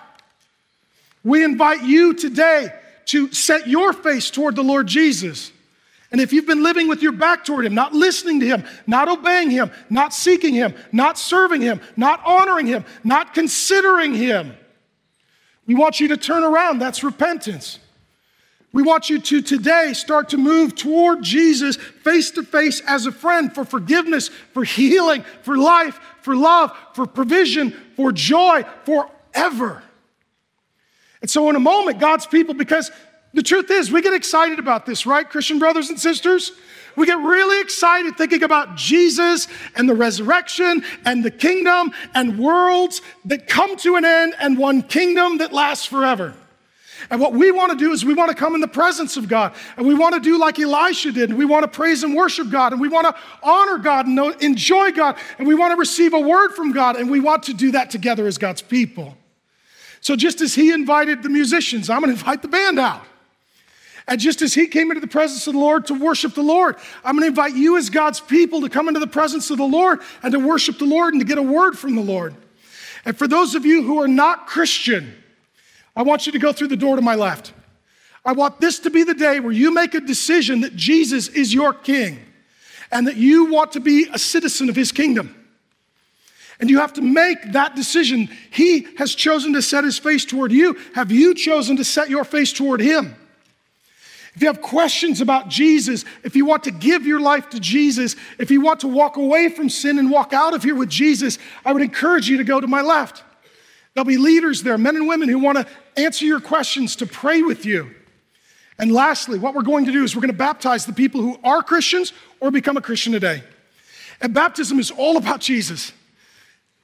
we 1.28 1.44
invite 1.44 1.84
you 1.84 2.14
today 2.14 2.70
to 3.06 3.32
set 3.34 3.68
your 3.68 3.92
face 3.92 4.32
toward 4.32 4.56
the 4.56 4.64
Lord 4.64 4.88
Jesus. 4.88 5.52
And 6.10 6.22
if 6.22 6.32
you've 6.32 6.48
been 6.48 6.64
living 6.64 6.88
with 6.88 7.02
your 7.02 7.12
back 7.12 7.44
toward 7.44 7.66
Him, 7.66 7.76
not 7.76 7.94
listening 7.94 8.40
to 8.40 8.46
Him, 8.46 8.64
not 8.88 9.10
obeying 9.10 9.50
Him, 9.50 9.70
not 9.90 10.14
seeking 10.14 10.54
Him, 10.54 10.74
not 10.94 11.18
serving 11.18 11.62
Him, 11.62 11.82
not 11.98 12.26
honoring 12.26 12.66
Him, 12.66 12.86
not 13.04 13.34
considering 13.34 14.14
Him, 14.14 14.56
we 15.66 15.76
want 15.76 16.00
you 16.00 16.08
to 16.08 16.18
turn 16.18 16.44
around. 16.44 16.80
That's 16.80 17.04
repentance. 17.04 17.80
We 18.72 18.84
want 18.84 19.10
you 19.10 19.20
to 19.20 19.42
today 19.42 19.92
start 19.94 20.30
to 20.30 20.38
move 20.38 20.76
toward 20.76 21.24
Jesus 21.24 21.76
face 21.76 22.32
to 22.32 22.44
face 22.44 22.82
as 22.88 23.06
a 23.06 23.12
friend 23.12 23.54
for 23.54 23.66
forgiveness, 23.66 24.30
for 24.54 24.64
healing, 24.64 25.26
for 25.42 25.58
life, 25.58 26.00
for 26.22 26.38
love, 26.38 26.72
for 26.94 27.06
provision, 27.06 27.72
for 27.98 28.14
joy, 28.14 28.64
forever. 28.86 29.84
And 31.22 31.30
so, 31.30 31.50
in 31.50 31.56
a 31.56 31.60
moment, 31.60 32.00
God's 32.00 32.26
people, 32.26 32.54
because 32.54 32.92
the 33.34 33.44
truth 33.44 33.70
is, 33.72 33.92
we 33.92 34.02
get 34.02 34.14
excited 34.14 34.60
about 34.60 34.86
this, 34.86 35.06
right, 35.06 35.30
Christian 35.30 35.60
brothers 35.60 35.90
and 35.90 36.00
sisters? 36.00 36.52
We 36.96 37.06
get 37.06 37.20
really 37.20 37.62
excited 37.62 38.18
thinking 38.18 38.42
about 38.42 38.76
Jesus 38.76 39.48
and 39.76 39.88
the 39.88 39.94
resurrection 39.94 40.84
and 41.06 41.24
the 41.24 41.30
kingdom 41.30 41.92
and 42.16 42.40
worlds 42.40 43.04
that 43.26 43.48
come 43.48 43.78
to 43.78 43.98
an 43.98 44.06
end 44.06 44.34
and 44.40 44.58
one 44.58 44.82
kingdom 44.82 45.38
that 45.38 45.54
lasts 45.54 45.86
forever. 45.86 46.34
And 47.12 47.22
what 47.22 47.34
we 47.34 47.52
want 47.52 47.72
to 47.72 47.78
do 47.78 47.92
is 47.92 48.04
we 48.04 48.16
want 48.16 48.32
to 48.32 48.36
come 48.36 48.56
in 48.56 48.62
the 48.62 48.68
presence 48.68 49.16
of 49.16 49.28
God. 49.28 49.54
And 49.78 49.88
we 49.88 49.94
want 49.94 50.16
to 50.16 50.20
do 50.20 50.40
like 50.40 50.60
Elisha 50.60 51.12
did. 51.12 51.30
And 51.30 51.38
we 51.38 51.46
want 51.46 51.64
to 51.64 51.68
praise 51.68 52.04
and 52.04 52.16
worship 52.16 52.50
God. 52.50 52.74
And 52.74 52.82
we 52.82 52.88
want 52.88 53.06
to 53.06 53.16
honor 53.44 53.78
God 53.78 54.08
and 54.08 54.20
enjoy 54.42 54.92
God. 54.92 55.18
And 55.38 55.48
we 55.48 55.54
want 55.54 55.74
to 55.74 55.78
receive 55.78 56.16
a 56.16 56.20
word 56.20 56.54
from 56.54 56.72
God. 56.72 56.96
And 56.96 57.12
we 57.12 57.20
want 57.20 57.44
to 57.44 57.54
do 57.54 57.72
that 57.72 57.92
together 57.92 58.26
as 58.26 58.40
God's 58.40 58.64
people. 58.64 59.16
So 60.02 60.16
just 60.16 60.42
as 60.42 60.56
he 60.56 60.72
invited 60.72 61.24
the 61.24 61.30
musicians, 61.30 61.90
I'm 61.90 62.02
going 62.02 62.14
to 62.14 62.20
invite 62.20 62.42
the 62.42 62.48
band 62.48 62.80
out. 62.80 63.04
And 64.08 64.20
just 64.20 64.42
as 64.42 64.54
he 64.54 64.68
came 64.68 64.90
into 64.90 65.02
the 65.02 65.08
presence 65.08 65.46
of 65.48 65.54
the 65.54 65.60
Lord 65.60 65.88
to 65.88 65.94
worship 65.94 66.34
the 66.34 66.42
Lord, 66.42 66.78
I'm 67.04 67.16
going 67.16 67.24
to 67.24 67.28
invite 67.28 67.56
you 67.56 67.78
as 67.78 67.90
God's 67.90 68.22
people 68.22 68.62
to 68.62 68.70
come 68.70 68.88
into 68.88 69.02
the 69.02 69.08
presence 69.08 69.50
of 69.50 69.58
the 69.58 69.66
Lord 69.66 70.00
and 70.24 70.32
to 70.32 70.40
worship 70.40 70.80
the 70.80 70.86
Lord 70.86 71.14
and 71.14 71.22
to 71.22 71.28
get 71.28 71.38
a 71.38 71.44
word 71.44 71.78
from 71.78 71.96
the 71.96 72.02
Lord. 72.02 72.34
And 73.04 73.18
for 73.18 73.28
those 73.28 73.54
of 73.54 73.66
you 73.66 73.84
who 73.84 74.02
are 74.02 74.08
not 74.08 74.48
Christian, 74.48 75.14
I 75.96 76.04
want 76.04 76.26
you 76.26 76.32
to 76.32 76.40
go 76.40 76.54
through 76.54 76.70
the 76.70 76.78
door 76.78 76.96
to 76.96 77.02
my 77.02 77.16
left. 77.16 77.54
I 78.24 78.34
want 78.34 78.62
this 78.62 78.80
to 78.80 78.90
be 78.90 79.04
the 79.04 79.14
day 79.14 79.40
where 79.40 79.52
you 79.52 79.74
make 79.74 79.94
a 79.94 80.02
decision 80.02 80.62
that 80.62 80.76
Jesus 80.76 81.28
is 81.30 81.54
your 81.54 81.74
king 81.74 82.20
and 82.92 83.08
that 83.08 83.18
you 83.18 83.46
want 83.52 83.74
to 83.74 83.80
be 83.80 84.08
a 84.14 84.20
citizen 84.20 84.70
of 84.70 84.76
his 84.76 84.92
kingdom. 84.92 85.37
And 86.60 86.70
you 86.70 86.80
have 86.80 86.94
to 86.94 87.02
make 87.02 87.52
that 87.52 87.76
decision. 87.76 88.30
He 88.52 88.88
has 88.98 89.14
chosen 89.14 89.54
to 89.54 89.62
set 89.62 89.84
his 89.84 90.00
face 90.00 90.26
toward 90.26 90.52
you. 90.52 90.78
Have 90.96 91.12
you 91.12 91.36
chosen 91.36 91.78
to 91.78 91.84
set 91.84 92.10
your 92.10 92.24
face 92.24 92.52
toward 92.52 92.82
him? 92.82 93.16
If 94.36 94.42
you 94.44 94.48
have 94.48 94.62
questions 94.62 95.20
about 95.20 95.50
Jesus, 95.50 96.06
if 96.24 96.36
you 96.36 96.46
want 96.46 96.64
to 96.66 96.72
give 96.72 97.08
your 97.08 97.20
life 97.20 97.50
to 97.50 97.60
Jesus, 97.60 98.16
if 98.38 98.52
you 98.52 98.62
want 98.62 98.82
to 98.82 98.88
walk 98.88 99.18
away 99.18 99.50
from 99.50 99.68
sin 99.68 99.98
and 99.98 100.12
walk 100.12 100.32
out 100.32 100.54
of 100.54 100.62
here 100.64 100.76
with 100.76 100.90
Jesus, 100.90 101.40
I 101.66 101.74
would 101.74 101.82
encourage 101.82 102.30
you 102.30 102.38
to 102.38 102.44
go 102.44 102.62
to 102.62 102.68
my 102.68 102.82
left. 102.82 103.24
There'll 103.94 104.06
be 104.06 104.18
leaders 104.18 104.62
there, 104.62 104.78
men 104.78 104.96
and 104.96 105.08
women 105.08 105.28
who 105.28 105.40
want 105.40 105.58
to 105.58 105.68
answer 106.00 106.24
your 106.24 106.40
questions, 106.40 106.96
to 106.98 107.08
pray 107.08 107.42
with 107.42 107.66
you. 107.66 107.96
And 108.78 108.92
lastly, 108.92 109.40
what 109.40 109.56
we're 109.56 109.64
going 109.64 109.86
to 109.86 109.92
do 109.92 110.04
is 110.04 110.16
we're 110.16 110.22
going 110.22 110.32
to 110.32 110.38
baptize 110.38 110.86
the 110.86 110.94
people 110.94 111.22
who 111.22 111.40
are 111.44 111.64
Christians 111.64 112.14
or 112.40 112.52
become 112.52 112.78
a 112.78 112.82
Christian 112.82 113.14
today. 113.14 113.42
And 114.22 114.36
baptism 114.36 114.80
is 114.80 114.92
all 114.92 115.18
about 115.18 115.40
Jesus. 115.40 115.94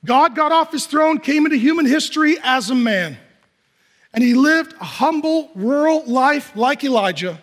God 0.05 0.35
got 0.35 0.51
off 0.51 0.71
his 0.71 0.85
throne, 0.85 1.19
came 1.19 1.45
into 1.45 1.57
human 1.57 1.85
history 1.85 2.37
as 2.43 2.69
a 2.69 2.75
man. 2.75 3.17
And 4.13 4.23
he 4.23 4.33
lived 4.33 4.73
a 4.79 4.83
humble, 4.83 5.49
rural 5.55 6.03
life 6.05 6.55
like 6.55 6.83
Elijah, 6.83 7.41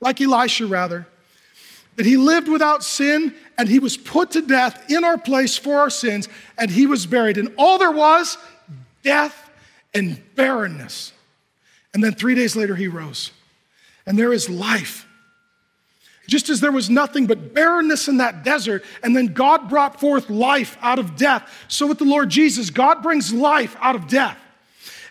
like 0.00 0.20
Elisha, 0.20 0.66
rather. 0.66 1.06
That 1.96 2.06
he 2.06 2.16
lived 2.16 2.48
without 2.48 2.84
sin 2.84 3.34
and 3.58 3.68
he 3.68 3.78
was 3.78 3.96
put 3.96 4.32
to 4.32 4.42
death 4.42 4.90
in 4.90 5.04
our 5.04 5.18
place 5.18 5.56
for 5.56 5.78
our 5.78 5.90
sins 5.90 6.28
and 6.58 6.70
he 6.70 6.86
was 6.86 7.06
buried. 7.06 7.38
And 7.38 7.52
all 7.58 7.78
there 7.78 7.90
was, 7.90 8.38
death 9.02 9.50
and 9.94 10.22
barrenness. 10.34 11.12
And 11.92 12.04
then 12.04 12.14
three 12.14 12.34
days 12.34 12.54
later, 12.54 12.76
he 12.76 12.88
rose. 12.88 13.30
And 14.04 14.18
there 14.18 14.32
is 14.32 14.48
life. 14.50 15.05
Just 16.26 16.48
as 16.48 16.60
there 16.60 16.72
was 16.72 16.90
nothing 16.90 17.26
but 17.26 17.54
barrenness 17.54 18.08
in 18.08 18.16
that 18.16 18.42
desert, 18.42 18.84
and 19.02 19.16
then 19.16 19.28
God 19.28 19.68
brought 19.68 20.00
forth 20.00 20.28
life 20.28 20.76
out 20.80 20.98
of 20.98 21.16
death. 21.16 21.48
So 21.68 21.86
with 21.86 21.98
the 21.98 22.04
Lord 22.04 22.30
Jesus, 22.30 22.70
God 22.70 23.02
brings 23.02 23.32
life 23.32 23.76
out 23.80 23.94
of 23.94 24.08
death. 24.08 24.38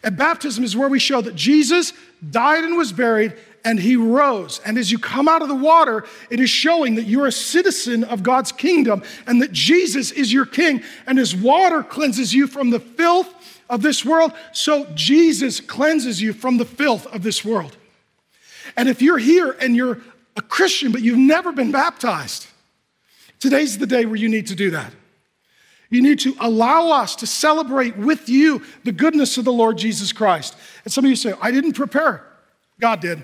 And 0.04 0.18
baptism 0.18 0.64
is 0.64 0.76
where 0.76 0.90
we 0.90 1.00
show 1.00 1.22
that 1.22 1.36
Jesus 1.36 1.94
died 2.30 2.64
and 2.64 2.78
was 2.78 2.92
buried 2.92 3.34
and 3.64 3.80
he 3.80 3.96
rose. 3.96 4.62
And 4.64 4.78
as 4.78 4.92
you 4.92 5.00
come 5.00 5.28
out 5.28 5.42
of 5.42 5.48
the 5.48 5.56
water, 5.56 6.06
it 6.30 6.40
is 6.40 6.50
showing 6.52 6.96
that 6.96 7.06
you're 7.06 7.26
a 7.26 7.32
citizen 7.32 8.04
of 8.04 8.22
God's 8.22 8.52
kingdom 8.52 9.02
and 9.26 9.42
that 9.42 9.52
Jesus 9.52 10.12
is 10.12 10.32
your 10.32 10.46
king 10.46 10.84
and 11.08 11.18
his 11.18 11.36
water 11.36 11.82
cleanses 11.82 12.34
you 12.34 12.46
from 12.46 12.70
the 12.70 12.80
filth 12.80 13.34
of 13.68 13.82
this 13.82 14.06
world. 14.06 14.32
So 14.52 14.86
Jesus 14.94 15.60
cleanses 15.60 16.22
you 16.22 16.32
from 16.32 16.58
the 16.58 16.66
filth 16.66 17.08
of 17.08 17.24
this 17.24 17.44
world. 17.44 17.76
And 18.78 18.88
if 18.88 19.02
you're 19.02 19.18
here 19.18 19.58
and 19.60 19.76
you're 19.76 20.00
a 20.36 20.42
Christian, 20.42 20.92
but 20.92 21.02
you've 21.02 21.18
never 21.18 21.52
been 21.52 21.72
baptized, 21.72 22.48
today's 23.40 23.78
the 23.78 23.88
day 23.88 24.06
where 24.06 24.16
you 24.16 24.30
need 24.30 24.48
to 24.48 24.56
do 24.56 24.72
that. 24.72 24.92
You 25.90 26.02
need 26.02 26.20
to 26.22 26.36
allow 26.40 26.90
us 26.90 27.16
to 27.18 27.28
celebrate 27.28 27.96
with 27.96 28.28
you 28.28 28.64
the 28.84 28.92
goodness 28.92 29.38
of 29.38 29.46
the 29.46 29.54
Lord 29.54 29.78
Jesus 29.78 30.12
Christ. 30.12 30.56
And 30.84 30.92
some 30.92 31.06
of 31.06 31.10
you 31.10 31.16
say, 31.16 31.34
I 31.42 31.52
didn't 31.52 31.74
prepare. 31.74 32.26
God 32.80 33.00
did. 33.00 33.24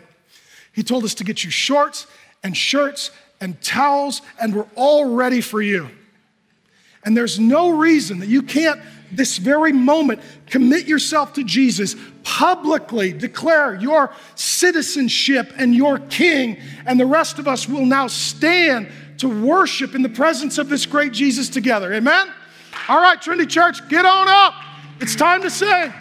He 0.72 0.84
told 0.84 1.04
us 1.04 1.16
to 1.16 1.24
get 1.24 1.44
you 1.44 1.52
shorts 1.52 2.08
and 2.44 2.56
shirts 2.56 3.12
and 3.42 3.60
towels, 3.62 4.22
and 4.40 4.56
we're 4.56 4.68
all 4.76 5.06
ready 5.16 5.42
for 5.42 5.62
you. 5.62 5.90
And 7.04 7.18
there's 7.18 7.40
no 7.40 7.72
reason 7.72 8.20
that 8.20 8.30
you 8.30 8.44
can't, 8.44 8.80
this 9.12 9.38
very 9.38 9.74
moment, 9.74 10.22
commit 10.46 10.88
yourself 10.88 11.34
to 11.34 11.44
Jesus, 11.44 11.96
publicly 12.24 13.14
declare 13.14 13.76
your 13.76 14.14
citizenship 14.36 15.54
and 15.58 15.76
your 15.76 16.00
king, 16.00 16.58
and 16.86 17.00
the 17.00 17.06
rest 17.06 17.40
of 17.40 17.48
us 17.48 17.68
will 17.68 17.86
now 17.86 18.08
stand 18.08 18.90
to 19.18 19.28
worship 19.46 19.96
in 19.96 20.02
the 20.02 20.10
presence 20.10 20.58
of 20.58 20.70
this 20.70 20.86
great 20.86 21.14
Jesus 21.14 21.50
together. 21.50 21.94
Amen? 21.94 22.28
All 22.88 23.02
right, 23.02 23.22
Trinity 23.22 23.48
Church, 23.48 23.88
get 23.90 24.06
on 24.06 24.28
up. 24.28 24.54
It's 25.00 25.16
time 25.16 25.42
to 25.42 25.50
sing. 25.50 25.94